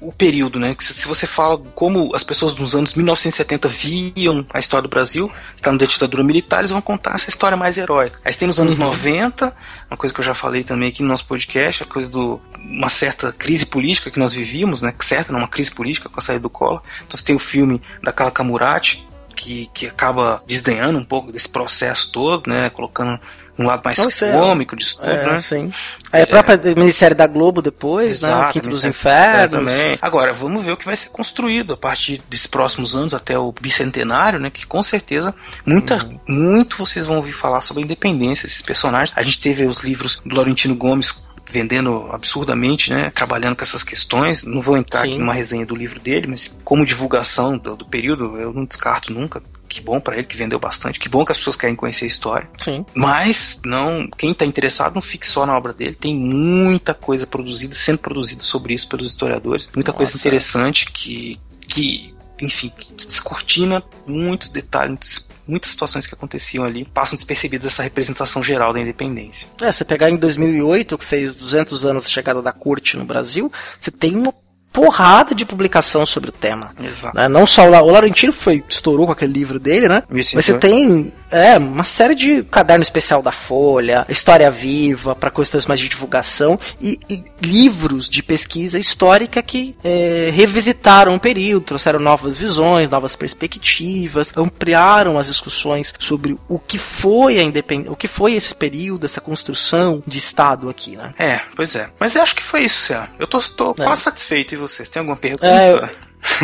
[0.00, 0.74] o período, né?
[0.80, 5.70] Se você fala como as pessoas dos anos 1970 viam a história do Brasil, está
[5.70, 8.18] na ditadura militar, eles vão contar essa história mais heróica.
[8.24, 9.54] Aí tem nos anos 90,
[9.90, 12.88] uma coisa que eu já falei também aqui no nosso podcast, a coisa do uma
[12.88, 14.94] certa crise política que nós vivíamos, né?
[15.00, 16.82] Certa, uma crise política com a saída do Collor.
[17.06, 19.06] Então você tem o filme da Carla Camurati,
[19.36, 22.70] que, que acaba desdenhando um pouco desse processo todo, né?
[22.70, 23.18] Colocando
[23.58, 24.32] um lado mais Nossa, é.
[24.32, 25.36] cômico disso tudo, É, né?
[25.38, 25.72] sim.
[26.12, 28.28] Aí a própria Ministério da Globo depois, né?
[28.28, 29.52] O Exato, Quinto dos Infernos.
[29.52, 29.98] Exatamente.
[30.00, 33.52] Agora, vamos ver o que vai ser construído a partir desses próximos anos até o
[33.52, 34.50] bicentenário, né?
[34.50, 35.34] Que com certeza
[35.66, 36.18] muita, Uhum.
[36.28, 39.12] muito vocês vão ouvir falar sobre a independência desses personagens.
[39.16, 41.14] A gente teve os livros do Laurentino Gomes
[41.52, 43.10] vendendo absurdamente, né?
[43.12, 44.44] Trabalhando com essas questões.
[44.44, 45.08] Não vou entrar Sim.
[45.10, 49.12] aqui numa resenha do livro dele, mas como divulgação do, do período, eu não descarto
[49.12, 49.42] nunca.
[49.70, 50.98] Que bom pra ele que vendeu bastante.
[50.98, 52.50] Que bom que as pessoas querem conhecer a história.
[52.58, 52.84] Sim.
[52.92, 55.94] Mas não, quem está interessado não fique só na obra dele.
[55.94, 59.70] Tem muita coisa produzida, sendo produzida sobre isso pelos historiadores.
[59.72, 60.18] Muita coisa Nossa.
[60.18, 61.38] interessante que,
[61.68, 67.84] que enfim, que descortina muitos detalhes, muitas, muitas situações que aconteciam ali, passam despercebidas essa
[67.84, 69.46] representação geral da independência.
[69.62, 73.52] É, você pegar em 2008, que fez 200 anos da chegada da corte no Brasil,
[73.78, 74.34] você tem uma
[74.72, 76.70] porrada de publicação sobre o tema.
[76.80, 77.16] Exato.
[77.16, 77.28] né?
[77.28, 80.02] Não só o, La- o Laurentino foi estourou com aquele livro dele, né?
[80.12, 80.60] Isso, Mas você então.
[80.70, 85.88] tem é, uma série de caderno especial da Folha, História Viva, para questões mais de
[85.88, 92.88] divulgação, e, e livros de pesquisa histórica que é, revisitaram o período, trouxeram novas visões,
[92.88, 98.54] novas perspectivas, ampliaram as discussões sobre o que foi a independência, o que foi esse
[98.54, 101.14] período, essa construção de Estado aqui, né?
[101.18, 101.88] É, pois é.
[101.98, 103.08] Mas eu acho que foi isso, Cé.
[103.18, 103.84] Eu tô, tô É.
[103.84, 104.54] quase satisfeito.
[104.54, 104.88] E vocês?
[104.88, 105.46] Tem alguma pergunta?
[105.46, 105.88] É, eu-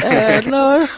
[0.09, 0.89] É, não, eu,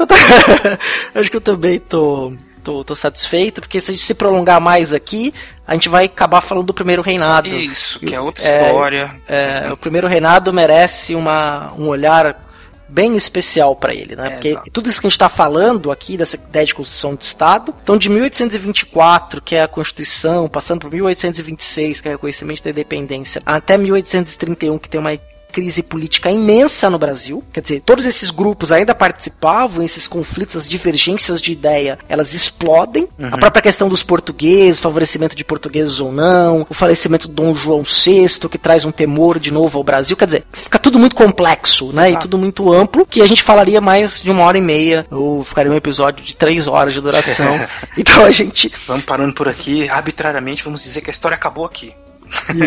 [1.16, 2.32] acho que eu também tô,
[2.62, 5.32] tô, tô satisfeito, porque se a gente se prolongar mais aqui,
[5.66, 7.48] a gente vai acabar falando do primeiro reinado.
[7.48, 9.14] Isso, que é outra É, história.
[9.28, 12.44] É, o primeiro reinado merece uma, um olhar
[12.89, 14.28] bem especial para ele, né?
[14.28, 14.70] É, Porque exato.
[14.72, 17.98] tudo isso que a gente está falando aqui dessa ideia de construção de Estado, então
[17.98, 23.43] de 1824, que é a Constituição, passando por 1826, que é o reconhecimento da independência,
[23.44, 25.12] até 1831, que tem uma
[25.53, 27.43] crise política imensa no Brasil.
[27.53, 33.09] Quer dizer, todos esses grupos ainda participavam, esses conflitos, as divergências de ideia, elas explodem.
[33.19, 33.29] Uhum.
[33.33, 37.83] A própria questão dos portugueses, favorecimento de portugueses ou não, o falecimento do Dom João
[37.83, 40.16] VI, que traz um temor de novo ao Brasil.
[40.16, 42.09] Quer dizer, fica tudo muito complexo, né?
[42.09, 42.19] Exato.
[42.19, 45.43] E tudo muito amplo, que a gente falaria mais de uma hora e meisa, ou
[45.43, 47.59] ficaria um episódio de três horas de duração.
[47.97, 48.73] então a gente.
[48.87, 49.89] Vamos parando por aqui.
[49.89, 51.95] Arbitrariamente, vamos dizer que a história acabou aqui.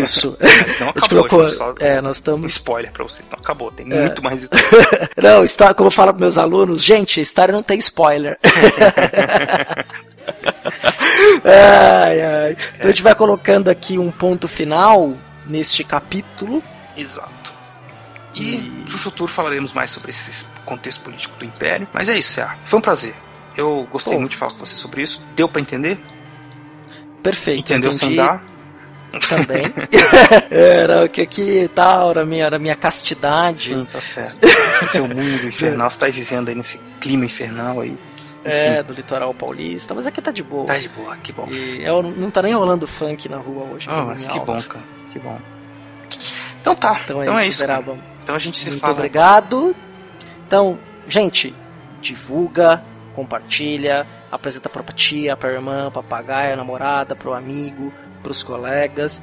[0.02, 0.36] Isso.
[0.40, 1.48] Mas não acabou, colocou.
[1.50, 2.52] só É, nós um estamos.
[2.52, 3.28] spoiler pra vocês.
[3.30, 4.00] Não acabou, tem É.
[4.06, 5.10] muito mais história.
[5.16, 8.38] Não, história, como eu falo para meus alunos, gente, a história não tem spoiler.
[11.44, 12.56] ai, ai.
[12.76, 15.14] Então a gente vai colocando aqui um ponto final
[15.46, 16.62] neste capítulo.
[16.96, 17.52] Exato.
[18.34, 18.58] E
[18.88, 21.86] pro futuro falaremos mais sobre esse contexto político do Império.
[21.92, 22.48] Mas é isso, Cé.
[22.64, 23.14] Foi um prazer.
[23.56, 24.20] Eu gostei Pô.
[24.20, 25.22] muito de falar com você sobre isso.
[25.36, 25.98] Deu pra entender?
[27.22, 27.60] Perfeito.
[27.60, 28.42] Entendeu sem entendi dar?
[29.28, 29.64] Também.
[30.50, 33.58] Era que aqui tal, na minha, na minha castidade.
[33.58, 34.38] Sim, tá certo.
[34.94, 35.88] É o mundo infernal.
[35.88, 37.96] Você tá vivendo aí nesse clima infernal aí.
[38.44, 40.64] É, Enfim, do litoral paulista, mas aqui tá de boa.
[40.66, 41.16] tá de boa.
[41.18, 41.46] Que bom.
[41.48, 43.86] E eu, não tá nem rolando funk na rua hoje.
[43.88, 44.84] Oh, mas que bom, cara.
[45.12, 45.38] Que bom.
[46.60, 47.00] Então tá.
[47.04, 47.60] Então Então, é é isso.
[47.60, 47.96] Beraba.
[48.22, 48.92] Então a gente se Muito fala.
[48.94, 49.74] obrigado.
[50.46, 50.76] Então,
[51.06, 51.54] gente,
[52.00, 52.82] divulga,
[53.14, 59.22] compartilha, apresenta pra tia, pra irmã, papagaio, namorada, pro amigo, pros colegas,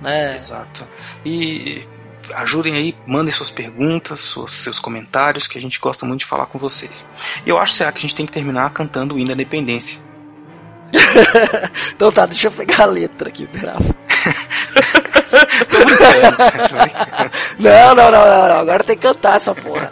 [0.00, 0.34] né?
[0.34, 0.86] Exato.
[1.24, 1.86] E
[2.34, 6.46] ajudem aí, mandem suas perguntas, suas- seus comentários, que a gente gosta muito de falar
[6.46, 7.04] com vocês.
[7.46, 9.98] E eu acho será que a gente tem que terminar cantando o hino da independência.
[11.94, 13.48] Então tá, deixa eu pegar a letra aqui.
[17.58, 18.58] Não, não, não, não, não.
[18.60, 19.90] Agora tem que cantar essa porra.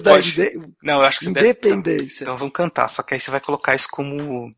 [0.00, 0.30] Da Pode.
[0.40, 1.48] inde- Não, eu acho que você deve.
[1.48, 2.24] independência.
[2.24, 4.50] Então vamos cantar, só que aí você vai colocar isso como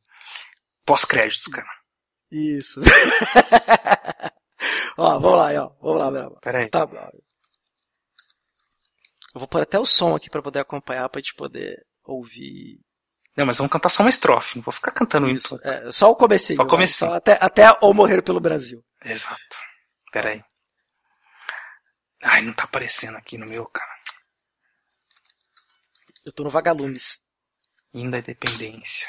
[0.84, 1.68] pós-créditos, cara.
[2.30, 2.80] Isso.
[4.96, 5.70] ó, vamos lá, aí, ó.
[5.80, 6.30] Vamos lá.
[6.40, 6.68] Pera aí.
[6.70, 7.12] Tá, Brava.
[9.34, 12.80] Eu vou pôr até o som aqui pra poder acompanhar, pra gente poder ouvir
[13.36, 15.54] Não, mas vamos cantar só uma estrofe, não vou ficar cantando isso.
[15.54, 15.60] isso.
[15.64, 16.56] É, só o comecinho.
[16.56, 17.10] Só o vai, comecinho.
[17.10, 18.84] só até, até ou morrer pelo Brasil.
[19.04, 19.56] Exato.
[20.12, 20.42] Pera aí.
[22.24, 23.88] Ai, não tá aparecendo aqui no meu, cara.
[26.24, 27.22] Eu tô no Vagalumes.
[27.92, 29.08] Hino da Independência.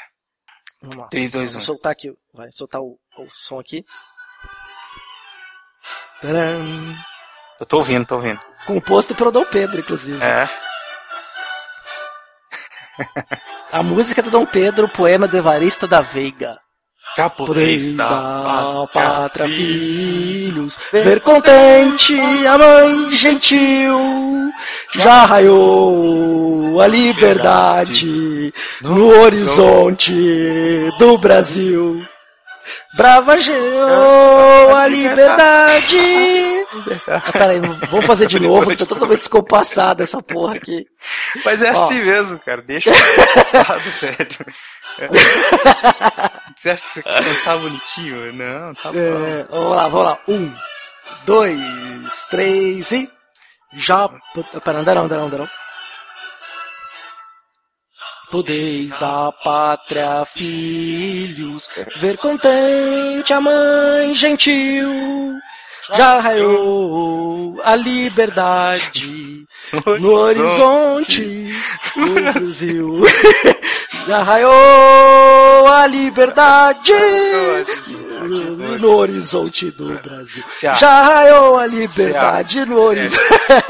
[0.80, 1.08] Vamos lá.
[1.08, 1.52] 3, 2, 1.
[1.54, 2.12] Vou soltar aqui.
[2.32, 3.84] Vai soltar o, o som aqui.
[6.20, 6.96] Tcharam.
[7.60, 8.40] Eu tô ouvindo, tô ouvindo.
[8.66, 10.22] Composto pelo Dom Pedro, inclusive.
[10.22, 10.48] É.
[13.70, 16.60] A música do Dom Pedro, poema do Evaristo da Veiga.
[17.36, 24.50] Podeis da pátria, filhos, ver contente a mãe gentil.
[24.94, 30.12] Já raiou a liberdade no horizonte
[30.98, 32.02] do Brasil.
[32.96, 36.61] Bravageou a liberdade.
[37.08, 40.86] Ah, peraí, vamos fazer de novo, que tá totalmente descompassada essa porra aqui.
[41.44, 41.72] Mas é Ó.
[41.72, 42.62] assim mesmo, cara.
[42.62, 44.46] Deixa o passado, velho.
[44.98, 45.08] É.
[46.56, 48.32] Você acha que você cantar bonitinho?
[48.32, 48.98] Não, tá bom.
[48.98, 50.18] É, vamos lá, vamos lá.
[50.28, 50.54] Um,
[51.24, 53.10] dois, três e.
[53.74, 54.08] Já.
[54.64, 55.48] Pera, andarão, andarão, andarão.
[58.30, 61.68] Podeis da pátria, filhos,
[62.00, 64.88] ver contente a mãe gentil.
[65.96, 69.44] Já raiou a liberdade
[70.00, 71.52] no horizonte
[71.96, 73.00] do Brasil.
[74.06, 76.92] Já raiou a liberdade
[78.80, 80.44] no horizonte do Brasil.
[80.76, 83.24] Já raiou a liberdade no horizonte.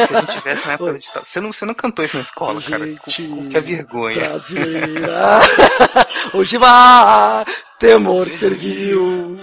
[0.07, 1.25] Se a gente tivesse na época da ditadura.
[1.27, 2.87] Você não, você não cantou isso na escola, cara.
[2.97, 4.29] Com- Que vergonha.
[4.29, 5.39] Brasileira.
[6.35, 7.45] Hoje vai,
[7.79, 9.37] temor serviu.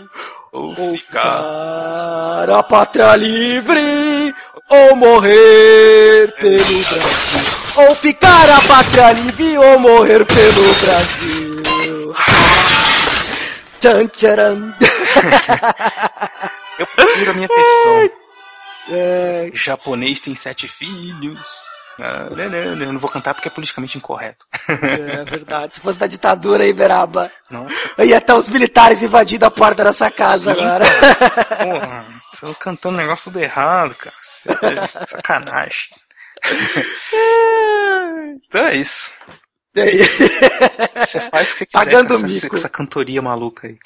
[0.51, 0.97] Ou Ou ficar.
[0.97, 4.33] ficar a pátria livre,
[4.67, 7.41] ou morrer pelo Brasil.
[7.77, 12.15] Ou ficar a pátria livre, ou morrer pelo Brasil.
[13.79, 14.73] Tchan, tcharam.
[16.79, 18.09] Eu prefiro a minha versão.
[18.91, 21.39] É, Japonês tem sete filhos.
[21.99, 24.45] Não, eu não vou cantar porque é politicamente incorreto.
[24.67, 25.75] é verdade.
[25.75, 27.31] Se fosse da ditadura aí, Beraba.
[27.49, 30.85] Nossa, Ia estar os militares invadindo a porta dessa casa Sim, agora.
[31.63, 32.07] porra.
[32.27, 34.15] Você tá cantando um negócio tudo errado, cara.
[34.63, 35.89] É sacanagem.
[38.47, 39.11] Então é isso.
[39.75, 39.99] E aí?
[41.05, 42.49] Você faz o que você quiser Pagando com essa, mico.
[42.49, 43.77] com essa cantoria maluca aí.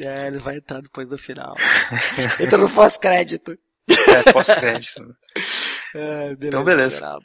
[0.00, 1.56] É, ele vai entrar depois do final.
[2.38, 3.58] Entra no pós-crédito.
[3.88, 5.02] É, pós-crédito.
[5.94, 7.00] É, beleza, Então, beleza.
[7.00, 7.24] Beraba.